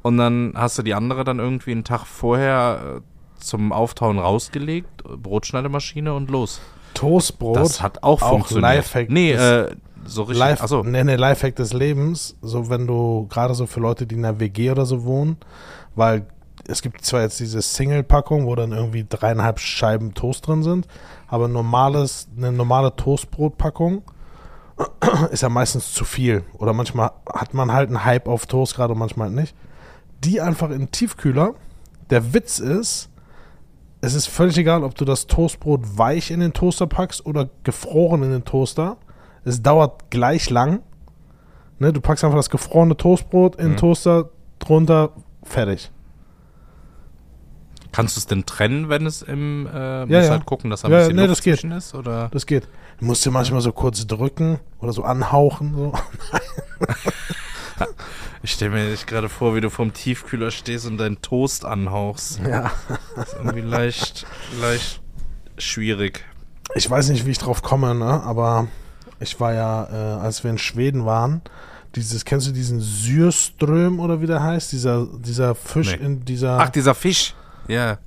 und 0.03 0.19
dann 0.19 0.53
hast 0.55 0.79
du 0.79 0.83
die 0.83 0.95
andere 0.95 1.25
dann 1.25 1.41
irgendwie 1.41 1.73
einen 1.73 1.83
Tag 1.83 2.07
vorher 2.07 2.99
äh, 2.99 3.41
zum 3.43 3.73
Auftauen 3.73 4.21
rausgelegt, 4.21 5.03
Brotschneidemaschine 5.05 6.15
und 6.15 6.31
los. 6.31 6.61
Toastbrot. 6.95 7.57
Das 7.57 7.83
hat 7.83 8.03
auch, 8.05 8.23
auch 8.23 8.31
funktioniert. 8.31 8.63
Lifehack 8.77 9.11
nee, 9.11 9.33
äh, 9.33 9.75
so 10.09 10.23
richtig. 10.23 10.39
Life, 10.39 10.63
achso, 10.63 10.83
nee, 10.83 11.05
nee, 11.05 11.17
Lifehack 11.17 11.57
des 11.57 11.73
Lebens, 11.73 12.37
so 12.43 12.69
wenn 12.71 12.87
du, 12.87 13.27
gerade 13.29 13.55
so 13.55 13.67
für 13.67 13.81
Leute, 13.81 14.07
die 14.07 14.15
in 14.17 14.25
einer 14.25 14.41
WG 14.41 14.71
oder 14.71 14.87
so 14.87 15.05
wohnen, 15.05 15.37
weil 15.95 16.27
es 16.67 16.83
gibt 16.83 17.05
zwar 17.05 17.23
jetzt 17.23 17.41
diese 17.41 17.63
Single-Packung, 17.63 18.47
wo 18.47 18.55
dann 18.55 18.73
irgendwie 18.73 19.07
dreieinhalb 19.09 19.61
Scheiben 19.61 20.15
Toast 20.15 20.47
drin 20.47 20.63
sind, 20.63 20.87
aber 21.29 21.49
normales, 21.49 22.29
eine 22.37 22.53
normale 22.53 22.95
Toastbrotpackung 22.97 24.03
ist 25.31 25.43
ja 25.43 25.49
meistens 25.49 25.93
zu 25.93 26.05
viel. 26.05 26.45
Oder 26.55 26.73
manchmal 26.73 27.11
hat 27.33 27.55
man 27.55 27.73
halt 27.73 27.89
einen 27.89 28.05
Hype 28.05 28.29
auf 28.29 28.47
Toast 28.47 28.75
gerade 28.75 28.93
und 28.93 28.99
manchmal 28.99 29.31
nicht. 29.31 29.55
Die 30.25 30.41
einfach 30.41 30.71
in 30.71 30.79
den 30.79 30.91
Tiefkühler. 30.91 31.55
Der 32.11 32.33
Witz 32.33 32.59
ist, 32.59 33.11
es 34.01 34.15
ist 34.15 34.27
völlig 34.27 34.57
egal, 34.59 34.85
ob 34.85 34.95
du 34.95 35.05
das 35.05 35.27
Toastbrot 35.27 35.99
weich 35.99 36.31
in 36.31 36.41
den 36.41 36.53
Toaster 36.53 36.87
packst 36.87 37.27
oder 37.27 37.49
gefroren 37.65 38.23
in 38.23 38.31
den 38.31 38.45
Toaster. 38.45 38.97
Es 39.45 39.63
dauert 39.63 40.11
gleich 40.11 40.51
lang. 40.51 40.81
Ne, 41.79 41.93
du 41.93 42.01
packst 42.01 42.25
einfach 42.25 42.39
das 42.39 42.51
gefrorene 42.51 42.97
Toastbrot 42.97 43.57
in 43.57 43.67
den 43.67 43.73
Mhm. 43.73 43.77
Toaster, 43.77 44.31
drunter, 44.59 45.11
fertig. 45.45 45.91
kannst 47.93 48.17
du 48.17 48.21
es 48.21 48.27
denn 48.27 48.45
trennen, 48.47 48.89
wenn 48.91 49.07
es 49.07 49.23
im, 49.23 49.67
äh, 49.73 50.01
musst 50.07 50.11
ja. 50.13 50.29
halt 50.31 50.45
gucken, 50.47 50.71
dass 50.71 50.83
da 50.83 50.89
ein 50.89 50.93
Ja, 50.93 50.99
bisschen 50.99 51.17
nee, 51.17 51.23
Luft 51.27 51.39
das 51.39 51.43
geht. 51.45 51.65
ist, 51.65 51.95
oder? 51.95 52.29
Das 52.33 52.47
geht. 52.47 52.69
Du 53.01 53.07
musst 53.07 53.25
dir 53.25 53.31
manchmal 53.31 53.61
so 53.61 53.73
kurz 53.73 54.07
drücken 54.07 54.59
oder 54.81 54.93
so 54.93 55.03
anhauchen. 55.05 55.75
So. 55.75 55.93
Ich 58.43 58.53
stelle 58.53 58.71
mir 58.71 58.93
echt 58.93 59.07
gerade 59.09 59.29
vor, 59.29 59.55
wie 59.57 59.61
du 59.61 59.69
vorm 59.69 59.93
Tiefkühler 59.93 60.51
stehst 60.53 60.87
und 60.87 60.97
deinen 60.99 61.21
Toast 61.23 61.65
anhauchst. 61.65 62.41
Ja. 62.49 62.71
Das 63.17 63.29
ist 63.29 63.35
irgendwie 63.35 63.61
leicht, 63.61 64.27
leicht 64.61 65.01
schwierig. 65.59 66.25
Ich 66.75 66.89
weiß 66.89 67.09
nicht, 67.09 67.27
wie 67.27 67.31
ich 67.33 67.39
drauf 67.39 67.63
komme, 67.63 67.95
ne? 67.97 68.23
aber 68.23 68.69
ich 69.21 69.39
war 69.41 69.53
ja, 69.55 69.85
äh, 69.91 70.21
als 70.21 70.45
wir 70.45 70.51
in 70.51 70.59
Schweden 70.59 71.05
waren, 71.07 71.43
dieses, 71.95 72.25
kennst 72.25 72.47
du 72.47 72.53
diesen 72.53 72.81
Syrström 72.81 73.99
oder 74.01 74.21
wie 74.21 74.27
der 74.27 74.43
heißt? 74.43 74.73
Dieser, 74.73 75.07
dieser 75.19 75.55
Fisch 75.55 75.97
Nee. 75.99 76.05
in 76.05 76.25
dieser, 76.25 76.59
Ach, 76.61 76.69
dieser 76.69 76.95
Fisch. 76.95 77.35
Ja, 77.67 77.99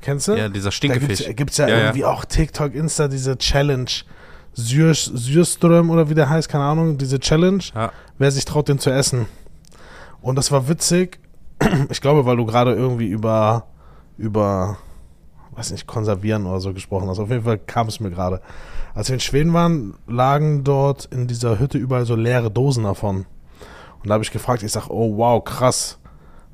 kennst 0.00 0.28
du? 0.28 0.34
ja, 0.34 0.48
dieser 0.48 0.66
Da 0.68 0.72
Stinkefisch. 0.72 1.18
gibt's, 1.24 1.36
gibt's 1.36 1.56
ja, 1.58 1.68
Ja, 1.68 1.76
ja. 1.76 1.82
irgendwie 1.86 2.04
auch 2.04 2.24
TikTok, 2.24 2.74
Insta, 2.74 3.08
diese 3.08 3.36
Challenge. 3.36 3.90
Syr, 4.54 4.94
Syrström 4.94 5.90
oder 5.90 6.08
wie 6.08 6.14
der 6.14 6.30
heißt, 6.30 6.48
keine 6.48 6.64
Ahnung, 6.64 6.96
diese 6.96 7.18
Challenge. 7.20 7.62
Ja. 7.74 7.92
Wer 8.16 8.30
sich 8.30 8.44
traut, 8.46 8.68
den 8.68 8.78
zu 8.78 8.90
essen. 8.90 9.26
Und 10.22 10.36
das 10.36 10.50
war 10.50 10.68
witzig. 10.68 11.18
Ich 11.90 12.00
glaube, 12.00 12.24
weil 12.26 12.36
du 12.36 12.46
gerade 12.46 12.72
irgendwie 12.74 13.06
über, 13.08 13.66
über, 14.18 14.78
weiß 15.56 15.70
nicht, 15.70 15.86
konservieren 15.86 16.46
oder 16.46 16.60
so 16.60 16.72
gesprochen 16.72 17.08
hast. 17.08 17.18
Auf 17.18 17.30
jeden 17.30 17.44
Fall 17.44 17.58
kam 17.58 17.88
es 17.88 18.00
mir 18.00 18.10
gerade. 18.10 18.40
Als 18.94 19.08
wir 19.08 19.14
in 19.14 19.20
Schweden 19.20 19.52
waren, 19.52 19.94
lagen 20.06 20.64
dort 20.64 21.06
in 21.06 21.26
dieser 21.26 21.58
Hütte 21.58 21.78
überall 21.78 22.06
so 22.06 22.14
leere 22.14 22.50
Dosen 22.50 22.84
davon. 22.84 23.26
Und 24.02 24.08
da 24.08 24.14
habe 24.14 24.24
ich 24.24 24.30
gefragt, 24.30 24.62
ich 24.62 24.72
sag, 24.72 24.88
oh 24.88 25.16
wow, 25.16 25.42
krass. 25.42 25.98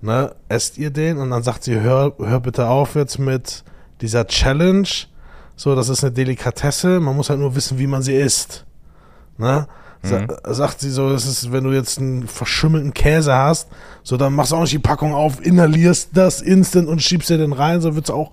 Ne, 0.00 0.34
esst 0.48 0.78
ihr 0.78 0.90
den? 0.90 1.18
Und 1.18 1.30
dann 1.30 1.44
sagt 1.44 1.62
sie, 1.62 1.80
hör, 1.80 2.14
hör 2.18 2.40
bitte 2.40 2.68
auf 2.68 2.96
jetzt 2.96 3.18
mit 3.18 3.62
dieser 4.00 4.26
Challenge. 4.26 4.88
So, 5.54 5.76
das 5.76 5.88
ist 5.88 6.02
eine 6.02 6.12
Delikatesse. 6.12 6.98
Man 6.98 7.14
muss 7.14 7.30
halt 7.30 7.38
nur 7.38 7.54
wissen, 7.54 7.78
wie 7.78 7.86
man 7.86 8.02
sie 8.02 8.14
isst. 8.14 8.64
Ne? 9.38 9.68
Sa 10.02 10.20
Mhm. 10.20 10.28
Sagt 10.44 10.80
sie 10.80 10.90
so, 10.90 11.10
das 11.10 11.26
ist, 11.26 11.52
wenn 11.52 11.64
du 11.64 11.70
jetzt 11.70 11.98
einen 11.98 12.26
verschimmelten 12.26 12.92
Käse 12.92 13.34
hast, 13.34 13.68
so 14.02 14.16
dann 14.16 14.34
machst 14.34 14.50
du 14.50 14.56
auch 14.56 14.62
nicht 14.62 14.72
die 14.72 14.80
Packung 14.80 15.14
auf, 15.14 15.44
inhalierst 15.44 16.10
das 16.14 16.40
instant 16.40 16.88
und 16.88 17.00
schiebst 17.00 17.30
dir 17.30 17.38
den 17.38 17.52
rein, 17.52 17.80
so 17.80 17.94
wird's 17.94 18.10
auch, 18.10 18.32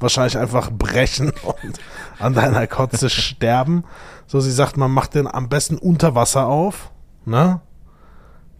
wahrscheinlich 0.00 0.38
einfach 0.38 0.70
brechen 0.70 1.32
und 1.42 1.78
an 2.18 2.34
deiner 2.34 2.66
Kotze 2.66 3.10
sterben. 3.10 3.84
So, 4.26 4.40
sie 4.40 4.52
sagt, 4.52 4.76
man 4.76 4.90
macht 4.90 5.14
den 5.14 5.26
am 5.26 5.48
besten 5.48 5.76
unter 5.76 6.14
Wasser 6.14 6.46
auf, 6.46 6.90
ne? 7.24 7.60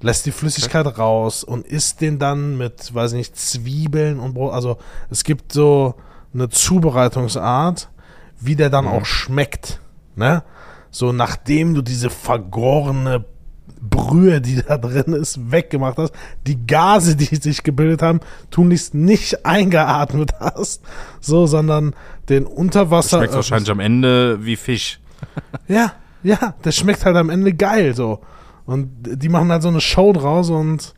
Lässt 0.03 0.25
die 0.25 0.33
Flüssigkeit 0.33 0.99
raus 0.99 1.45
und 1.45 1.67
isst 1.67 2.01
den 2.01 2.19
dann 2.19 2.57
mit, 2.57 2.95
weiß 2.95 3.13
ich 3.13 3.19
nicht, 3.19 3.37
Zwiebeln 3.37 4.19
und 4.19 4.33
Brot. 4.33 4.55
Also 4.55 4.79
es 5.11 5.25
gibt 5.25 5.53
so 5.53 5.95
eine 6.33 6.49
Zubereitungsart, 6.49 7.91
wie 8.41 8.57
der 8.57 8.71
dann 8.71 8.87
Mhm. 8.87 8.91
auch 8.93 9.05
schmeckt, 9.05 9.81
ne? 10.17 10.43
So 10.91 11.13
nachdem 11.13 11.75
du 11.75 11.83
diese 11.83 12.09
vergorene 12.11 13.25
Brühe, 13.81 14.41
die 14.41 14.63
da 14.63 14.77
drin 14.79 15.15
ist, 15.15 15.51
weggemacht 15.51 15.99
hast, 15.99 16.13
die 16.47 16.67
Gase, 16.67 17.17
die 17.17 17.37
sich 17.37 17.63
gebildet 17.63 18.03
haben, 18.03 18.21
tunlichst 18.51 18.95
nicht 18.95 19.47
eingeatmet 19.47 20.33
hast, 20.39 20.83
so, 21.21 21.47
sondern 21.47 21.95
den 22.29 22.47
Unterwasser. 22.47 23.19
Schmeckt 23.19 23.35
wahrscheinlich 23.35 23.71
am 23.71 23.81
Ende 23.81 24.45
wie 24.45 24.57
Fisch. 24.57 25.01
Ja, 25.69 25.93
ja, 26.23 26.55
das 26.63 26.77
schmeckt 26.77 27.05
halt 27.05 27.17
am 27.17 27.31
Ende 27.31 27.53
geil, 27.53 27.95
so. 27.95 28.21
Und 28.67 28.91
die 29.03 29.29
machen 29.29 29.51
halt 29.51 29.63
so 29.63 29.69
eine 29.69 29.81
Show 29.81 30.13
draus 30.13 30.51
und 30.51 30.95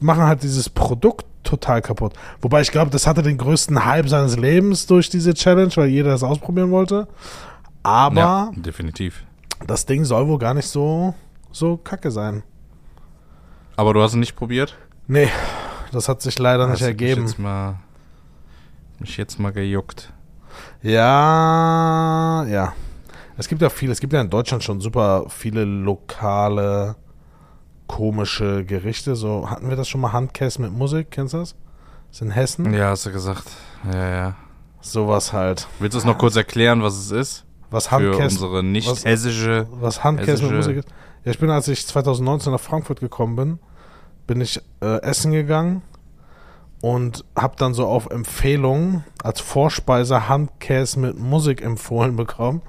machen 0.00 0.24
halt 0.24 0.42
dieses 0.42 0.68
Produkt 0.68 1.26
total 1.42 1.82
kaputt. 1.82 2.14
Wobei 2.40 2.60
ich 2.60 2.70
glaube, 2.70 2.90
das 2.90 3.06
hatte 3.06 3.22
den 3.22 3.38
größten 3.38 3.84
Hype 3.84 4.08
seines 4.08 4.36
Lebens 4.36 4.86
durch 4.86 5.08
diese 5.08 5.34
Challenge, 5.34 5.72
weil 5.74 5.88
jeder 5.88 6.10
das 6.10 6.22
ausprobieren 6.22 6.70
wollte. 6.70 7.08
Aber 7.82 8.20
ja, 8.20 8.50
definitiv. 8.54 9.24
das 9.66 9.86
Ding 9.86 10.04
soll 10.04 10.28
wohl 10.28 10.38
gar 10.38 10.54
nicht 10.54 10.68
so, 10.68 11.14
so 11.52 11.76
kacke 11.76 12.10
sein. 12.10 12.42
Aber 13.76 13.94
du 13.94 14.02
hast 14.02 14.12
es 14.12 14.16
nicht 14.16 14.36
probiert? 14.36 14.76
Nee, 15.06 15.28
das 15.92 16.08
hat 16.08 16.22
sich 16.22 16.38
leider 16.38 16.66
nicht 16.66 16.74
Hast 16.74 16.80
du 16.80 16.84
mich 16.86 16.88
ergeben. 16.90 17.22
Jetzt 17.22 17.38
mal, 17.38 17.78
mich 18.98 19.16
jetzt 19.16 19.38
mal 19.38 19.52
gejuckt. 19.52 20.12
Ja, 20.82 22.44
ja. 22.44 22.72
Es 23.36 23.48
gibt 23.48 23.62
ja 23.62 23.70
viele, 23.70 23.92
es 23.92 24.00
gibt 24.00 24.12
ja 24.12 24.20
in 24.20 24.30
Deutschland 24.30 24.62
schon 24.62 24.80
super 24.80 25.24
viele 25.28 25.64
lokale 25.64 26.96
komische 27.86 28.64
Gerichte. 28.64 29.16
So, 29.16 29.50
hatten 29.50 29.68
wir 29.68 29.76
das 29.76 29.88
schon 29.88 30.00
mal 30.00 30.12
Handkäse 30.12 30.60
mit 30.60 30.72
Musik, 30.72 31.10
kennst 31.10 31.34
du 31.34 31.38
das? 31.38 31.54
Das 32.08 32.16
ist 32.16 32.22
in 32.22 32.30
Hessen. 32.30 32.74
Ja, 32.74 32.90
hast 32.90 33.06
du 33.06 33.12
gesagt. 33.12 33.44
Ja, 33.90 34.08
ja. 34.08 34.36
Sowas 34.80 35.32
halt. 35.32 35.68
Willst 35.78 35.94
du 35.94 35.98
es 35.98 36.04
noch 36.04 36.18
kurz 36.18 36.36
erklären, 36.36 36.82
was 36.82 36.94
es 36.94 37.10
ist? 37.10 37.44
Was 37.72 37.86
Für 37.88 37.96
Handkäse, 37.96 38.22
unsere 38.44 38.62
nicht 38.62 39.04
hessische. 39.04 39.66
was 39.72 40.04
Handkäse 40.04 40.44
mit 40.44 40.54
Musik 40.56 40.76
ist. 40.78 40.88
Ja, 41.24 41.32
ich 41.32 41.38
bin, 41.38 41.50
als 41.50 41.66
ich 41.68 41.86
2019 41.86 42.52
nach 42.52 42.60
Frankfurt 42.60 43.00
gekommen 43.00 43.36
bin, 43.36 43.58
bin 44.26 44.40
ich 44.40 44.60
äh, 44.80 45.00
essen 45.02 45.32
gegangen 45.32 45.82
und 46.80 47.24
habe 47.36 47.54
dann 47.56 47.74
so 47.74 47.86
auf 47.86 48.10
Empfehlung 48.10 49.04
als 49.22 49.40
Vorspeise 49.40 50.28
Handkäse 50.28 50.98
mit 51.00 51.18
Musik 51.18 51.62
empfohlen 51.62 52.16
bekommen. 52.16 52.62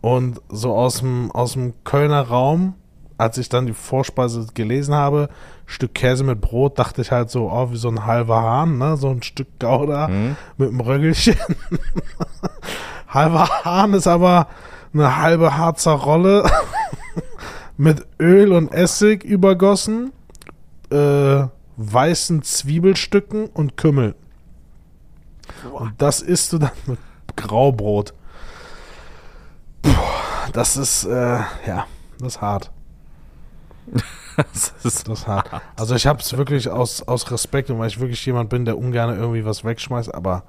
Und 0.00 0.40
so 0.50 0.74
aus 0.74 0.98
dem, 0.98 1.30
aus 1.32 1.54
dem 1.54 1.72
Kölner 1.84 2.20
Raum, 2.28 2.74
als 3.16 3.38
ich 3.38 3.48
dann 3.48 3.64
die 3.66 3.72
Vorspeise 3.72 4.46
gelesen 4.52 4.92
habe, 4.94 5.30
Stück 5.66 5.94
Käse 5.94 6.24
mit 6.24 6.42
Brot, 6.42 6.78
dachte 6.78 7.00
ich 7.00 7.10
halt 7.10 7.30
so, 7.30 7.50
oh, 7.50 7.70
wie 7.70 7.76
so 7.78 7.88
ein 7.88 8.04
halber 8.04 8.42
Hahn, 8.42 8.76
ne? 8.76 8.98
so 8.98 9.08
ein 9.08 9.22
Stück 9.22 9.46
Gouda 9.58 10.08
Hm? 10.08 10.36
mit 10.58 10.68
einem 10.68 10.80
Röggelchen. 10.80 11.36
halber 13.14 13.48
Hahn 13.64 13.94
ist 13.94 14.06
aber 14.06 14.48
eine 14.92 15.16
halbe 15.16 15.56
Harzer 15.56 15.92
Rolle 15.92 16.48
mit 17.76 18.06
Öl 18.20 18.52
und 18.52 18.72
Essig 18.72 19.24
übergossen, 19.24 20.12
äh, 20.90 21.44
weißen 21.76 22.42
Zwiebelstücken 22.42 23.46
und 23.46 23.76
Kümmel. 23.76 24.14
Und 25.72 25.94
das 25.98 26.20
isst 26.20 26.52
du 26.52 26.58
dann 26.58 26.70
mit 26.86 26.98
Graubrot. 27.36 28.14
Puh, 29.82 29.90
das 30.52 30.76
ist, 30.76 31.04
äh, 31.04 31.38
ja, 31.66 31.86
das 32.18 32.36
ist 32.36 32.40
hart. 32.40 32.70
Das 34.36 34.74
ist, 34.82 35.08
Das 35.08 35.20
ist 35.20 35.26
hart. 35.28 35.48
Also 35.76 35.94
ich 35.94 36.08
habe 36.08 36.18
es 36.18 36.36
wirklich 36.36 36.68
aus, 36.68 37.02
aus 37.02 37.30
Respekt 37.30 37.70
und 37.70 37.78
weil 37.78 37.86
ich 37.86 38.00
wirklich 38.00 38.26
jemand 38.26 38.50
bin, 38.50 38.64
der 38.64 38.76
ungern 38.76 39.16
irgendwie 39.16 39.44
was 39.44 39.62
wegschmeißt, 39.62 40.12
aber 40.12 40.42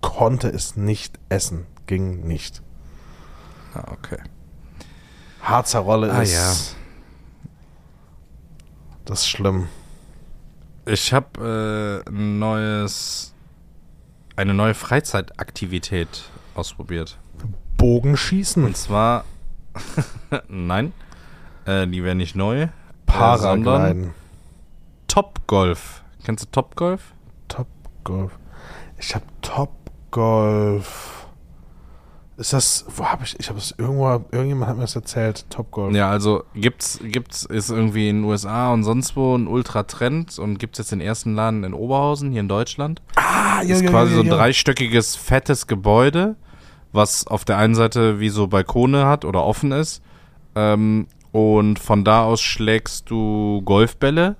konnte 0.00 0.48
es 0.48 0.76
nicht 0.76 1.18
essen. 1.28 1.66
Ging 1.86 2.26
nicht. 2.26 2.62
ah, 3.74 3.84
okay. 3.92 4.18
Harzer 5.42 5.80
Rolle 5.80 6.12
Ah, 6.12 6.22
ist. 6.22 6.32
ja. 6.32 6.52
Das 9.04 9.20
ist 9.20 9.28
schlimm. 9.28 9.68
Ich 10.84 11.12
habe 11.12 12.02
äh, 12.06 12.08
ein 12.10 12.38
neues, 12.38 13.32
eine 14.34 14.54
neue 14.54 14.74
Freizeitaktivität 14.74 16.24
ausprobiert. 16.54 17.18
Bogenschießen. 17.76 18.64
Und 18.64 18.76
zwar, 18.76 19.24
nein, 20.48 20.92
äh, 21.66 21.86
die 21.86 22.02
wäre 22.02 22.14
nicht 22.16 22.34
neu, 22.34 22.62
äh, 22.62 22.68
Paragliden. 23.06 24.14
Topgolf. 25.08 26.02
Kennst 26.24 26.44
du 26.44 26.50
Topgolf? 26.50 27.12
Top 27.48 27.68
Golf. 28.04 28.32
Ich 28.98 29.14
habe 29.14 29.24
Top 29.42 29.70
Golf. 30.16 31.26
Ist 32.38 32.54
das, 32.54 32.86
wo 32.88 33.04
habe 33.04 33.24
ich, 33.24 33.38
ich 33.38 33.50
habe 33.50 33.58
es 33.58 33.74
irgendwo, 33.76 34.08
irgendjemand 34.32 34.70
hat 34.70 34.76
mir 34.76 34.84
das 34.84 34.96
erzählt, 34.96 35.44
Top 35.50 35.70
Golf. 35.70 35.94
Ja, 35.94 36.08
also 36.08 36.44
gibt's, 36.54 36.98
gibt's, 37.02 37.44
ist 37.44 37.68
irgendwie 37.68 38.08
in 38.08 38.22
den 38.22 38.24
USA 38.24 38.72
und 38.72 38.82
sonst 38.82 39.14
wo 39.14 39.36
ein 39.36 39.46
Ultra-Trend 39.46 40.38
und 40.38 40.58
gibt's 40.58 40.78
jetzt 40.78 40.90
den 40.90 41.02
ersten 41.02 41.34
Laden 41.34 41.64
in 41.64 41.74
Oberhausen, 41.74 42.30
hier 42.30 42.40
in 42.40 42.48
Deutschland. 42.48 43.02
Ah, 43.16 43.60
ja, 43.60 43.74
ist 43.74 43.82
ja, 43.82 43.90
quasi 43.90 44.12
ja, 44.12 44.16
so 44.16 44.22
ein 44.22 44.28
ja. 44.28 44.36
dreistöckiges, 44.36 45.16
fettes 45.16 45.66
Gebäude, 45.66 46.36
was 46.92 47.26
auf 47.26 47.44
der 47.44 47.58
einen 47.58 47.74
Seite 47.74 48.18
wie 48.18 48.30
so 48.30 48.46
Balkone 48.46 49.04
hat 49.04 49.26
oder 49.26 49.44
offen 49.44 49.70
ist. 49.70 50.02
Ähm, 50.54 51.08
und 51.30 51.78
von 51.78 52.04
da 52.04 52.24
aus 52.24 52.40
schlägst 52.40 53.10
du 53.10 53.60
Golfbälle 53.66 54.36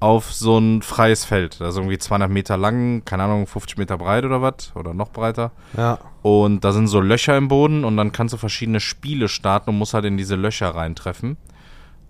auf 0.00 0.32
so 0.32 0.58
ein 0.58 0.82
freies 0.82 1.24
Feld. 1.24 1.60
Das 1.60 1.70
ist 1.70 1.76
irgendwie 1.76 1.98
200 1.98 2.30
Meter 2.30 2.56
lang, 2.56 3.04
keine 3.04 3.24
Ahnung, 3.24 3.46
50 3.46 3.78
Meter 3.78 3.96
breit 3.98 4.24
oder 4.24 4.42
was, 4.42 4.72
oder 4.74 4.92
noch 4.92 5.10
breiter. 5.10 5.52
Ja. 5.76 5.98
Und 6.22 6.64
da 6.64 6.72
sind 6.72 6.88
so 6.88 7.00
Löcher 7.00 7.36
im 7.36 7.48
Boden 7.48 7.84
und 7.84 7.96
dann 7.96 8.12
kannst 8.12 8.34
du 8.34 8.38
verschiedene 8.38 8.80
Spiele 8.80 9.28
starten 9.28 9.70
und 9.70 9.78
musst 9.78 9.94
halt 9.94 10.04
in 10.04 10.16
diese 10.16 10.36
Löcher 10.36 10.74
reintreffen. 10.74 11.36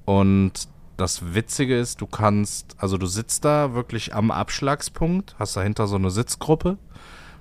Und 0.05 0.69
das 0.97 1.35
Witzige 1.35 1.79
ist, 1.79 2.01
du 2.01 2.07
kannst, 2.07 2.77
also 2.79 2.99
du 2.99 3.07
sitzt 3.07 3.45
da 3.45 3.75
wirklich 3.75 4.15
am 4.15 4.31
Abschlagspunkt, 4.31 5.35
hast 5.39 5.57
dahinter 5.57 5.87
so 5.87 5.97
eine 5.97 6.11
Sitzgruppe. 6.11 6.79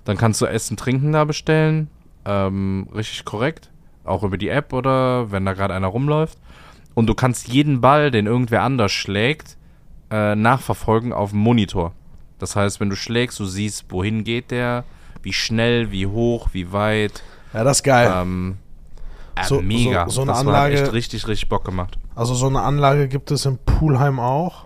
Dann 0.06 0.18
kannst 0.18 0.42
du 0.42 0.46
Essen, 0.46 0.78
Trinken 0.78 1.14
da 1.14 1.24
bestellen. 1.24 1.90
Ähm, 2.26 2.88
richtig 2.94 3.26
korrekt. 3.26 3.70
Auch 4.04 4.24
über 4.24 4.38
die 4.38 4.50
App 4.50 4.74
oder 4.74 5.32
wenn 5.32 5.46
da 5.46 5.54
gerade 5.54 5.74
einer 5.74 5.88
rumläuft. 5.88 6.38
Und 6.94 7.08
du 7.08 7.16
kannst 7.16 7.48
jeden 7.48 7.82
Ball, 7.82 8.12
den 8.12 8.28
irgendwer 8.28 8.64
anders 8.64 8.92
schlägt, 8.92 9.58
äh, 10.14 10.36
nachverfolgen 10.36 11.12
auf 11.12 11.32
dem 11.32 11.40
Monitor. 11.40 11.92
Das 12.38 12.56
heißt, 12.56 12.80
wenn 12.80 12.90
du 12.90 12.96
schlägst, 12.96 13.40
du 13.40 13.46
siehst, 13.46 13.86
wohin 13.90 14.24
geht 14.24 14.52
der, 14.52 14.84
wie 15.24 15.34
schnell, 15.34 15.92
wie 15.92 16.06
hoch, 16.06 16.50
wie 16.52 16.72
weit. 16.72 17.24
Ja, 17.54 17.64
das 17.64 17.78
ist 17.78 17.84
geil. 17.84 18.12
Ähm, 18.16 18.58
äh, 19.36 19.44
So- 19.46 19.62
mega. 19.62 20.06
so- 20.06 20.12
so 20.12 20.22
eine 20.22 20.32
das 20.32 20.40
Anlage- 20.42 20.76
hat 20.78 20.84
echt 20.84 20.94
richtig, 20.94 21.28
richtig 21.28 21.50
Bock 21.50 21.64
gemacht. 21.66 21.98
Also 22.16 22.34
so 22.36 22.48
eine 22.48 22.62
Anlage 22.62 23.08
gibt 23.08 23.32
es 23.32 23.46
in 23.46 23.58
Pulheim 23.58 24.20
auch. 24.20 24.66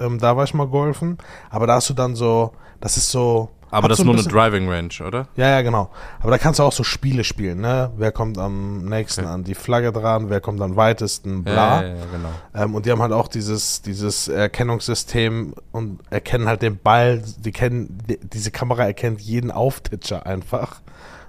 Ähm, 0.00 0.18
da 0.18 0.36
war 0.36 0.44
ich 0.44 0.54
mal 0.54 0.66
golfen. 0.66 1.18
Aber 1.50 1.66
da 1.66 1.74
hast 1.74 1.88
du 1.90 1.94
dann 1.94 2.16
so, 2.16 2.52
das 2.80 2.96
ist 2.96 3.10
so. 3.10 3.50
Aber 3.70 3.88
das 3.88 3.98
so 3.98 4.02
ist 4.02 4.08
ein 4.08 4.12
nur 4.16 4.22
eine 4.24 4.28
Driving 4.52 4.68
Range, 4.68 5.06
oder? 5.06 5.28
Ja, 5.36 5.48
ja, 5.48 5.62
genau. 5.62 5.90
Aber 6.20 6.30
da 6.30 6.38
kannst 6.38 6.58
du 6.58 6.64
auch 6.64 6.72
so 6.72 6.82
Spiele 6.82 7.22
spielen, 7.24 7.60
ne? 7.60 7.90
Wer 7.96 8.10
kommt 8.12 8.36
am 8.38 8.84
nächsten 8.84 9.20
Okay. 9.22 9.30
an 9.30 9.44
die 9.44 9.54
Flagge 9.54 9.92
dran, 9.92 10.28
wer 10.30 10.40
kommt 10.40 10.60
am 10.60 10.76
weitesten, 10.76 11.44
bla. 11.44 11.82
Ja, 11.82 11.88
ja, 11.88 11.94
ja, 11.94 12.04
genau. 12.12 12.28
Ähm, 12.64 12.74
und 12.74 12.86
die 12.86 12.90
haben 12.90 13.00
halt 13.02 13.12
auch 13.12 13.28
dieses, 13.28 13.82
dieses 13.82 14.28
Erkennungssystem 14.28 15.54
und 15.72 16.00
erkennen 16.10 16.46
halt 16.46 16.62
den 16.62 16.78
Ball. 16.78 17.22
Die 17.38 17.52
kennen, 17.52 17.98
die, 18.08 18.18
diese 18.20 18.50
Kamera 18.50 18.84
erkennt 18.84 19.20
jeden 19.20 19.50
Auftitscher 19.50 20.26
einfach. 20.26 20.80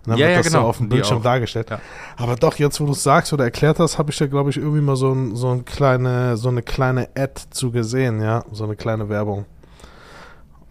Und 0.05 0.13
dann 0.13 0.17
Ja, 0.17 0.25
wird 0.27 0.31
ja, 0.31 0.37
das 0.39 0.47
genau. 0.47 0.61
so 0.63 0.67
auf 0.69 0.77
dem 0.77 0.89
Bildschirm 0.89 1.21
dargestellt. 1.21 1.69
Ja. 1.69 1.79
Aber 2.17 2.35
doch, 2.35 2.55
jetzt 2.57 2.81
wo 2.81 2.85
du 2.85 2.93
es 2.93 3.03
sagst 3.03 3.33
oder 3.33 3.43
erklärt 3.43 3.77
hast, 3.79 3.97
habe 3.99 4.09
ich 4.11 4.17
da, 4.17 4.25
glaube 4.25 4.49
ich, 4.49 4.57
irgendwie 4.57 4.81
mal 4.81 4.95
so, 4.95 5.11
ein, 5.13 5.35
so, 5.35 5.51
ein 5.51 5.63
kleine, 5.65 6.37
so 6.37 6.49
eine 6.49 6.63
kleine 6.63 7.09
Ad 7.15 7.33
zu 7.51 7.71
gesehen, 7.71 8.19
ja. 8.21 8.43
So 8.51 8.63
eine 8.63 8.75
kleine 8.75 9.09
Werbung. 9.09 9.45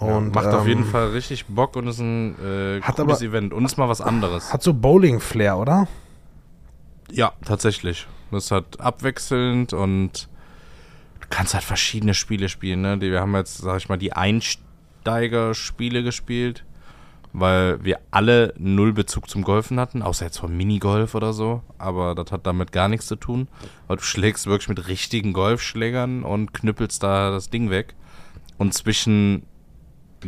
Und 0.00 0.34
macht 0.34 0.46
auf 0.46 0.62
ähm, 0.62 0.68
jeden 0.68 0.84
Fall 0.84 1.08
richtig 1.08 1.46
Bock 1.46 1.76
und 1.76 1.86
ist 1.86 1.98
ein 2.00 2.34
äh, 2.42 2.80
Hat 2.80 2.96
cooles 2.96 3.18
aber- 3.18 3.26
Event. 3.26 3.52
Und 3.52 3.64
ist 3.66 3.76
mal 3.76 3.88
was 3.88 4.00
anderes. 4.00 4.52
Hat 4.52 4.62
so 4.62 4.72
Bowling-Flair, 4.72 5.58
oder? 5.58 5.88
Ja, 7.10 7.32
tatsächlich. 7.44 8.06
Das 8.30 8.50
halt 8.50 8.80
abwechselnd 8.80 9.72
und 9.72 10.28
du 11.20 11.26
kannst 11.28 11.52
halt 11.54 11.64
verschiedene 11.64 12.14
Spiele 12.14 12.48
spielen. 12.48 12.80
Ne? 12.80 12.96
Die, 12.98 13.10
wir 13.10 13.20
haben 13.20 13.34
jetzt, 13.34 13.58
sag 13.58 13.76
ich 13.78 13.88
mal, 13.88 13.98
die 13.98 14.12
Einsteiger-Spiele 15.04 16.02
gespielt, 16.02 16.64
weil 17.32 17.82
wir 17.84 17.98
alle 18.10 18.54
null 18.58 18.92
Bezug 18.92 19.28
zum 19.28 19.42
Golfen 19.42 19.78
hatten, 19.78 20.02
außer 20.02 20.24
jetzt 20.24 20.38
vom 20.38 20.56
Minigolf 20.56 21.14
oder 21.14 21.32
so. 21.32 21.62
Aber 21.78 22.14
das 22.14 22.32
hat 22.32 22.46
damit 22.46 22.72
gar 22.72 22.88
nichts 22.88 23.06
zu 23.06 23.16
tun. 23.16 23.48
Weil 23.86 23.96
du 23.98 24.02
schlägst 24.02 24.46
wirklich 24.46 24.68
mit 24.68 24.88
richtigen 24.88 25.32
Golfschlägern 25.32 26.22
und 26.22 26.54
knüppelst 26.54 27.02
da 27.02 27.30
das 27.30 27.50
Ding 27.50 27.70
weg. 27.70 27.94
Und 28.56 28.72
zwischen 28.74 29.42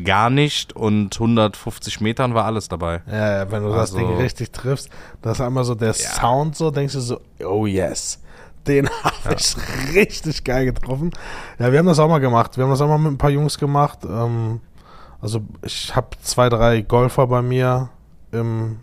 gar 0.05 0.31
nicht 0.31 0.73
und 0.75 1.15
150 1.15 2.01
Metern 2.01 2.35
war 2.35 2.45
alles 2.47 2.69
dabei. 2.69 3.03
Ja, 3.07 3.39
ja, 3.39 3.51
wenn 3.51 3.63
du 3.63 3.69
das 3.71 3.93
Also- 3.93 3.99
Ding 3.99 4.17
richtig 4.17 4.53
triffst, 4.53 4.89
das 5.21 5.39
ist 5.39 5.41
einmal 5.45 5.65
so 5.65 5.75
der 5.75 5.93
Sound 5.95 6.57
so, 6.57 6.71
denkst 6.71 6.95
du 6.95 7.01
so, 7.01 7.21
oh 7.45 7.67
yes. 7.67 8.19
Den 8.67 8.89
habe 9.25 9.35
ich 9.37 9.57
richtig 9.95 10.45
geil 10.45 10.67
getroffen. 10.67 11.11
Ja, 11.59 11.73
wir 11.73 11.79
haben 11.81 11.87
das 11.87 11.99
auch 11.99 12.09
mal 12.09 12.19
gemacht. 12.21 12.57
Wir 12.57 12.63
haben 12.65 12.71
das 12.71 12.81
auch 12.81 12.87
mal 12.89 12.99
mit 12.99 13.13
ein 13.13 13.19
paar 13.19 13.31
Jungs 13.31 13.59
gemacht. 13.59 13.99
Ähm, 14.05 14.61
also 15.21 15.41
ich 15.63 15.95
habe 15.97 16.09
zwei, 16.23 16.49
drei 16.49 16.81
Golfer 16.83 17.27
bei 17.27 17.43
mir 17.43 17.91
im, 18.31 18.79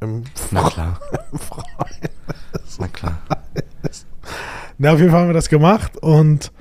im 0.00 0.24
Na 0.50 0.68
klar. 0.68 1.00
Na 2.78 2.86
klar. 2.88 3.18
Na, 4.78 4.92
auf 4.92 4.98
jeden 4.98 5.10
Fall 5.10 5.20
haben 5.22 5.28
wir 5.28 5.34
das 5.34 5.48
gemacht 5.48 5.96
und 5.96 6.52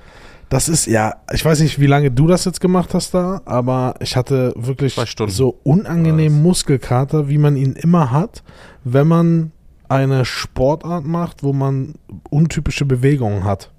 das 0.50 0.70
ist, 0.70 0.86
ja, 0.86 1.16
ich 1.34 1.44
weiß 1.44 1.60
nicht, 1.60 1.80
wie 1.80 1.88
lange 1.88 2.10
du 2.10 2.28
das 2.28 2.46
jetzt 2.46 2.62
gemacht 2.62 2.94
hast 2.94 3.14
da, 3.14 3.42
aber 3.46 3.96
ich 4.00 4.16
hatte 4.16 4.54
wirklich 4.56 4.96
so 5.28 5.60
unangenehmen 5.64 6.42
Muskelkater, 6.42 7.28
wie 7.28 7.38
man 7.38 7.58
ihn 7.58 7.74
immer 7.74 8.12
hat, 8.12 8.44
wenn 8.84 9.08
man 9.08 9.52
eine 9.90 10.26
Sportart 10.26 11.06
macht, 11.06 11.44
wo 11.44 11.54
man 11.54 11.96
untypische 12.30 12.86
Bewegungen 12.86 13.44
hat. 13.44 13.72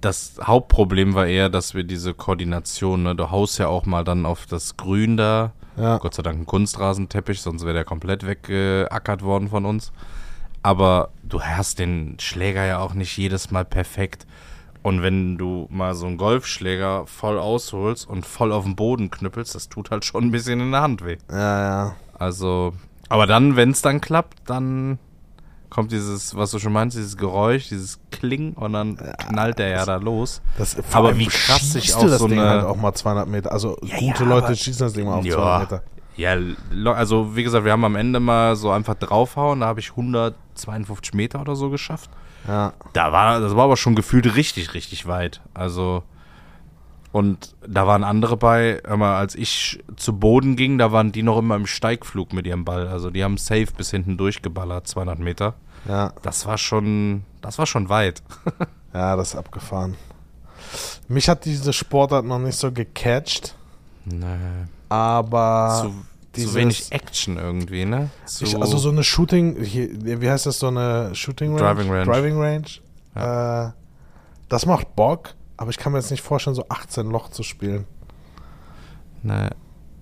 Das 0.00 0.34
Hauptproblem 0.42 1.14
war 1.14 1.26
eher, 1.26 1.48
dass 1.48 1.74
wir 1.74 1.84
diese 1.84 2.14
Koordination, 2.14 3.02
ne, 3.02 3.14
du 3.14 3.30
haust 3.30 3.58
ja 3.58 3.68
auch 3.68 3.86
mal 3.86 4.02
dann 4.02 4.26
auf 4.26 4.46
das 4.46 4.76
Grün 4.76 5.16
da. 5.16 5.52
Ja, 5.76 5.98
Gott 5.98 6.14
sei 6.14 6.22
Dank 6.22 6.40
ein 6.40 6.46
Kunstrasenteppich, 6.46 7.40
sonst 7.40 7.62
wäre 7.62 7.74
der 7.74 7.84
komplett 7.84 8.26
weggeackert 8.26 9.22
worden 9.22 9.48
von 9.48 9.64
uns. 9.64 9.92
Aber 10.62 11.08
du 11.22 11.40
hast 11.42 11.78
den 11.78 12.16
Schläger 12.20 12.64
ja 12.66 12.78
auch 12.78 12.94
nicht 12.94 13.16
jedes 13.16 13.50
Mal 13.50 13.64
perfekt. 13.64 14.26
Und 14.82 15.02
wenn 15.02 15.36
du 15.36 15.66
mal 15.70 15.94
so 15.94 16.06
einen 16.06 16.16
Golfschläger 16.16 17.06
voll 17.06 17.38
ausholst 17.38 18.08
und 18.08 18.24
voll 18.24 18.50
auf 18.52 18.64
den 18.64 18.76
Boden 18.76 19.10
knüppelst, 19.10 19.54
das 19.54 19.68
tut 19.68 19.90
halt 19.90 20.04
schon 20.04 20.24
ein 20.24 20.30
bisschen 20.30 20.60
in 20.60 20.70
der 20.72 20.80
Hand 20.82 21.04
weh. 21.04 21.16
ja, 21.30 21.62
ja. 21.62 21.94
Also, 22.18 22.74
aber 23.08 23.26
dann, 23.26 23.56
wenn 23.56 23.70
es 23.70 23.80
dann 23.82 24.00
klappt, 24.02 24.38
dann 24.46 24.98
kommt 25.70 25.92
dieses, 25.92 26.34
was 26.34 26.50
du 26.50 26.58
schon 26.58 26.72
meinst, 26.72 26.96
dieses 26.96 27.16
Geräusch, 27.16 27.68
dieses 27.68 27.98
Kling 28.10 28.52
und 28.54 28.72
dann 28.74 28.96
knallt 28.96 29.58
der 29.58 29.68
ja 29.68 29.86
da 29.86 29.96
los. 29.96 30.42
Das, 30.58 30.76
Aber 30.92 31.16
wie 31.18 31.26
krass 31.26 31.72
sich 31.72 31.94
auch 31.94 32.02
das 32.02 32.18
so 32.18 32.28
Ding 32.28 32.38
eine- 32.40 32.48
halt 32.50 32.64
auch 32.64 32.76
mal 32.76 32.92
200 32.92 33.28
Meter. 33.28 33.52
Also 33.52 33.78
Ja, 33.82 33.98
gute 33.98 34.24
ja, 34.24 34.28
Leute 34.28 34.56
schießen 34.56 34.84
das 34.86 34.92
Ding 34.94 35.06
mal 35.06 35.14
auf 35.14 35.24
Ja. 35.24 35.34
200 35.36 35.60
Meter. 35.70 35.82
Ja, 36.20 36.36
also 36.92 37.34
wie 37.36 37.42
gesagt, 37.42 37.64
wir 37.64 37.72
haben 37.72 37.84
am 37.84 37.96
Ende 37.96 38.20
mal 38.20 38.54
so 38.56 38.70
einfach 38.70 38.94
draufhauen, 38.94 39.60
da 39.60 39.66
habe 39.66 39.80
ich 39.80 39.90
152 39.90 41.14
Meter 41.14 41.40
oder 41.40 41.56
so 41.56 41.70
geschafft. 41.70 42.10
Ja, 42.46 42.72
Da 42.92 43.12
war, 43.12 43.40
das 43.40 43.54
war 43.56 43.64
aber 43.64 43.76
schon 43.76 43.94
gefühlt 43.94 44.34
richtig, 44.36 44.74
richtig 44.74 45.06
weit. 45.06 45.40
Also, 45.54 46.02
und 47.12 47.54
da 47.66 47.86
waren 47.86 48.04
andere 48.04 48.36
bei, 48.36 48.80
immer 48.88 49.16
als 49.16 49.34
ich 49.34 49.82
zu 49.96 50.18
Boden 50.18 50.56
ging, 50.56 50.78
da 50.78 50.92
waren 50.92 51.12
die 51.12 51.22
noch 51.22 51.38
immer 51.38 51.56
im 51.56 51.66
Steigflug 51.66 52.32
mit 52.32 52.46
ihrem 52.46 52.64
Ball. 52.64 52.86
Also 52.88 53.10
die 53.10 53.24
haben 53.24 53.36
safe 53.36 53.68
bis 53.76 53.90
hinten 53.90 54.16
durchgeballert, 54.16 54.86
200 54.86 55.18
Meter. 55.18 55.54
ja, 55.88 56.12
Das 56.22 56.46
war 56.46 56.56
schon, 56.58 57.24
das 57.40 57.58
war 57.58 57.66
schon 57.66 57.88
weit. 57.88 58.22
ja, 58.94 59.16
das 59.16 59.30
ist 59.30 59.36
abgefahren. 59.36 59.96
Mich 61.08 61.28
hat 61.28 61.44
diese 61.46 61.72
Sportart 61.72 62.24
noch 62.24 62.38
nicht 62.38 62.56
so 62.58 62.70
gecatcht, 62.70 63.54
Nee. 64.04 64.26
aber 64.88 65.82
zu, 65.82 65.94
dieses- 66.36 66.52
zu 66.52 66.58
wenig 66.58 66.92
Action 66.92 67.36
irgendwie, 67.36 67.84
ne? 67.84 68.10
Zu, 68.26 68.44
Ich, 68.44 68.56
also 68.56 68.78
so 68.78 68.90
eine 68.90 69.02
Shooting, 69.04 69.62
hier, 69.62 69.88
wie 70.20 70.30
heißt 70.30 70.46
das, 70.46 70.58
so 70.58 70.68
eine 70.68 71.14
Shooting 71.14 71.56
Range? 71.56 71.74
Driving 71.74 71.90
Range. 71.90 72.04
Driving 72.04 72.38
Range. 72.40 72.66
Äh, 73.68 73.72
das 74.48 74.66
macht 74.66 74.94
Bock, 74.96 75.34
aber 75.56 75.70
ich 75.70 75.76
kann 75.78 75.92
mir 75.92 75.98
jetzt 75.98 76.10
nicht 76.10 76.22
vorstellen, 76.22 76.54
so 76.56 76.64
18 76.68 77.10
Loch 77.10 77.28
zu 77.30 77.42
spielen. 77.42 77.86
Ne. 79.22 79.50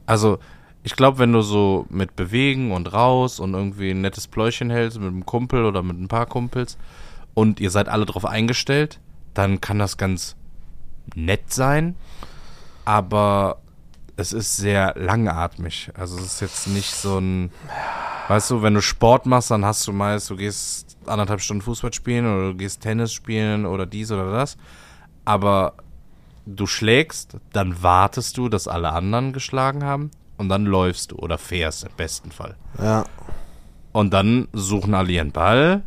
Also, 0.06 0.38
ich 0.82 0.94
glaube, 0.96 1.18
wenn 1.18 1.32
du 1.32 1.42
so 1.42 1.86
mit 1.90 2.16
Bewegen 2.16 2.72
und 2.72 2.92
raus 2.92 3.40
und 3.40 3.52
irgendwie 3.54 3.90
ein 3.90 4.00
nettes 4.00 4.26
Pläuschen 4.28 4.70
hältst 4.70 4.98
mit 4.98 5.08
einem 5.08 5.26
Kumpel 5.26 5.64
oder 5.64 5.82
mit 5.82 5.98
ein 6.00 6.08
paar 6.08 6.26
Kumpels 6.26 6.78
und 7.34 7.60
ihr 7.60 7.70
seid 7.70 7.88
alle 7.88 8.06
drauf 8.06 8.24
eingestellt, 8.24 9.00
dann 9.34 9.60
kann 9.60 9.78
das 9.78 9.96
ganz 9.96 10.36
nett 11.14 11.52
sein, 11.52 11.94
aber 12.84 13.58
es 14.18 14.32
ist 14.32 14.56
sehr 14.56 14.94
langatmig. 14.96 15.92
Also 15.94 16.18
es 16.18 16.24
ist 16.24 16.40
jetzt 16.40 16.66
nicht 16.66 16.92
so 16.92 17.18
ein, 17.18 17.52
weißt 18.26 18.50
du, 18.50 18.62
wenn 18.62 18.74
du 18.74 18.82
Sport 18.82 19.26
machst, 19.26 19.52
dann 19.52 19.64
hast 19.64 19.86
du 19.86 19.92
meist, 19.92 20.28
du 20.28 20.36
gehst 20.36 20.98
anderthalb 21.06 21.40
Stunden 21.40 21.62
Fußball 21.62 21.92
spielen 21.92 22.26
oder 22.26 22.48
du 22.48 22.56
gehst 22.56 22.82
Tennis 22.82 23.12
spielen 23.12 23.64
oder 23.64 23.86
dies 23.86 24.10
oder 24.10 24.32
das, 24.32 24.56
aber 25.24 25.74
du 26.46 26.66
schlägst, 26.66 27.36
dann 27.52 27.80
wartest 27.80 28.36
du, 28.36 28.48
dass 28.48 28.66
alle 28.66 28.90
anderen 28.90 29.32
geschlagen 29.32 29.84
haben 29.84 30.10
und 30.36 30.48
dann 30.48 30.66
läufst 30.66 31.12
du 31.12 31.16
oder 31.16 31.38
fährst 31.38 31.84
im 31.84 31.92
besten 31.96 32.32
Fall. 32.32 32.56
Ja. 32.82 33.04
Und 33.92 34.12
dann 34.12 34.48
suchen 34.52 34.94
alle 34.94 35.12
ihren 35.12 35.30
Ball 35.30 35.84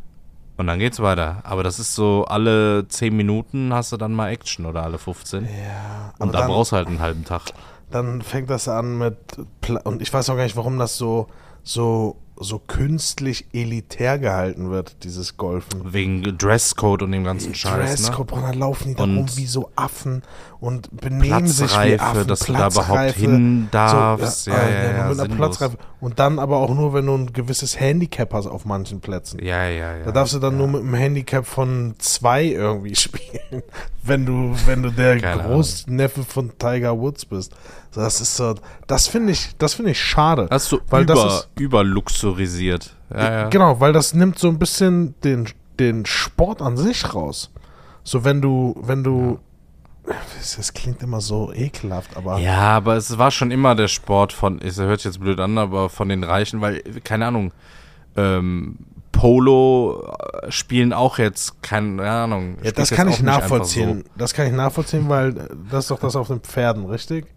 und 0.55 0.67
dann 0.67 0.79
geht's 0.79 1.01
weiter. 1.01 1.41
Aber 1.43 1.63
das 1.63 1.79
ist 1.79 1.95
so, 1.95 2.23
alle 2.25 2.87
10 2.87 3.13
Minuten 3.13 3.73
hast 3.73 3.91
du 3.91 3.97
dann 3.97 4.13
mal 4.13 4.29
Action 4.29 4.65
oder 4.65 4.83
alle 4.83 4.99
15. 4.99 5.43
Ja. 5.43 6.13
Und 6.17 6.33
da 6.33 6.39
dann, 6.39 6.47
brauchst 6.47 6.71
du 6.71 6.77
halt 6.77 6.87
einen 6.87 7.01
halben 7.01 7.25
Tag. 7.25 7.51
Dann 7.91 8.21
fängt 8.21 8.49
das 8.49 8.67
an 8.67 8.97
mit, 8.97 9.17
Pla 9.61 9.81
und 9.81 10.01
ich 10.01 10.13
weiß 10.13 10.29
auch 10.29 10.35
gar 10.35 10.43
nicht, 10.43 10.55
warum 10.55 10.77
das 10.77 10.97
so, 10.97 11.27
so, 11.63 12.17
so 12.39 12.59
künstlich 12.59 13.47
elitär 13.53 14.17
gehalten 14.17 14.71
wird, 14.71 15.03
dieses 15.03 15.37
Golfen. 15.37 15.93
Wegen 15.93 16.37
Dresscode 16.37 17.03
und 17.03 17.11
dem 17.11 17.23
ganzen 17.23 17.53
Scheiß. 17.53 17.73
Ne? 17.73 17.85
Dresscode, 17.85 18.31
ne? 18.31 18.41
dann 18.41 18.59
laufen 18.59 18.89
die 18.89 18.95
da 18.95 19.03
rum 19.03 19.25
wie 19.35 19.45
so 19.45 19.69
Affen 19.75 20.23
und 20.59 20.89
benehmen 20.95 21.47
sich 21.47 21.71
wie 21.71 21.95
Platzreife, 21.95 22.03
Affen. 22.03 22.27
dass 22.27 22.39
du 22.39 22.53
da 22.53 22.67
überhaupt 22.67 22.87
Platzreife. 22.87 23.19
hin 23.19 23.67
darfst. 23.71 24.43
So, 24.45 24.51
ja, 24.51 24.57
ja, 24.57 24.69
ja, 24.69 24.87
mit 24.87 24.97
einer 24.97 25.15
sinnlos. 25.15 25.37
Platzreife. 25.37 25.77
Und 26.01 26.17
dann 26.19 26.39
aber 26.39 26.57
auch 26.57 26.73
nur, 26.73 26.93
wenn 26.93 27.05
du 27.05 27.13
ein 27.15 27.31
gewisses 27.31 27.79
Handicap 27.79 28.33
hast 28.33 28.47
auf 28.47 28.65
manchen 28.65 28.99
Plätzen. 29.01 29.39
Ja, 29.41 29.65
ja, 29.69 29.97
ja. 29.97 30.03
Da 30.05 30.11
darfst 30.11 30.33
du 30.33 30.39
dann 30.39 30.57
nur 30.57 30.67
mit 30.67 30.81
einem 30.81 30.95
Handicap 30.95 31.45
von 31.45 31.93
zwei 31.99 32.45
irgendwie 32.45 32.95
spielen, 32.97 33.61
wenn 34.03 34.25
du, 34.25 34.55
wenn 34.65 34.81
du 34.81 34.89
der 34.89 35.19
Keine 35.19 35.43
Großneffe 35.43 36.23
von 36.23 36.57
Tiger 36.57 36.97
Woods 36.99 37.25
bist. 37.25 37.53
Das 37.93 38.19
ist 38.19 38.35
so, 38.35 38.55
das 38.87 39.07
finde 39.07 39.31
ich, 39.33 39.55
das 39.59 39.75
finde 39.75 39.91
ich 39.91 40.01
schade. 40.01 40.47
Hast 40.49 40.71
du 40.71 40.79
weil 40.89 41.05
das 41.05 41.19
über, 41.19 41.27
ist- 41.27 41.49
überluxurisiert. 41.59 42.95
Ja, 43.13 43.31
ja. 43.31 43.49
Genau, 43.49 43.79
weil 43.79 43.93
das 43.93 44.13
nimmt 44.13 44.39
so 44.39 44.47
ein 44.47 44.57
bisschen 44.57 45.13
den, 45.23 45.47
den 45.79 46.05
Sport 46.05 46.61
an 46.61 46.77
sich 46.77 47.13
raus. 47.13 47.51
So 48.03 48.23
wenn 48.23 48.41
du, 48.41 48.75
wenn 48.81 49.03
du, 49.03 49.39
das, 50.05 50.73
klingt 50.73 51.03
immer 51.03 51.21
so 51.21 51.53
ekelhaft, 51.53 52.17
aber 52.17 52.39
Ja, 52.39 52.77
aber 52.77 52.95
es 52.95 53.17
war 53.17 53.31
schon 53.31 53.51
immer 53.51 53.75
der 53.75 53.87
Sport 53.87 54.33
von, 54.33 54.59
es 54.61 54.77
hört 54.77 55.01
sich 55.01 55.11
jetzt 55.11 55.19
blöd 55.19 55.39
an, 55.39 55.57
aber 55.57 55.89
von 55.89 56.09
den 56.09 56.23
Reichen, 56.23 56.61
weil, 56.61 56.81
keine 57.03 57.27
Ahnung, 57.27 57.53
ähm, 58.15 58.77
Polo 59.11 60.11
äh, 60.41 60.51
spielen 60.51 60.93
auch 60.93 61.17
jetzt, 61.17 61.61
keine 61.61 62.09
Ahnung. 62.09 62.57
Ja, 62.63 62.71
das 62.71 62.89
kann 62.89 63.07
ich 63.09 63.21
nachvollziehen. 63.21 64.03
Das 64.17 64.33
kann 64.33 64.47
ich 64.47 64.53
nachvollziehen, 64.53 65.09
weil 65.09 65.37
äh, 65.37 65.49
das 65.69 65.85
ist 65.85 65.91
doch 65.91 65.99
das 65.99 66.15
auf 66.15 66.27
den 66.27 66.39
Pferden, 66.39 66.85
richtig? 66.85 67.27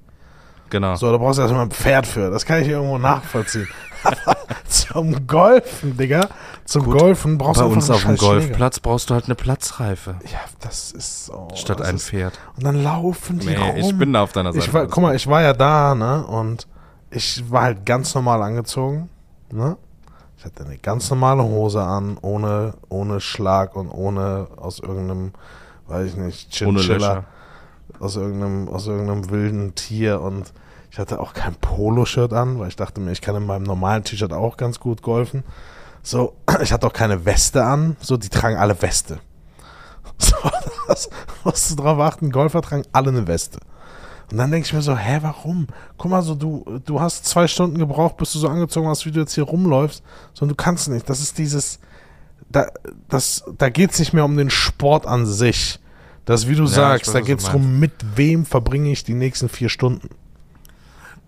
Genau. 0.71 0.97
So, 0.97 1.11
da 1.12 1.19
brauchst 1.19 1.39
du 1.39 1.43
erstmal 1.43 1.65
ein 1.65 1.71
Pferd 1.71 2.07
für. 2.07 2.31
Das 2.31 2.45
kann 2.47 2.62
ich 2.62 2.69
irgendwo 2.69 2.99
nachvollziehen. 2.99 3.69
Zum 4.69 5.27
Golfen, 5.27 5.97
Digga, 5.97 6.29
zum 6.67 6.85
Golfen 6.85 7.39
brauchst 7.39 7.61
Bei 7.61 7.67
du 7.67 7.73
einfach 7.75 7.77
uns 7.77 7.91
auf 7.91 8.03
dem 8.03 8.11
scheiß 8.11 8.19
Schläger. 8.19 8.33
Golfplatz 8.35 8.81
brauchst 8.81 9.09
du 9.09 9.15
halt 9.15 9.27
eine 9.27 9.35
Platzreife. 9.35 10.17
Ja, 10.31 10.41
das 10.61 10.93
ist 10.93 11.27
so. 11.27 11.49
Statt 11.55 11.81
ein 11.81 11.97
ist, 11.97 12.11
Pferd. 12.11 12.39
Und 12.57 12.65
dann 12.65 12.83
laufen 12.83 13.39
die 13.39 13.47
Nee, 13.47 13.57
rum. 13.57 13.77
ich 13.77 13.97
bin 13.97 14.12
da 14.12 14.23
auf 14.23 14.33
deiner 14.33 14.53
Seite. 14.53 14.65
Ich 14.67 14.75
war, 14.75 14.87
guck 14.87 15.03
mal, 15.03 15.15
ich 15.17 15.27
war 15.27 15.41
ja 15.43 15.53
da, 15.55 15.95
ne? 15.95 16.27
Und 16.27 16.67
ich 17.11 17.51
war 17.51 17.62
halt 17.62 17.87
ganz 17.87 18.15
normal 18.15 18.43
angezogen, 18.43 19.09
ne? 19.51 19.77
Ich 20.37 20.45
hatte 20.45 20.65
eine 20.65 20.77
ganz 20.77 21.09
normale 21.09 21.43
Hose 21.43 21.81
an, 21.83 22.19
ohne, 22.21 22.75
ohne 22.91 23.21
Schlag 23.21 23.75
und 23.77 23.89
ohne 23.91 24.49
aus 24.57 24.81
irgendeinem, 24.81 25.33
weiß 25.87 26.09
ich 26.09 26.17
nicht, 26.17 26.62
Ohne 26.67 26.81
Chinchilla, 26.81 27.09
Löcher. 27.15 27.25
Aus 28.01 28.17
irgendeinem, 28.17 28.69
aus 28.69 28.87
irgendeinem 28.87 29.31
wilden 29.31 29.75
Tier 29.75 30.21
und 30.21 30.53
ich 30.91 30.99
hatte 30.99 31.21
auch 31.21 31.33
kein 31.33 31.55
Poloshirt 31.57 32.33
an, 32.33 32.59
weil 32.59 32.69
ich 32.69 32.77
dachte 32.77 33.01
mir, 33.01 33.13
ich 33.13 33.21
kann 33.21 33.35
in 33.35 33.47
meinem 33.47 33.65
normalen 33.65 34.05
T-Shirt 34.05 34.33
auch 34.33 34.57
ganz 34.57 34.79
gut 34.79 35.03
golfen. 35.03 35.43
So, 36.03 36.37
ich 36.63 36.73
hatte 36.73 36.87
auch 36.87 36.93
keine 36.93 37.25
Weste 37.25 37.65
an, 37.65 37.97
so, 38.01 38.17
die 38.17 38.29
tragen 38.29 38.57
alle 38.57 38.81
Weste. 38.81 39.19
So, 40.17 40.37
das 40.87 41.11
musst 41.43 41.73
du 41.73 41.75
drauf 41.75 41.99
achten, 41.99 42.31
Golfer 42.31 42.63
tragen 42.63 42.85
alle 42.93 43.09
eine 43.09 43.27
Weste. 43.27 43.59
Und 44.31 44.39
dann 44.39 44.51
denke 44.51 44.67
ich 44.67 44.73
mir 44.73 44.83
so, 44.83 44.97
hä, 44.97 45.19
warum? 45.23 45.67
Guck 45.99 46.11
mal, 46.11 46.23
so 46.23 46.35
du, 46.35 46.81
du 46.85 47.01
hast 47.01 47.27
zwei 47.27 47.49
Stunden 47.49 47.79
gebraucht, 47.79 48.17
bis 48.17 48.33
du 48.33 48.39
so 48.39 48.49
angezogen 48.49 48.89
hast, 48.89 49.05
wie 49.07 49.11
du 49.11 49.21
jetzt 49.21 49.35
hier 49.35 49.45
rumläufst. 49.45 50.03
So, 50.33 50.43
und 50.43 50.49
du 50.49 50.55
kannst 50.55 50.89
nicht. 50.89 51.11
Das 51.11 51.21
ist 51.21 51.37
dieses, 51.39 51.81
da, 52.49 52.67
das, 53.09 53.45
da 53.59 53.69
geht 53.69 53.91
es 53.91 53.99
nicht 53.99 54.13
mehr 54.13 54.25
um 54.25 54.37
den 54.37 54.51
Sport 54.51 55.07
an 55.07 55.27
sich. 55.27 55.81
Das, 56.25 56.49
wie 56.49 56.55
du 56.55 56.64
ich 56.64 56.70
sagst, 56.70 57.09
weiß, 57.09 57.12
da 57.12 57.20
was 57.20 57.27
geht 57.27 57.39
es 57.39 57.45
darum, 57.47 57.79
mit 57.79 57.93
wem 58.16 58.47
verbringe 58.47 58.91
ich 58.91 59.05
die 59.05 59.14
nächsten 59.14 59.49
vier 59.49 59.68
Stunden. 59.68 60.09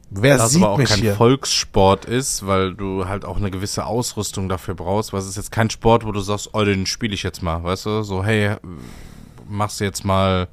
Wer 0.09 0.38
Das 0.38 0.53
sieht 0.53 0.62
aber 0.62 0.72
auch 0.72 0.78
mich 0.78 0.88
kein 0.88 1.01
hier? 1.01 1.14
Volkssport 1.14 2.05
ist, 2.05 2.47
weil 2.47 2.74
du 2.74 3.07
halt 3.07 3.24
auch 3.24 3.36
eine 3.36 3.51
gewisse 3.51 3.84
Ausrüstung 3.84 4.49
dafür 4.49 4.74
brauchst. 4.74 5.12
Weil 5.12 5.20
es 5.20 5.26
ist 5.26 5.36
jetzt 5.36 5.51
kein 5.53 5.68
Sport, 5.68 6.07
wo 6.07 6.12
du 6.12 6.20
sagst, 6.20 6.51
oh, 6.53 6.64
den 6.64 6.86
spiele 6.86 7.12
ich 7.12 7.22
jetzt 7.22 7.42
mal, 7.42 7.62
weißt 7.62 7.86
du? 7.86 8.03
So, 8.03 8.24
hey, 8.24 8.57
machst 9.49 9.80
du 9.80 9.84
jetzt 9.84 10.05
mal 10.05 10.49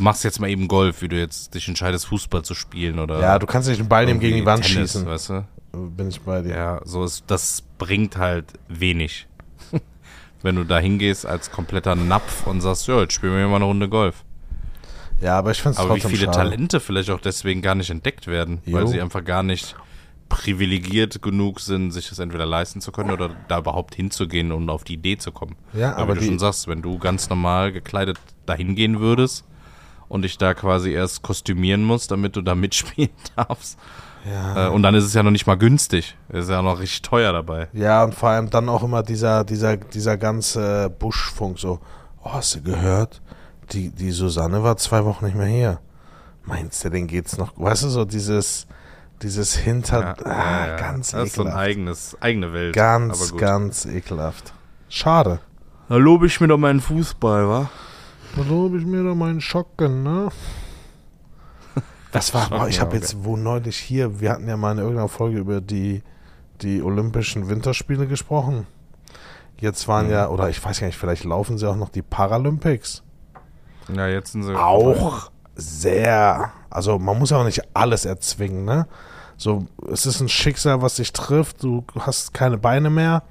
Du 0.00 0.04
machst 0.04 0.24
jetzt 0.24 0.40
mal 0.40 0.48
eben 0.48 0.66
Golf, 0.66 1.02
wie 1.02 1.08
du 1.08 1.18
jetzt 1.18 1.54
dich 1.54 1.68
entscheidest, 1.68 2.06
Fußball 2.06 2.42
zu 2.42 2.54
spielen 2.54 2.98
oder. 2.98 3.20
Ja, 3.20 3.38
du 3.38 3.46
kannst 3.46 3.68
nicht 3.68 3.80
den 3.80 3.88
Ball 3.88 4.06
nehmen 4.06 4.18
gegen 4.18 4.36
die 4.36 4.46
Wand 4.46 4.64
Tennis, 4.64 4.92
schießen. 4.92 5.06
Weißt 5.06 5.28
du? 5.28 5.44
Bin 5.72 6.08
ich 6.08 6.20
bei 6.22 6.40
dir. 6.40 6.54
Ja, 6.54 6.80
so 6.84 7.04
ist, 7.04 7.24
das 7.26 7.62
bringt 7.78 8.16
halt 8.16 8.46
wenig. 8.68 9.26
Wenn 10.42 10.56
du 10.56 10.64
da 10.64 10.78
hingehst 10.78 11.26
als 11.26 11.50
kompletter 11.50 11.94
Napf 11.94 12.46
und 12.46 12.60
sagst, 12.60 12.86
ja, 12.86 13.00
jetzt 13.00 13.12
spielen 13.12 13.36
wir 13.36 13.46
mal 13.48 13.56
eine 13.56 13.66
Runde 13.66 13.88
Golf. 13.88 14.24
Ja, 15.20 15.36
aber 15.38 15.50
ich 15.50 15.60
finde 15.60 15.74
es 15.74 15.78
Aber 15.78 15.96
wie 15.96 16.00
viele 16.00 16.24
schade. 16.26 16.36
Talente 16.38 16.80
vielleicht 16.80 17.10
auch 17.10 17.20
deswegen 17.20 17.60
gar 17.60 17.74
nicht 17.74 17.90
entdeckt 17.90 18.26
werden, 18.26 18.62
weil 18.66 18.82
Jo. 18.82 18.86
sie 18.86 19.00
einfach 19.02 19.22
gar 19.22 19.42
nicht 19.42 19.76
privilegiert 20.30 21.20
genug 21.22 21.60
sind, 21.60 21.90
sich 21.90 22.08
das 22.08 22.18
entweder 22.20 22.46
leisten 22.46 22.80
zu 22.80 22.92
können 22.92 23.10
oder 23.10 23.30
da 23.48 23.58
überhaupt 23.58 23.94
hinzugehen 23.96 24.52
und 24.52 24.70
auf 24.70 24.84
die 24.84 24.94
Idee 24.94 25.18
zu 25.18 25.32
kommen. 25.32 25.56
Ja, 25.74 25.94
Weil 25.96 26.02
aber 26.02 26.14
wie 26.16 26.20
du 26.20 26.26
schon 26.26 26.38
sagst, 26.38 26.68
wenn 26.68 26.82
du 26.82 26.98
ganz 26.98 27.28
normal 27.28 27.72
gekleidet 27.72 28.16
dahin 28.46 28.76
gehen 28.76 29.00
würdest 29.00 29.44
und 30.08 30.22
dich 30.22 30.38
da 30.38 30.54
quasi 30.54 30.92
erst 30.92 31.22
kostümieren 31.22 31.82
musst, 31.84 32.10
damit 32.12 32.36
du 32.36 32.42
da 32.42 32.54
mitspielen 32.54 33.10
darfst. 33.36 33.78
Ja. 34.28 34.66
Äh, 34.66 34.70
und 34.70 34.82
dann 34.82 34.94
ist 34.94 35.04
es 35.04 35.14
ja 35.14 35.22
noch 35.22 35.30
nicht 35.30 35.46
mal 35.46 35.56
günstig. 35.56 36.16
Ist 36.28 36.50
ja 36.50 36.60
noch 36.62 36.78
richtig 36.80 37.02
teuer 37.02 37.32
dabei. 37.32 37.68
Ja, 37.72 38.04
und 38.04 38.14
vor 38.14 38.28
allem 38.30 38.50
dann 38.50 38.68
auch 38.68 38.82
immer 38.82 39.02
dieser, 39.02 39.44
dieser, 39.44 39.76
dieser 39.76 40.16
ganze 40.16 40.90
Buschfunk 40.90 41.58
so, 41.58 41.80
oh, 42.22 42.32
hast 42.32 42.54
du 42.56 42.62
gehört? 42.62 43.22
Die, 43.72 43.90
die 43.90 44.10
Susanne 44.10 44.62
war 44.62 44.76
zwei 44.76 45.04
Wochen 45.04 45.24
nicht 45.24 45.36
mehr 45.36 45.46
hier. 45.46 45.78
Meinst 46.44 46.84
du, 46.84 46.90
den 46.90 47.06
geht's 47.06 47.38
noch? 47.38 47.52
Weißt 47.56 47.84
du, 47.84 47.88
so 47.88 48.04
dieses, 48.04 48.66
dieses 49.22 49.54
Hinter, 49.56 50.16
ah, 50.24 50.28
ja, 50.28 50.66
ja. 50.68 50.76
ganz 50.76 51.12
Das 51.12 51.28
ist 51.28 51.34
so 51.36 51.42
ein 51.42 51.48
ekelhaft. 51.48 51.64
eigenes, 51.66 52.16
eigene 52.20 52.52
Welt. 52.52 52.74
ganz, 52.74 53.20
Aber 53.20 53.30
gut. 53.30 53.40
ganz 53.40 53.84
ekelhaft. 53.86 54.52
Schade. 54.88 55.38
Da 55.88 55.96
lobe 55.96 56.26
ich 56.26 56.40
mir 56.40 56.48
doch 56.48 56.58
meinen 56.58 56.80
Fußball, 56.80 57.48
wa? 57.48 57.70
Da 58.36 58.42
lobe 58.42 58.78
ich 58.78 58.84
mir 58.86 59.02
doch 59.02 59.14
meinen 59.14 59.40
Schocken, 59.40 60.02
ne? 60.02 60.28
Das 62.12 62.34
war, 62.34 62.50
boah, 62.50 62.68
ich 62.68 62.80
habe 62.80 62.96
jetzt 62.96 63.24
wo 63.24 63.36
neulich 63.36 63.76
hier, 63.76 64.20
wir 64.20 64.32
hatten 64.32 64.48
ja 64.48 64.56
mal 64.56 64.72
in 64.72 64.78
irgendeiner 64.78 65.08
Folge 65.08 65.38
über 65.38 65.60
die, 65.60 66.02
die 66.60 66.82
Olympischen 66.82 67.48
Winterspiele 67.48 68.06
gesprochen. 68.06 68.66
Jetzt 69.58 69.86
waren 69.88 70.06
Mhm. 70.06 70.12
ja, 70.12 70.28
oder 70.28 70.48
ich 70.48 70.64
weiß 70.64 70.80
gar 70.80 70.86
nicht, 70.86 70.98
vielleicht 70.98 71.24
laufen 71.24 71.58
sie 71.58 71.68
auch 71.68 71.76
noch 71.76 71.90
die 71.90 72.02
Paralympics. 72.02 73.02
Ja, 73.94 74.08
jetzt 74.08 74.32
sind 74.32 74.42
sie. 74.44 74.54
Auch 74.56 75.30
sehr, 75.54 76.52
also 76.70 76.98
man 76.98 77.18
muss 77.18 77.30
ja 77.30 77.38
auch 77.38 77.44
nicht 77.44 77.62
alles 77.74 78.04
erzwingen, 78.04 78.64
ne? 78.64 78.86
So, 79.36 79.66
es 79.90 80.04
ist 80.04 80.20
ein 80.20 80.28
Schicksal, 80.28 80.82
was 80.82 80.96
dich 80.96 81.12
trifft, 81.12 81.62
du 81.62 81.84
hast 81.98 82.34
keine 82.34 82.58
Beine 82.58 82.90
mehr. 82.90 83.22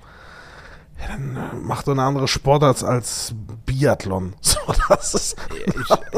Ja, 1.02 1.08
dann 1.08 1.36
äh, 1.38 1.56
mach 1.64 1.84
doch 1.84 1.94
eine 1.94 2.04
andere 2.04 2.28
Sportart 2.28 2.84
als 2.84 3.34
Biathlon. 3.66 4.34
So, 4.42 4.58
das 4.90 5.14
ist, 5.14 5.36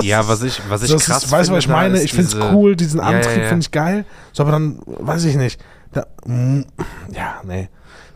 Ja, 0.02 0.28
was 0.28 0.42
ich, 0.44 0.62
was 0.70 0.84
ich 0.84 0.92
das 0.92 1.06
krass 1.06 1.24
ist, 1.26 1.32
weißt 1.32 1.50
du, 1.50 1.54
was 1.54 1.66
ich 1.66 1.70
meine? 1.70 2.02
Ich 2.02 2.12
finde 2.14 2.28
es 2.28 2.36
cool, 2.54 2.76
diesen 2.76 3.00
Ja, 3.00 3.12
ja, 3.12 3.18
Antrieb 3.18 3.44
ja. 3.44 3.48
finde 3.50 3.62
ich 3.64 3.72
geil. 3.72 4.06
So, 4.34 4.44
aber 4.44 4.52
dann, 4.54 4.80
weiß 4.86 5.24
ich 5.26 5.36
nicht. 5.36 5.62
Da, 5.92 6.06
mm, 6.26 6.62
ja, 7.14 7.42
nee. 7.46 7.70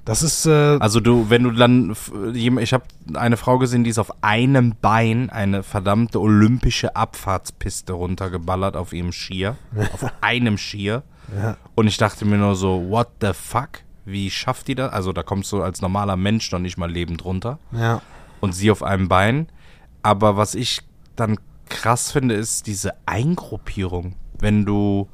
Das 0.05 0.21
ist, 0.21 0.45
äh, 0.45 0.77
Also 0.79 0.99
du, 0.99 1.29
wenn 1.29 1.43
du 1.43 1.51
dann, 1.51 1.95
ich 2.33 2.73
habe 2.73 2.83
eine 3.15 3.37
Frau 3.37 3.57
gesehen, 3.57 3.83
die 3.83 3.89
ist 3.89 3.97
auf 3.99 4.11
einem 4.23 4.75
Bein 4.79 5.29
eine 5.31 5.63
verdammte 5.63 6.21
olympische 6.21 6.95
Abfahrtspiste 6.95 7.93
runtergeballert 7.93 8.75
auf 8.77 8.93
ihrem 8.93 9.11
Skier, 9.11 9.57
auf 9.93 10.05
einem 10.21 10.57
Skier. 10.57 11.01
ja, 11.35 11.57
Und 11.73 11.87
ich 11.87 11.97
dachte 11.97 12.23
mir 12.25 12.37
nur 12.37 12.55
so, 12.55 12.85
what 12.89 13.09
the 13.21 13.31
fuck? 13.33 13.69
Wie 14.05 14.29
schafft 14.29 14.67
die 14.67 14.75
das? 14.75 14.93
Also 14.93 15.11
da 15.11 15.23
kommst 15.23 15.51
du 15.51 15.61
als 15.61 15.81
normaler 15.81 16.15
Mensch 16.15 16.51
noch 16.51 16.59
nicht 16.59 16.77
mal 16.77 16.91
lebend 16.91 17.25
runter. 17.25 17.59
ja, 17.71 18.01
und 18.39 18.53
sie 18.53 18.71
auf 18.71 18.83
einem 18.83 19.07
Bein. 19.07 19.47
Aber 20.03 20.37
was 20.37 20.55
ich 20.55 20.81
dann 21.15 21.37
krass 21.67 22.11
finde, 22.11 22.35
ist 22.35 22.67
diese 22.67 22.93
Eingruppierung. 23.05 24.15
Wenn 24.37 24.65
du 24.65 25.09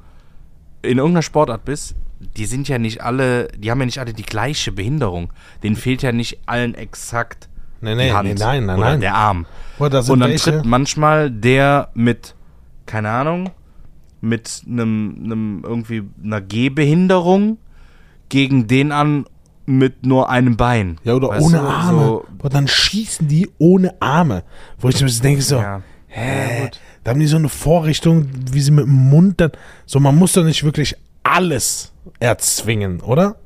in 0.82 0.98
irgendeiner 0.98 1.22
Sportart 1.22 1.64
bist, 1.64 1.94
die 2.36 2.46
sind 2.46 2.68
ja 2.68 2.78
nicht 2.78 3.02
alle, 3.02 3.48
die 3.56 3.70
haben 3.70 3.80
ja 3.80 3.86
nicht 3.86 3.98
alle 3.98 4.12
die 4.12 4.22
gleiche 4.22 4.70
Behinderung. 4.72 5.32
Denen 5.62 5.76
fehlt 5.76 6.02
ja 6.02 6.12
nicht 6.12 6.40
allen 6.46 6.74
exakt 6.74 7.48
nee, 7.80 7.94
nee, 7.94 8.08
die 8.08 8.12
Hand 8.12 8.28
nee, 8.28 8.34
nein, 8.34 8.66
nein, 8.66 8.78
oder 8.78 8.90
nein. 8.90 9.00
der 9.00 9.14
Arm. 9.14 9.46
Sind 9.78 10.10
Und 10.10 10.20
dann 10.20 10.30
welche, 10.30 10.52
tritt 10.52 10.64
manchmal 10.64 11.30
der 11.30 11.88
mit, 11.94 12.34
keine 12.86 13.10
Ahnung, 13.10 13.50
mit 14.20 14.62
einem, 14.66 15.20
einem 15.24 15.62
irgendwie 15.64 16.04
einer 16.22 16.40
Gehbehinderung 16.40 17.58
gegen 18.32 18.66
den 18.66 18.92
an 18.92 19.26
mit 19.66 20.06
nur 20.06 20.30
einem 20.30 20.56
Bein. 20.56 20.98
ja, 21.04 21.12
oder 21.12 21.28
Weißt 21.28 21.44
ohne 21.44 21.58
du, 21.58 21.64
Arme. 21.64 22.04
So, 22.04 22.24
Boah, 22.38 22.48
dann 22.48 22.66
schießen 22.66 23.28
die 23.28 23.50
ohne 23.58 23.94
Arme. 24.00 24.42
Wo 24.78 24.88
ich 24.88 25.00
mir 25.02 25.08
so 25.10 25.22
denke, 25.22 25.42
so, 25.42 25.56
ja. 25.56 25.82
hä? 26.08 26.70
da 27.04 27.10
haben 27.10 27.20
die 27.20 27.26
so 27.26 27.36
eine 27.36 27.50
Vorrichtung, 27.50 28.28
wie 28.50 28.60
sie 28.62 28.70
mit 28.70 28.86
dem 28.86 29.10
Mund 29.10 29.38
dann, 29.38 29.52
so, 29.84 30.00
man 30.00 30.16
muss 30.16 30.32
doch 30.32 30.44
nicht 30.44 30.64
wirklich 30.64 30.96
alles 31.22 31.92
erzwingen, 32.20 33.00
oder? 33.02 33.36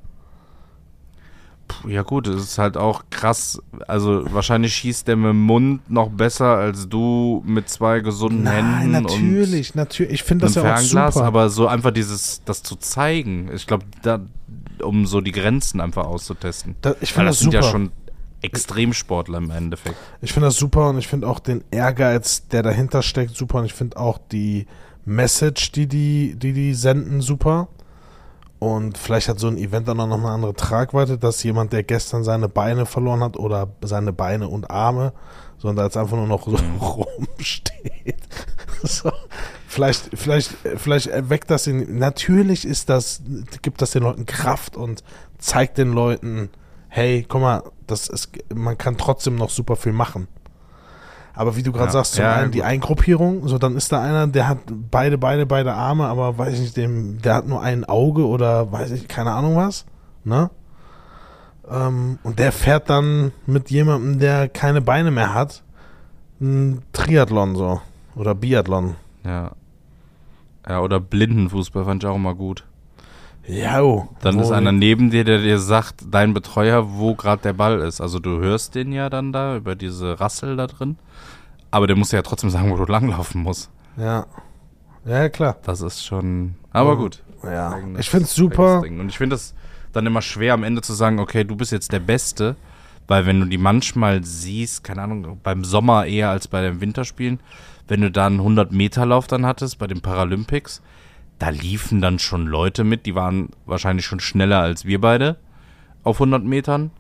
Ja 1.89 2.03
gut, 2.03 2.29
es 2.29 2.41
ist 2.41 2.59
halt 2.59 2.77
auch 2.77 3.03
krass. 3.11 3.61
Also 3.89 4.23
wahrscheinlich 4.33 4.73
schießt 4.77 5.09
der 5.09 5.17
mit 5.17 5.31
dem 5.31 5.43
Mund 5.43 5.91
noch 5.91 6.11
besser 6.11 6.57
als 6.57 6.89
du 6.89 7.43
mit 7.45 7.69
zwei 7.69 7.99
gesunden 8.01 8.45
Nein, 8.45 8.79
Händen 8.79 8.93
natürlich, 8.93 9.75
natürlich. 9.75 10.13
Ich 10.13 10.23
und 10.23 10.29
finde 10.29 10.47
das 10.47 10.55
ja 10.55 10.75
auch 10.75 10.79
super. 10.79 11.25
aber 11.25 11.49
so 11.49 11.67
einfach 11.67 11.91
dieses, 11.91 12.43
das 12.45 12.63
zu 12.63 12.77
zeigen. 12.77 13.51
Ich 13.53 13.67
glaube, 13.67 13.85
da, 14.03 14.21
um 14.83 15.07
so 15.07 15.21
die 15.21 15.33
Grenzen 15.33 15.81
einfach 15.81 16.07
auszutesten. 16.07 16.77
Da- 16.83 16.95
ich 17.01 17.13
finde 17.13 17.29
das 17.29 17.37
das 17.37 17.41
sind 17.41 17.53
super. 17.53 17.65
ja 17.65 17.71
schon 17.71 17.91
Extremsportler 18.43 19.39
im 19.39 19.51
Endeffekt. 19.51 19.97
Ich 20.21 20.33
finde 20.33 20.49
das 20.49 20.57
super 20.57 20.91
und 20.91 20.99
ich 20.99 21.09
finde 21.09 21.29
auch 21.29 21.39
den 21.41 21.65
Ehrgeiz, 21.71 22.47
der 22.49 22.63
dahinter 22.63 23.03
steckt, 23.03 23.35
super 23.37 23.59
und 23.59 23.65
ich 23.67 23.75
finde 23.75 23.97
auch 23.97 24.19
die 24.31 24.67
Message, 25.05 25.73
die 25.73 25.87
die, 25.87 26.35
die 26.37 26.53
die 26.53 26.75
senden, 26.75 27.21
super. 27.21 27.69
Und 28.59 28.97
vielleicht 28.97 29.29
hat 29.29 29.39
so 29.39 29.49
ein 29.49 29.59
Event 29.59 29.87
dann 29.87 30.01
auch 30.01 30.07
noch 30.07 30.19
eine 30.19 30.31
andere 30.31 30.55
Tragweite, 30.55 31.19
dass 31.19 31.43
jemand, 31.43 31.73
der 31.73 31.83
gestern 31.83 32.25
seine 32.25 32.49
Beine 32.49 32.87
verloren 32.87 33.21
hat 33.23 33.37
oder 33.37 33.69
seine 33.83 34.13
Beine 34.13 34.49
und 34.49 34.71
Arme, 34.71 35.13
sondern 35.59 35.77
da 35.77 35.85
jetzt 35.85 35.97
einfach 35.97 36.17
nur 36.17 36.27
noch 36.27 36.47
so 36.47 36.57
rumsteht. 36.81 38.17
so. 38.83 39.11
Vielleicht, 39.69 40.11
vielleicht, 40.15 40.55
vielleicht 40.77 41.09
erweckt 41.09 41.51
das 41.51 41.67
ihn. 41.67 41.99
Natürlich 41.99 42.67
ist 42.67 42.89
das, 42.89 43.23
gibt 43.63 43.83
das 43.83 43.91
den 43.91 44.03
Leuten 44.03 44.27
Kraft 44.27 44.77
und 44.77 45.03
zeigt 45.39 45.77
den 45.79 45.93
Leuten, 45.93 46.49
hey, 46.89 47.25
guck 47.29 47.41
mal, 47.41 47.63
das 47.87 48.09
ist, 48.09 48.31
man 48.55 48.79
kann 48.79 48.97
trotzdem 48.97 49.37
noch 49.37 49.51
super 49.51 49.77
viel 49.77 49.93
machen. 49.93 50.29
Aber 51.35 51.55
wie 51.57 51.63
du 51.63 51.71
gerade 51.73 51.87
Ja. 51.87 51.93
sagst, 51.93 52.15
zum 52.15 52.25
Ja, 52.25 52.37
einen 52.37 52.51
die. 52.51 52.63
Eingruppierung, 52.63 53.47
so 53.47 53.59
dann 53.59 53.77
ist 53.77 53.93
da 53.93 54.01
einer, 54.03 54.27
der 54.27 54.49
hat 54.49 54.59
beide 54.91 55.19
Beine, 55.19 55.45
beide 55.45 55.75
Arme, 55.75 56.07
aber 56.07 56.39
weiß 56.39 56.55
ich 56.55 56.61
nicht, 56.61 56.77
dem, 56.79 57.21
der 57.21 57.35
hat 57.35 57.47
nur 57.47 57.61
ein 57.61 57.85
Auge 57.85 58.27
oder 58.27 58.73
weiß 58.73 58.93
ich, 58.93 59.07
keine 59.07 59.33
Ahnung 59.33 59.57
was, 59.57 59.85
ne? 60.25 60.49
Ähm, 61.71 62.19
und 62.23 62.39
der 62.39 62.53
fährt 62.53 62.89
dann 62.89 63.33
mit 63.47 63.71
jemandem, 63.71 64.19
der 64.19 64.49
keine 64.49 64.81
Beine 64.81 65.11
mehr 65.11 65.35
hat, 65.35 65.63
ein 66.41 66.83
Triathlon 66.93 67.55
so. 67.57 67.81
Oder 68.17 68.35
Biathlon. 68.35 68.97
Ja. 69.25 69.53
Ja, 70.69 70.81
oder 70.81 70.99
Blindenfußball 70.99 71.85
fand 71.85 72.03
ich 72.03 72.09
auch 72.09 72.17
immer 72.17 72.35
gut. 72.35 72.65
Ja, 73.47 73.81
oh. 73.83 74.09
Dann 74.23 74.41
ist 74.41 74.51
einer 74.51 74.73
neben 74.73 75.11
dir, 75.11 75.23
der 75.23 75.39
dir 75.39 75.61
sagt, 75.61 76.03
dein 76.11 76.35
Betreuer, 76.35 76.95
wo 76.97 77.15
gerade 77.15 77.43
der 77.43 77.53
Ball 77.53 77.79
ist. 77.81 78.01
Also 78.01 78.19
du 78.19 78.41
hörst 78.41 78.75
den 78.75 78.93
ja 78.93 79.09
dann 79.09 79.33
da 79.33 79.57
über 79.57 79.77
diese 79.77 80.19
Rassel 80.19 80.57
da 80.57 80.67
drin. 80.67 80.97
Aber 81.71 81.87
der 81.87 81.95
muss 81.95 82.11
ja 82.11 82.23
trotzdem 82.23 82.51
sagen, 82.51 82.73
wo 82.73 82.77
du 82.77 82.91
langlaufen 82.91 83.43
musst. 83.43 83.71
Ja. 83.97 84.27
Ja, 85.05 85.29
klar. 85.29 85.57
Das 85.63 85.81
ist 85.81 86.05
schon. 86.05 86.57
Aber 86.73 86.97
Mhm. 86.97 86.99
gut. 86.99 87.23
Ja. 87.45 87.79
Ich 87.99 88.11
find's 88.11 88.31
eigenes 88.31 88.35
super. 88.35 88.81
Und 88.81 89.09
ich 89.09 89.19
finde 89.19 89.37
es 89.37 89.55
dann 89.93 90.07
immer 90.07 90.23
schwer, 90.23 90.55
am 90.55 90.65
Ende 90.65 90.83
zu 90.83 90.95
sagen, 90.95 91.21
okay, 91.21 91.45
du 91.45 91.55
bist 91.55 91.71
jetzt 91.71 91.93
der 91.93 92.01
Beste. 92.01 92.57
Weil 93.07 93.25
wenn 93.27 93.39
du 93.39 93.47
die 93.47 93.59
manchmal 93.59 94.25
siehst, 94.25 94.83
keine 94.83 95.03
Ahnung, 95.03 95.39
beim 95.45 95.63
Sommer 95.63 96.07
eher 96.07 96.31
als 96.31 96.49
bei 96.49 96.61
den 96.63 96.81
Winterspielen, 96.81 97.39
wenn 97.89 98.01
du 98.01 98.11
da 98.11 98.27
einen 98.27 98.41
100-Meter-Lauf 98.41 99.27
dann 99.27 99.47
hattest 99.47 99.79
bei 99.79 99.87
den 99.87 100.01
Paralympics, 100.01 100.83
da 101.39 101.51
liefen 101.51 102.01
dann 102.01 102.19
schon 102.19 102.47
Leute 102.47 102.83
mit, 102.85 103.07
die 103.07 103.15
waren 103.15 103.51
wahrscheinlich 103.67 104.07
schon 104.07 104.21
schneller 104.21 104.61
als 104.61 104.85
wir 104.85 105.01
beide 105.01 105.37
auf 106.03 106.17
100 106.17 106.45
Metern. 106.45 106.91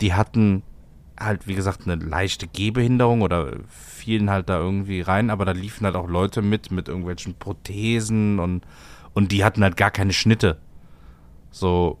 Die 0.00 0.14
hatten 0.14 0.62
halt, 1.18 1.46
wie 1.46 1.54
gesagt, 1.54 1.82
eine 1.86 1.96
leichte 2.02 2.46
Gehbehinderung 2.46 3.22
oder 3.22 3.52
fielen 3.68 4.30
halt 4.30 4.48
da 4.48 4.58
irgendwie 4.58 5.00
rein, 5.00 5.30
aber 5.30 5.44
da 5.44 5.52
liefen 5.52 5.84
halt 5.84 5.96
auch 5.96 6.08
Leute 6.08 6.42
mit, 6.42 6.70
mit 6.70 6.88
irgendwelchen 6.88 7.34
Prothesen 7.34 8.38
und, 8.38 8.62
und 9.14 9.32
die 9.32 9.44
hatten 9.44 9.62
halt 9.62 9.76
gar 9.76 9.90
keine 9.90 10.12
Schnitte. 10.12 10.58
So, 11.50 11.98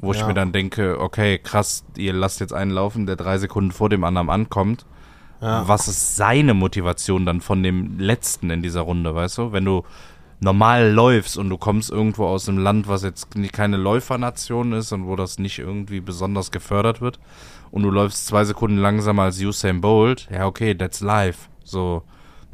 wo 0.00 0.12
ich 0.12 0.20
Ja. 0.20 0.26
mir 0.26 0.34
dann 0.34 0.52
denke, 0.52 1.00
okay, 1.00 1.38
krass, 1.38 1.84
ihr 1.96 2.12
lasst 2.12 2.40
jetzt 2.40 2.52
einen 2.52 2.70
laufen, 2.70 3.06
der 3.06 3.16
drei 3.16 3.38
Sekunden 3.38 3.72
vor 3.72 3.88
dem 3.88 4.04
anderen 4.04 4.30
ankommt. 4.30 4.86
Ja. 5.40 5.68
Was 5.68 5.88
ist 5.88 6.16
seine 6.16 6.54
Motivation 6.54 7.26
dann 7.26 7.40
von 7.40 7.62
dem 7.62 7.98
Letzten 7.98 8.50
in 8.50 8.62
dieser 8.62 8.80
Runde, 8.82 9.14
weißt 9.14 9.38
du? 9.38 9.52
Wenn 9.52 9.64
du 9.64 9.84
normal 10.40 10.90
läufst 10.92 11.36
und 11.38 11.48
du 11.50 11.56
kommst 11.56 11.90
irgendwo 11.90 12.26
aus 12.26 12.48
einem 12.48 12.58
Land, 12.58 12.88
was 12.88 13.02
jetzt 13.02 13.28
keine 13.52 13.76
Läufernation 13.76 14.72
ist 14.72 14.92
und 14.92 15.06
wo 15.06 15.16
das 15.16 15.38
nicht 15.38 15.58
irgendwie 15.58 16.00
besonders 16.00 16.50
gefördert 16.50 17.00
wird 17.00 17.18
und 17.70 17.82
du 17.82 17.90
läufst 17.90 18.26
zwei 18.26 18.44
Sekunden 18.44 18.78
langsamer 18.78 19.22
als 19.22 19.40
Usain 19.40 19.80
Bolt, 19.80 20.28
ja 20.30 20.46
okay, 20.46 20.74
that's 20.74 21.00
life. 21.00 21.48
So, 21.64 22.02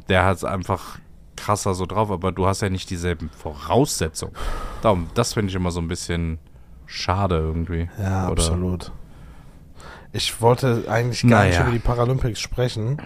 der 0.08 0.24
hat 0.24 0.36
es 0.38 0.44
einfach 0.44 0.98
krasser 1.36 1.74
so 1.74 1.86
drauf, 1.86 2.10
aber 2.10 2.30
du 2.30 2.46
hast 2.46 2.62
ja 2.62 2.70
nicht 2.70 2.88
dieselben 2.90 3.30
Voraussetzungen. 3.30 4.34
Darum, 4.80 5.08
das 5.14 5.34
finde 5.34 5.50
ich 5.50 5.56
immer 5.56 5.70
so 5.70 5.80
ein 5.80 5.88
bisschen 5.88 6.38
schade 6.86 7.36
irgendwie. 7.36 7.88
Ja, 7.98 8.24
Oder- 8.30 8.32
absolut. 8.32 8.92
Ich 10.12 10.40
wollte 10.42 10.84
eigentlich 10.88 11.22
gar 11.26 11.44
nicht 11.44 11.54
Naja. 11.54 11.62
über 11.62 11.72
die 11.72 11.78
Paralympics 11.78 12.40
sprechen. 12.40 12.98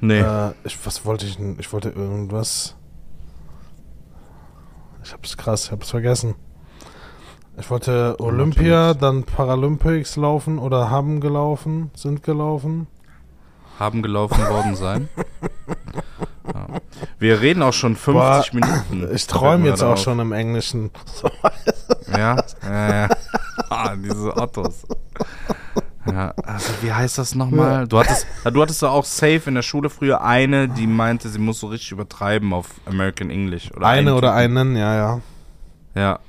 Nee. 0.00 0.20
Äh, 0.20 0.52
ich, 0.64 0.78
was 0.84 1.04
wollte 1.04 1.26
ich 1.26 1.36
denn? 1.36 1.56
Ich 1.58 1.72
wollte 1.72 1.90
irgendwas. 1.90 2.76
Ich 5.04 5.12
hab's 5.12 5.36
krass, 5.36 5.66
ich 5.66 5.72
hab's 5.72 5.90
vergessen. 5.90 6.34
Ich 7.58 7.70
wollte 7.70 8.16
Olympia, 8.20 8.92
dann 8.94 9.24
Paralympics 9.24 10.16
laufen 10.16 10.58
oder 10.58 10.90
haben 10.90 11.20
gelaufen, 11.20 11.90
sind 11.94 12.22
gelaufen. 12.22 12.86
haben 13.78 14.02
gelaufen 14.02 14.38
worden 14.48 14.76
sein. 14.76 15.08
Ja. 16.54 16.66
Wir 17.18 17.40
reden 17.40 17.60
auch 17.60 17.72
schon 17.72 17.96
50 17.96 18.52
Minuten. 18.52 19.12
Ich 19.12 19.26
träume 19.26 19.66
jetzt 19.68 19.82
auch 19.82 19.88
gerade 19.94 20.00
schon 20.00 20.20
im 20.20 20.30
Englischen. 20.30 20.92
Auf. 21.22 21.32
Ja, 22.16 22.36
ja, 22.62 22.88
ja. 23.02 23.08
Ah, 23.68 23.96
diese 23.96 24.34
Ottos. 24.36 24.86
Ja, 26.06 26.34
also 26.44 26.72
wie 26.82 26.92
heißt 26.92 27.18
das 27.18 27.34
nochmal? 27.34 27.88
Du 27.88 27.98
hattest, 27.98 28.26
du 28.44 28.62
hattest 28.62 28.82
doch 28.82 28.92
auch 28.92 29.04
safe 29.04 29.42
in 29.46 29.54
der 29.54 29.62
Schule 29.62 29.90
früher 29.90 30.22
eine, 30.22 30.68
die 30.68 30.86
meinte, 30.86 31.28
sie 31.28 31.38
muss 31.38 31.60
so 31.60 31.66
richtig 31.68 31.92
übertreiben 31.92 32.52
auf 32.52 32.80
American 32.84 33.30
English. 33.30 33.70
Oder 33.74 33.88
eine 33.88 34.10
einen 34.10 34.16
oder 34.16 34.34
einen, 34.34 34.76
ja, 34.76 34.94
ja. 34.94 35.20
Ja, 35.94 36.20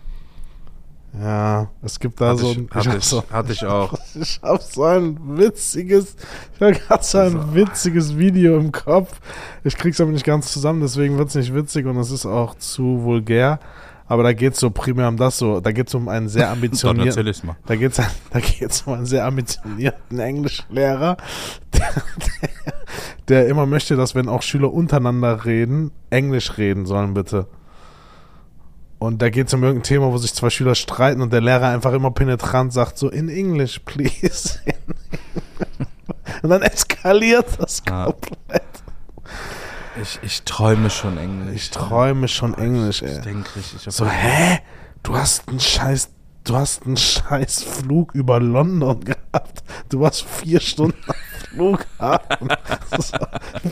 Ja, 1.13 1.69
es 1.81 1.99
gibt 1.99 2.21
da 2.21 2.29
hatte, 2.29 2.39
so 2.39 2.51
ich, 2.51 2.57
ein. 2.57 2.69
hatte, 2.71 2.97
ich, 2.97 3.03
so, 3.03 3.23
hatte 3.29 3.53
ich 3.53 3.65
auch. 3.65 3.93
ich 4.15 4.39
hab 4.43 4.61
so 4.61 4.83
ein 4.83 5.17
witziges. 5.37 6.15
Ich 6.55 6.61
hab 6.61 6.87
grad 6.87 7.05
so 7.05 7.19
ein 7.19 7.53
witziges 7.55 8.17
Video 8.17 8.57
im 8.57 8.71
Kopf. 8.71 9.19
Ich 9.63 9.77
krieg's 9.77 9.99
aber 10.01 10.11
nicht 10.11 10.25
ganz 10.25 10.51
zusammen, 10.51 10.81
deswegen 10.81 11.17
wird's 11.17 11.35
nicht 11.35 11.53
witzig 11.53 11.85
und 11.85 11.97
es 11.97 12.11
ist 12.11 12.25
auch 12.25 12.55
zu 12.55 13.03
vulgär. 13.03 13.59
Aber 14.09 14.23
da 14.23 14.31
geht's 14.33 14.59
so 14.59 14.69
primär 14.69 15.07
um 15.09 15.17
das 15.17 15.37
so. 15.37 15.59
Da 15.59 15.71
geht's 15.71 15.93
um 15.93 16.07
einen 16.07 16.29
sehr 16.29 16.49
ambitionierten. 16.51 17.25
Da 17.65 17.75
geht's, 17.75 17.97
da 18.31 18.39
geht's 18.39 18.81
um 18.83 18.93
einen 18.93 19.05
sehr 19.05 19.25
ambitionierten 19.25 20.19
Englischlehrer, 20.19 21.17
der, 21.73 21.89
der, 22.65 22.73
der 23.27 23.47
immer 23.47 23.65
möchte, 23.65 23.95
dass 23.95 24.15
wenn 24.15 24.29
auch 24.29 24.41
Schüler 24.41 24.71
untereinander 24.73 25.45
reden, 25.45 25.91
Englisch 26.09 26.57
reden 26.57 26.85
sollen 26.85 27.13
bitte. 27.13 27.47
Und 28.99 29.21
da 29.21 29.29
geht's 29.29 29.53
um 29.53 29.61
irgendein 29.63 29.83
Thema, 29.83 30.11
wo 30.11 30.17
sich 30.17 30.33
zwei 30.33 30.49
Schüler 30.49 30.73
streiten 30.73 31.21
und 31.21 31.31
der 31.31 31.41
Lehrer 31.41 31.67
einfach 31.67 31.93
immer 31.93 32.09
penetrant 32.11 32.73
sagt 32.73 32.97
so 32.97 33.09
in 33.09 33.29
English, 33.29 33.79
please. 33.85 34.59
und 36.41 36.49
dann 36.49 36.63
eskaliert 36.63 37.45
das 37.59 37.83
Ja. 37.87 38.05
komplett. 38.05 38.63
Ich, 40.01 40.19
ich 40.21 40.41
träume 40.43 40.89
schon 40.89 41.17
Englisch. 41.17 41.55
Ich 41.55 41.71
träume 41.71 42.27
schon 42.27 42.53
Englisch, 42.53 43.01
ey. 43.01 43.17
Ich 43.17 43.23
denke 43.23 43.49
richtig. 43.55 43.81
So, 43.93 44.05
hä? 44.05 44.59
Du 45.03 45.15
hast 45.15 45.47
einen 45.47 45.59
scheiß, 45.59 46.09
du 46.43 46.55
hast 46.55 46.85
einen 46.85 46.97
scheiß 46.97 47.63
Flug 47.63 48.13
über 48.13 48.39
London 48.39 48.99
gehabt. 49.05 49.63
Du 49.89 49.99
warst 50.01 50.23
vier 50.23 50.59
Stunden 50.59 50.97
am 51.07 51.15
Flughafen. 51.49 52.49
So, 52.99 53.17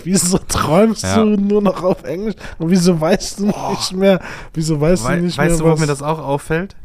wieso 0.04 0.38
träumst 0.40 1.04
Ja. 1.04 1.16
du 1.24 1.38
nur 1.38 1.62
noch 1.62 1.82
auf 1.84 2.04
Englisch? 2.04 2.36
Und 2.58 2.70
wieso 2.70 3.00
weißt 3.00 3.40
du 3.40 3.46
nicht 3.48 3.94
mehr, 3.94 4.20
wieso 4.54 4.80
weißt 4.80 5.06
Wei 5.06 5.16
du 5.18 5.22
nicht 5.24 5.38
weißt 5.38 5.62
mehr, 5.62 5.72
du, 5.72 5.78
wo 5.78 5.80
mir 5.80 5.88
das 5.88 6.02
auch 6.02 6.20
auffällt? 6.20 6.76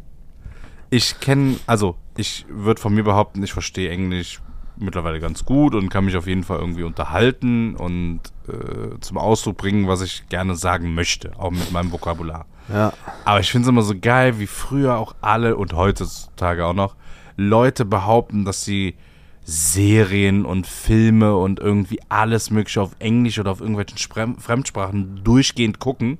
Ich 0.89 1.19
kenne, 1.19 1.57
also 1.67 1.95
ich 2.15 2.45
würde 2.49 2.79
von 2.81 2.93
mir 2.93 3.03
behaupten, 3.03 3.43
ich 3.43 3.51
verstehe 3.53 3.89
Englisch 3.91 4.39
mittlerweile 4.81 5.19
ganz 5.19 5.45
gut 5.45 5.75
und 5.75 5.89
kann 5.89 6.05
mich 6.05 6.17
auf 6.17 6.27
jeden 6.27 6.43
Fall 6.43 6.59
irgendwie 6.59 6.83
unterhalten 6.83 7.75
und 7.75 8.19
äh, 8.47 8.99
zum 8.99 9.17
Ausdruck 9.17 9.57
bringen, 9.57 9.87
was 9.87 10.01
ich 10.01 10.27
gerne 10.29 10.55
sagen 10.55 10.93
möchte, 10.93 11.31
auch 11.37 11.51
mit 11.51 11.71
meinem 11.71 11.91
Vokabular. 11.91 12.45
ja, 12.69 12.93
Aber 13.25 13.39
ich 13.39 13.51
finde 13.51 13.65
es 13.65 13.69
immer 13.69 13.81
so 13.81 13.93
geil, 13.99 14.39
wie 14.39 14.47
früher 14.47 14.97
auch 14.97 15.15
alle 15.21 15.55
und 15.55 15.73
heutzutage 15.73 16.65
auch 16.65 16.73
noch 16.73 16.95
Leute 17.37 17.85
behaupten, 17.85 18.45
dass 18.45 18.63
sie 18.65 18.95
Serien 19.43 20.45
und 20.45 20.67
Filme 20.67 21.35
und 21.35 21.59
irgendwie 21.59 21.99
alles 22.09 22.51
Mögliche 22.51 22.81
auf 22.81 22.91
Englisch 22.99 23.39
oder 23.39 23.51
auf 23.51 23.59
irgendwelchen 23.59 23.97
Sprem 23.97 24.37
Fremdsprachen 24.37 25.21
durchgehend 25.23 25.79
gucken, 25.79 26.19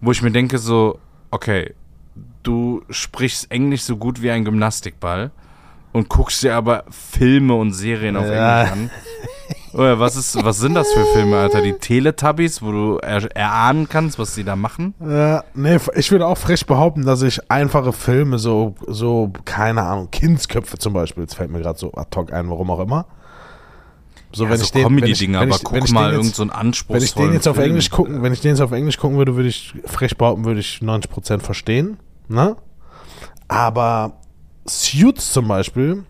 wo 0.00 0.10
ich 0.10 0.22
mir 0.22 0.32
denke 0.32 0.58
so, 0.58 0.98
okay, 1.30 1.74
du 2.42 2.82
sprichst 2.90 3.50
Englisch 3.50 3.82
so 3.82 3.96
gut 3.96 4.20
wie 4.22 4.30
ein 4.30 4.44
Gymnastikball 4.44 5.30
und 5.94 6.10
guckst 6.10 6.42
dir 6.42 6.54
aber 6.54 6.84
Filme 6.90 7.54
und 7.54 7.72
Serien 7.72 8.16
auf 8.18 8.26
Ja. 8.26 8.64
Englisch 8.64 8.72
an. 8.72 8.90
Oder 9.72 9.98
was 9.98 10.14
ist, 10.14 10.36
was 10.44 10.58
sind 10.58 10.74
das 10.74 10.92
für 10.92 11.04
Filme, 11.06 11.36
Alter? 11.36 11.60
Die 11.60 11.72
Teletubbies, 11.72 12.62
wo 12.62 12.70
du 12.70 12.98
er 12.98 13.24
erahnen 13.34 13.88
kannst, 13.88 14.18
was 14.20 14.34
die 14.34 14.44
da 14.44 14.54
machen? 14.54 14.94
ja, 15.00 15.42
nee, 15.54 15.78
ich 15.96 16.12
würde 16.12 16.26
auch 16.28 16.38
frech 16.38 16.64
behaupten, 16.66 17.04
dass 17.04 17.22
ich 17.22 17.50
einfache 17.50 17.92
Filme, 17.92 18.38
so, 18.38 18.74
so, 18.86 19.32
keine 19.44 19.82
Ahnung, 19.82 20.10
Kindsköpfe 20.12 20.78
zum 20.78 20.92
Beispiel, 20.92 21.24
jetzt 21.24 21.34
fällt 21.34 21.50
mir 21.50 21.60
gerade 21.60 21.76
so 21.78 21.92
ad 21.94 22.08
hoc 22.16 22.32
ein, 22.32 22.48
warum 22.50 22.70
auch 22.70 22.78
immer. 22.80 23.06
So, 24.32 24.44
ja, 24.46 24.56
so 24.56 24.74
wenn 24.74 24.82
Comedy-Dinger, 24.84 25.40
wenn 25.40 25.48
aber 25.52 25.56
ich- 25.60 25.72
wenn 25.72 25.78
guck 25.80 25.88
ich 25.88 25.92
mal 25.94 26.04
den 26.06 26.12
irgend 26.14 26.26
jetzt- 26.26 26.36
so 26.36 26.42
einen 26.42 26.74
Wenn 26.88 27.02
ich 27.02 27.14
den 27.14 27.32
jetzt 27.32 27.48
auf 27.48 27.56
Film. 27.56 27.68
Englisch 27.70 27.90
gucken, 27.90 28.22
wenn 28.22 28.32
ich 28.32 28.40
den 28.40 28.50
jetzt 28.50 28.60
auf 28.60 28.72
Englisch 28.72 28.98
gucken 28.98 29.16
würde, 29.18 29.34
würde 29.36 29.48
ich 29.48 29.74
frech 29.86 30.16
behaupten, 30.16 30.44
würde 30.44 30.60
ich 30.60 30.82
90% 30.82 31.42
verstehen. 31.42 31.98
Ne? 32.28 32.56
Aber 33.48 34.12
Suits 34.66 35.32
zum 35.32 35.48
Beispiel 35.48 36.04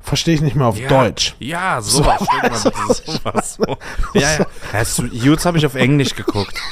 verstehe 0.00 0.34
ich 0.34 0.40
nicht 0.42 0.56
mehr 0.56 0.66
auf 0.66 0.78
ja, 0.78 0.88
Deutsch. 0.88 1.34
Ja, 1.38 1.80
sowas. 1.80 2.20
bitte 2.20 2.58
sowas 3.12 3.56
vor. 3.56 3.78
Ja, 4.12 4.20
ja. 4.38 4.46
ja 4.72 4.84
Su- 4.84 5.06
Youths 5.06 5.46
habe 5.46 5.58
ich 5.58 5.66
auf 5.66 5.74
Englisch 5.74 6.14
geguckt. 6.14 6.54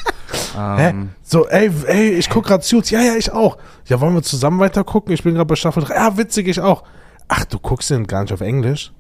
Ähm, 0.57 1.11
So, 1.23 1.47
ey, 1.49 1.71
ey, 1.87 2.11
ich 2.13 2.31
gucke 2.31 2.49
gerade 2.49 2.65
Suits. 2.65 2.89
Ja, 2.91 3.01
ja, 3.03 3.17
ich 3.17 3.33
auch. 3.33 3.59
Ja, 3.87 4.01
wollen 4.01 4.15
wir 4.15 4.23
zusammen 4.23 4.61
weiter 4.61 4.83
gucken? 4.85 5.13
Ich 5.13 5.23
bin 5.23 5.35
gerade 5.35 5.47
bei 5.47 5.57
Staffel 5.57 5.83
3. 5.83 5.95
Ja, 5.95 6.17
witzig, 6.17 6.49
ich 6.49 6.59
auch. 6.61 6.85
Ach, 7.29 7.45
du 7.45 7.59
guckst 7.59 7.91
den 7.91 8.07
gar 8.07 8.23
nicht 8.23 8.33
auf 8.33 8.41
Englisch? 8.41 8.93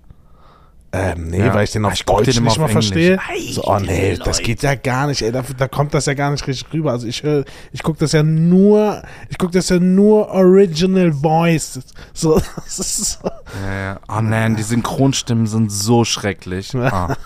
Ähm, 0.95 1.29
nee, 1.29 1.39
Ja. 1.39 1.55
weil 1.55 1.65
ich 1.65 1.71
den 1.73 1.87
auf 1.87 1.95
Ich 1.95 2.05
guck 2.05 2.19
Deutsch 2.19 2.35
den 2.37 2.45
nicht 2.45 2.59
mal 2.59 2.69
verstehe. 2.69 3.19
Englisch. 3.35 3.55
So, 3.55 3.65
oh 3.65 3.79
nee, 3.79 4.19
das 4.23 4.41
geht 4.41 4.63
ja 4.63 4.75
gar 4.75 5.07
nicht, 5.07 5.23
ey. 5.23 5.33
Da, 5.33 5.43
da 5.57 5.67
kommt 5.67 5.95
das 5.95 6.05
ja 6.05 6.13
gar 6.13 6.31
nicht 6.31 6.47
richtig 6.47 6.71
rüber. 6.75 6.91
Also 6.93 7.07
ich 7.07 7.23
höre, 7.23 7.45
ich 7.73 7.83
gucke 7.83 7.99
das 7.99 8.13
ja 8.13 8.23
nur, 8.23 9.03
ich 9.31 9.39
gucke 9.39 9.53
das 9.53 9.71
ja 9.71 9.79
nur 9.79 10.29
Original 10.29 11.11
Voice. 11.13 11.81
So, 12.13 12.39
das 12.57 12.79
ist 12.79 13.13
so. 13.23 13.29
ja, 13.65 13.75
ja. 13.75 14.01
Oh 14.09 14.21
nein, 14.21 14.55
die 14.57 14.63
Synchronstimmen 14.63 15.47
sind 15.47 15.73
so 15.73 16.05
schrecklich. 16.05 16.75
Ah. 16.77 17.17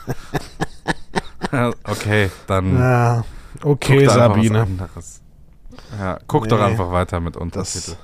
Okay, 1.84 2.30
dann 2.46 2.78
Ja, 2.78 3.24
okay, 3.62 4.06
Sabine. 4.06 4.66
Ja, 5.98 6.18
guck 6.26 6.48
doch 6.48 6.58
Nee. 6.58 6.64
einfach 6.66 6.90
weiter 6.90 7.20
mit 7.20 7.36
Untertitel. 7.36 7.92
Das, 7.92 7.96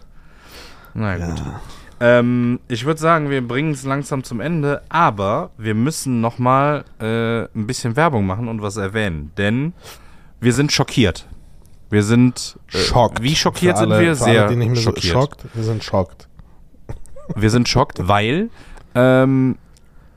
Na 0.95 1.17
gut. 1.17 1.39
ja. 1.39 1.61
Ähm, 2.05 2.59
ich 2.67 2.85
würde 2.85 3.01
sagen, 3.01 3.31
wir 3.31 3.47
bringen 3.47 3.71
es 3.71 3.85
langsam 3.85 4.25
zum 4.25 4.41
Ende, 4.41 4.83
aber 4.89 5.51
wir 5.57 5.77
müssen 5.77 6.21
noch 6.21 6.37
mal 6.37 6.85
äh, 6.99 7.43
ein 7.57 7.69
bisschen 7.69 7.95
Werbung 7.95 8.27
machen 8.27 8.49
und 8.49 8.61
was 8.61 8.77
erwähnen, 8.77 9.31
denn 9.39 9.73
wir 10.41 10.53
sind 10.53 10.73
schockiert. 10.73 11.29
Wir 11.91 12.03
sind 12.03 12.59
äh, 12.73 12.79
Schockt. 12.79 13.23
Wie 13.23 13.37
schockiert 13.37 13.77
Für 13.77 13.85
sind 13.85 13.93
alle, 13.93 14.03
wir? 14.03 14.15
Sehr 14.17 14.49
alle, 14.49 14.75
schockiert. 14.77 15.13
schockt. 15.13 15.45
Wir 15.55 15.63
sind 15.63 15.85
schockt. 15.85 16.29
Wir 17.37 17.51
sind 17.51 17.69
schockt, 17.69 18.09
weil 18.09 18.51
ähm, 18.97 19.57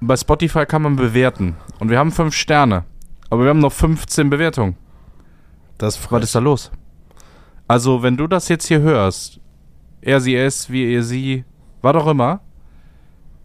bei 0.01 0.17
Spotify 0.17 0.65
kann 0.65 0.81
man 0.81 0.95
bewerten 0.95 1.55
und 1.77 1.91
wir 1.91 1.99
haben 1.99 2.11
fünf 2.11 2.33
Sterne, 2.33 2.85
aber 3.29 3.43
wir 3.43 3.51
haben 3.51 3.59
noch 3.59 3.71
15 3.71 4.31
Bewertungen. 4.31 4.75
Das 5.77 6.11
Was 6.11 6.23
ist 6.23 6.33
da 6.33 6.39
los? 6.39 6.71
Also, 7.67 8.01
wenn 8.01 8.17
du 8.17 8.25
das 8.25 8.49
jetzt 8.49 8.65
hier 8.65 8.79
hörst, 8.79 9.39
er, 10.01 10.19
sie, 10.19 10.35
es, 10.35 10.71
wie 10.71 10.91
ihr, 10.91 11.03
sie, 11.03 11.45
was 11.85 11.95
auch 11.95 12.07
immer, 12.07 12.41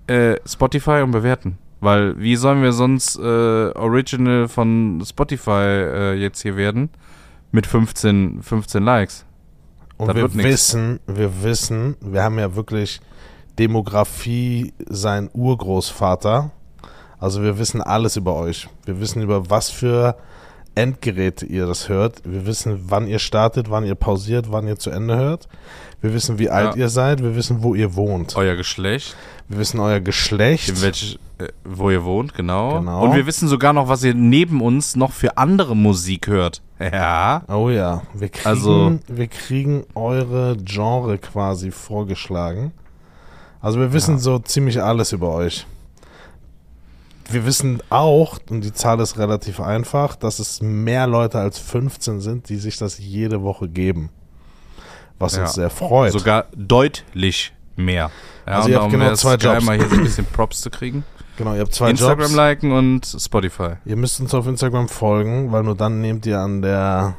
äh, 0.08 0.36
Spotify 0.44 1.02
und 1.02 1.12
bewerten. 1.12 1.58
Weil, 1.80 2.18
wie 2.18 2.36
sollen 2.36 2.62
wir 2.62 2.72
sonst 2.72 3.16
äh, 3.16 3.22
Original 3.22 4.48
von 4.48 5.02
Spotify 5.06 5.50
äh, 5.50 6.14
jetzt 6.14 6.42
hier 6.42 6.56
werden? 6.56 6.90
Mit 7.52 7.66
15, 7.66 8.42
15 8.42 8.82
Likes. 8.82 9.24
Und 9.96 10.08
Das 10.08 10.16
wir 10.16 10.34
wissen, 10.34 11.00
wir 11.06 11.42
wissen, 11.42 11.96
wir 12.00 12.22
haben 12.22 12.38
ja 12.38 12.54
wirklich 12.54 13.00
Demografie, 13.58 14.72
sein 14.88 15.30
Urgroßvater. 15.32 16.50
Also 17.18 17.42
wir 17.42 17.58
wissen 17.58 17.82
alles 17.82 18.16
über 18.16 18.34
euch. 18.34 18.68
Wir 18.84 19.00
wissen 19.00 19.22
über 19.22 19.50
was 19.50 19.70
für 19.70 20.16
Endgeräte 20.74 21.46
ihr 21.46 21.66
das 21.66 21.88
hört. 21.88 22.22
Wir 22.24 22.46
wissen, 22.46 22.84
wann 22.88 23.06
ihr 23.06 23.18
startet, 23.18 23.70
wann 23.70 23.84
ihr 23.84 23.94
pausiert, 23.94 24.50
wann 24.50 24.66
ihr 24.66 24.78
zu 24.78 24.90
Ende 24.90 25.16
hört. 25.16 25.48
Wir 26.02 26.14
wissen, 26.14 26.38
wie 26.38 26.48
alt 26.48 26.76
ihr 26.76 26.88
seid. 26.88 27.22
Wir 27.22 27.34
wissen, 27.36 27.62
wo 27.62 27.74
ihr 27.74 27.94
wohnt. 27.94 28.34
Euer 28.36 28.56
Geschlecht, 28.56 29.16
Wir 29.48 29.58
wissen 29.58 29.80
euer 29.80 30.00
Geschlecht. 30.00 30.80
welch, 30.82 31.18
äh, 31.38 31.48
wo 31.64 31.90
ihr 31.90 32.04
wohnt, 32.04 32.34
genau. 32.34 32.78
Genau. 32.78 33.04
Und 33.04 33.14
wir 33.14 33.26
wissen 33.26 33.48
sogar 33.48 33.72
noch, 33.74 33.88
was 33.88 34.02
ihr 34.02 34.14
neben 34.14 34.62
uns 34.62 34.96
noch 34.96 35.12
für 35.12 35.36
andere 35.36 35.76
Musik 35.76 36.26
hört. 36.26 36.62
Ja. 36.80 37.42
Oh 37.46 37.68
ja, 37.68 38.00
wir 38.14 38.30
kriegen, 38.30 38.46
Also- 38.48 38.98
wir 39.06 39.26
kriegen 39.26 39.84
eure 39.94 40.56
Genre 40.56 41.18
quasi 41.18 41.70
vorgeschlagen. 41.70 42.72
Also 43.60 43.78
wir 43.78 43.92
wissen 43.92 44.18
so 44.18 44.38
ziemlich 44.38 44.82
alles 44.82 45.12
über 45.12 45.30
euch. 45.34 45.66
wir 47.30 47.44
wissen 47.44 47.80
auch, 47.90 48.38
und 48.50 48.62
die 48.64 48.72
Zahl 48.72 48.98
ist 49.00 49.18
relativ 49.18 49.60
einfach, 49.60 50.16
dass 50.16 50.38
es 50.38 50.62
mehr 50.62 51.06
Leute 51.06 51.38
als 51.38 51.58
15 51.58 52.20
sind, 52.20 52.48
die 52.48 52.56
sich 52.56 52.76
das 52.78 52.98
jede 52.98 53.42
Woche 53.42 53.68
geben. 53.68 54.08
Was 55.20 55.36
Ja. 55.36 55.42
uns 55.42 55.52
sehr 55.52 55.70
freut. 55.70 56.12
Sogar 56.12 56.46
deutlich 56.56 57.52
mehr. 57.76 58.10
Ja, 58.46 58.52
Also 58.56 58.68
ihr 58.70 58.80
habt 58.82 58.90
genau 58.90 59.14
zwei 59.14 59.34
Jobs. 59.36 59.64
mal 59.64 59.76
hier 59.78 59.88
so 59.88 59.94
ein 59.94 60.02
bisschen 60.02 60.26
Props 60.26 60.60
zu 60.60 60.70
kriegen. 60.70 61.04
genau, 61.36 61.54
ihr 61.54 61.60
habt 61.60 61.72
zwei 61.74 61.90
Instagram 61.90 62.20
Jobs. 62.22 62.34
liken 62.34 62.72
und 62.72 63.06
Spotify. 63.06 63.74
Ihr 63.84 63.96
müsst 63.96 64.18
uns 64.20 64.34
auf 64.34 64.46
Instagram 64.48 64.88
folgen, 64.88 65.52
weil 65.52 65.62
nur 65.62 65.76
dann 65.76 66.00
nehmt 66.00 66.26
ihr 66.26 66.40
an 66.40 66.62
der 66.62 67.14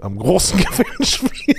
am 0.00 0.18
großen 0.18 0.58
Gewinnspiel. 0.64 1.54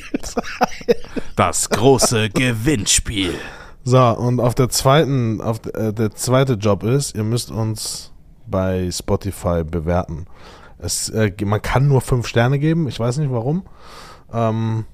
Das 1.36 1.70
große 1.70 2.30
Gewinnspiel. 2.30 3.36
So, 3.84 4.00
und 4.00 4.40
auf 4.40 4.56
der 4.56 4.70
zweiten, 4.70 5.42
auf 5.42 5.60
der, 5.60 5.76
äh, 5.76 5.94
der 5.94 6.12
zweite 6.12 6.54
Job 6.54 6.84
ist, 6.84 7.16
ihr 7.16 7.24
müsst 7.24 7.50
uns 7.52 8.12
bei 8.48 8.90
Spotify 8.92 9.64
bewerten. 9.64 10.26
Es, 10.78 11.10
äh, 11.10 11.32
man 11.46 11.62
kann 11.62 11.88
nur 11.88 12.02
fünf 12.02 12.28
Sterne 12.28 12.60
geben, 12.60 12.88
ich 12.88 13.00
weiß 13.00 13.18
nicht 13.18 13.32
warum. 13.32 13.64
Ähm, 14.34 14.86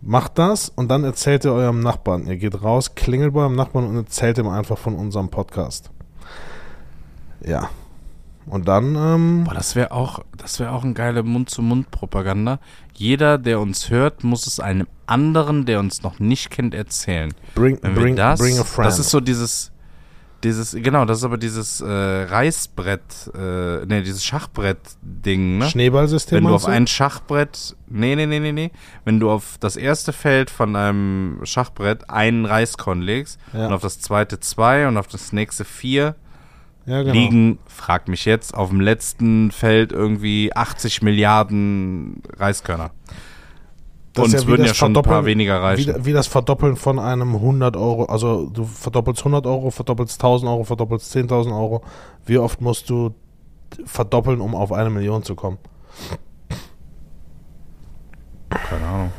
macht 0.00 0.38
das 0.38 0.68
und 0.68 0.88
dann 0.88 1.04
erzählt 1.04 1.44
ihr 1.44 1.52
eurem 1.52 1.80
Nachbarn. 1.80 2.26
Ihr 2.26 2.36
geht 2.36 2.62
raus, 2.62 2.94
klingelt 2.94 3.34
bei 3.34 3.40
eurem 3.40 3.56
Nachbarn 3.56 3.86
und 3.86 3.96
erzählt 3.96 4.38
ihm 4.38 4.48
einfach 4.48 4.78
von 4.78 4.94
unserem 4.94 5.28
Podcast. 5.28 5.90
Ja. 7.44 7.70
Und 8.46 8.66
dann, 8.66 8.96
ähm, 8.96 9.44
Boah, 9.44 9.54
das 9.54 9.76
wäre 9.76 9.92
auch, 9.92 10.20
das 10.36 10.58
wäre 10.58 10.72
auch 10.72 10.82
eine 10.82 10.94
geile 10.94 11.22
Mund-zu-Mund-Propaganda. 11.22 12.60
Jeder, 12.94 13.36
der 13.36 13.60
uns 13.60 13.90
hört, 13.90 14.24
muss 14.24 14.46
es 14.46 14.58
einem 14.58 14.86
anderen, 15.06 15.66
der 15.66 15.80
uns 15.80 16.02
noch 16.02 16.18
nicht 16.18 16.50
kennt, 16.50 16.72
erzählen. 16.74 17.34
bring, 17.54 17.78
bring, 17.80 18.16
das, 18.16 18.40
bring 18.40 18.58
a 18.58 18.64
friend. 18.64 18.86
das 18.86 18.98
ist 18.98 19.10
so 19.10 19.20
dieses, 19.20 19.70
dieses, 20.44 20.72
genau, 20.72 21.04
das 21.04 21.18
ist 21.18 21.24
aber 21.24 21.38
dieses 21.38 21.80
äh, 21.80 21.86
Reißbrett, 21.86 23.30
äh, 23.34 23.86
ne, 23.86 24.02
dieses 24.04 24.24
Schachbrett-Ding, 24.24 25.58
ne? 25.58 25.68
Schneeballsystem. 25.68 26.36
Wenn 26.36 26.44
du 26.44 26.54
auf 26.54 26.66
ein 26.66 26.86
Schachbrett, 26.86 27.76
nee, 27.88 28.14
nee, 28.14 28.26
nee, 28.26 28.38
nee, 28.38 28.52
nee, 28.52 28.70
wenn 29.04 29.18
du 29.18 29.30
auf 29.30 29.56
das 29.58 29.76
erste 29.76 30.12
Feld 30.12 30.50
von 30.50 30.76
einem 30.76 31.40
Schachbrett 31.44 32.08
einen 32.08 32.44
Reiskorn 32.44 33.02
legst 33.02 33.40
Ja. 33.52 33.66
und 33.66 33.72
auf 33.72 33.82
das 33.82 34.00
zweite 34.00 34.38
zwei 34.40 34.86
und 34.86 34.96
auf 34.96 35.08
das 35.08 35.32
nächste 35.32 35.64
vier, 35.64 36.14
ja, 36.86 37.02
genau. 37.02 37.12
liegen, 37.14 37.58
frag 37.66 38.08
mich 38.08 38.24
jetzt, 38.24 38.54
auf 38.54 38.70
dem 38.70 38.80
letzten 38.80 39.50
Feld 39.50 39.92
irgendwie 39.92 40.54
80 40.54 41.02
Milliarden 41.02 42.22
Reiskörner. 42.38 42.92
Uns 44.24 44.32
ja 44.32 44.42
wie 44.42 44.46
würden 44.46 44.62
das 44.62 44.68
ja 44.70 44.74
schon 44.74 44.90
ein 44.90 44.94
paar 44.94 45.02
Verdoppeln- 45.04 45.24
weniger 45.26 45.62
reichen. 45.62 45.94
Wie, 45.98 46.04
wie 46.06 46.12
das 46.12 46.26
Verdoppeln 46.26 46.76
von 46.76 46.98
einem 46.98 47.34
100 47.34 47.76
Euro, 47.76 48.04
also 48.04 48.46
du 48.48 48.64
verdoppelst 48.64 49.20
100 49.20 49.46
Euro, 49.46 49.70
verdoppelst 49.70 50.16
1000 50.22 50.50
Euro, 50.50 50.64
verdoppelst 50.64 51.14
10.000 51.14 51.52
Euro. 51.58 51.82
Wie 52.26 52.38
oft 52.38 52.60
musst 52.60 52.88
du 52.90 53.14
verdoppeln, 53.84 54.40
um 54.40 54.54
auf 54.54 54.72
eine 54.72 54.90
Million 54.90 55.22
zu 55.22 55.34
kommen? 55.34 55.58
Keine 58.50 58.86
Ahnung. 58.86 59.12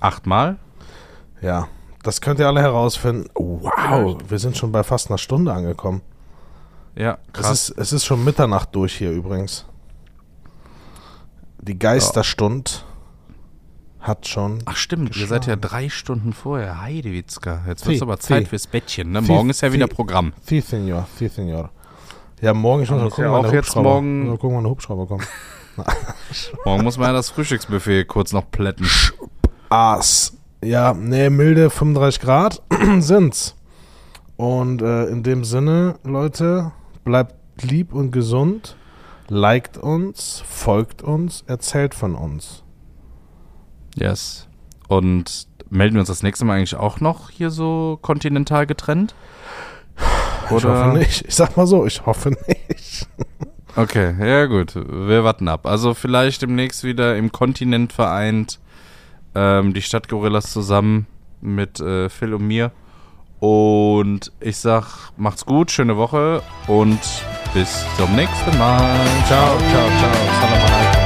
Achtmal? 0.00 0.56
Ja, 1.40 1.68
das 2.02 2.20
könnt 2.20 2.38
ihr 2.40 2.46
alle 2.46 2.60
herausfinden. 2.60 3.28
Wow, 3.34 4.18
wir 4.28 4.38
sind 4.38 4.56
schon 4.56 4.72
bei 4.72 4.82
fast 4.84 5.08
einer 5.10 5.18
Stunde 5.18 5.52
angekommen. 5.52 6.02
Ja, 6.94 7.18
Es 7.32 7.40
krass. 7.42 7.68
ist, 7.70 7.78
es 7.78 7.92
ist 7.92 8.04
schon 8.04 8.24
Mitternacht 8.24 8.74
durch 8.74 8.96
hier 8.96 9.10
übrigens. 9.12 9.66
Die 11.60 11.78
Geisterstund 11.78 12.84
hat 14.00 14.26
schon. 14.28 14.60
Ach 14.64 14.76
stimmt, 14.76 15.16
ihr 15.16 15.26
seid 15.26 15.46
ja 15.46 15.56
drei 15.56 15.88
Stunden 15.88 16.32
vorher. 16.32 16.80
Heidewitzka. 16.80 17.62
Jetzt 17.66 17.86
wird 17.86 17.96
es 17.96 18.02
aber 18.02 18.18
Zeit 18.18 18.48
fürs 18.48 18.66
Bettchen. 18.66 19.12
Ne? 19.12 19.20
Morgen 19.22 19.50
ist 19.50 19.60
ja 19.60 19.72
wieder 19.72 19.88
Vieh. 19.88 19.94
Programm. 19.94 20.32
Sí, 20.42 20.60
Senor, 20.60 21.06
sí, 21.16 21.28
Senor. 21.28 21.70
Ja, 22.40 22.54
morgen, 22.54 22.80
muss 22.82 22.88
gucken, 23.10 23.24
ja 23.24 23.30
auch 23.30 23.52
jetzt 23.52 23.74
morgen- 23.74 24.28
mal 24.28 24.38
gucken, 24.38 24.56
wann 24.56 24.62
der 24.64 24.70
Hubschrauber 24.70 25.06
kommt. 25.06 25.26
Morgen 26.64 26.82
muss 26.84 26.98
man 26.98 27.08
ja 27.08 27.12
das 27.12 27.30
Frühstücksbuffet 27.30 28.04
kurz 28.06 28.32
noch 28.32 28.50
plätten. 28.50 28.86
Aas. 29.68 30.36
Ja, 30.62 30.92
nee, 30.92 31.30
milde 31.30 31.70
35 31.70 32.20
Grad 32.20 32.62
sind's. 32.98 33.54
Und 34.36 34.82
äh, 34.82 35.06
in 35.06 35.22
dem 35.22 35.44
Sinne, 35.44 35.96
Leute, 36.04 36.72
bleibt 37.04 37.62
lieb 37.62 37.92
und 37.92 38.10
gesund, 38.12 38.76
liked 39.28 39.78
uns, 39.78 40.42
folgt 40.48 41.02
uns, 41.02 41.42
erzählt 41.46 41.94
von 41.94 42.14
uns. 42.14 42.64
Yes. 43.94 44.46
Und 44.88 45.46
melden 45.70 45.94
wir 45.94 46.00
uns 46.00 46.08
das 46.08 46.22
nächste 46.22 46.44
Mal 46.44 46.56
eigentlich 46.56 46.76
auch 46.76 47.00
noch 47.00 47.30
hier 47.30 47.50
so 47.50 47.98
kontinental 48.02 48.66
getrennt? 48.66 49.14
Ich 50.44 50.50
hoffe 50.50 50.92
nicht. 50.94 51.26
Ich 51.26 51.34
sag 51.34 51.56
mal 51.56 51.66
so, 51.66 51.84
ich 51.86 52.06
hoffe 52.06 52.30
nicht. 52.48 53.06
Okay, 53.76 54.14
ja 54.18 54.46
gut. 54.46 54.74
Wir 54.74 55.24
warten 55.24 55.46
ab. 55.48 55.66
Also 55.66 55.94
vielleicht 55.94 56.42
demnächst 56.42 56.84
wieder 56.84 57.16
im 57.16 57.30
Kontinent 57.32 57.92
vereint. 57.92 58.58
Ähm, 59.34 59.74
die 59.74 59.82
Stadtgorillas 59.82 60.52
zusammen 60.52 61.06
mit 61.40 61.80
äh, 61.80 62.08
Phil 62.08 62.34
und 62.34 62.46
mir. 62.46 62.72
Und 63.40 64.32
ich 64.40 64.56
sag, 64.56 65.12
macht's 65.16 65.46
gut, 65.46 65.70
schöne 65.70 65.96
Woche 65.96 66.42
und 66.66 66.98
bis 67.54 67.84
zum 67.96 68.16
nächsten 68.16 68.58
Mal. 68.58 69.06
Ciao, 69.26 69.56
ciao, 69.58 69.88
ciao. 69.98 70.12
Salam 70.40 70.60
alaikum. 70.60 70.97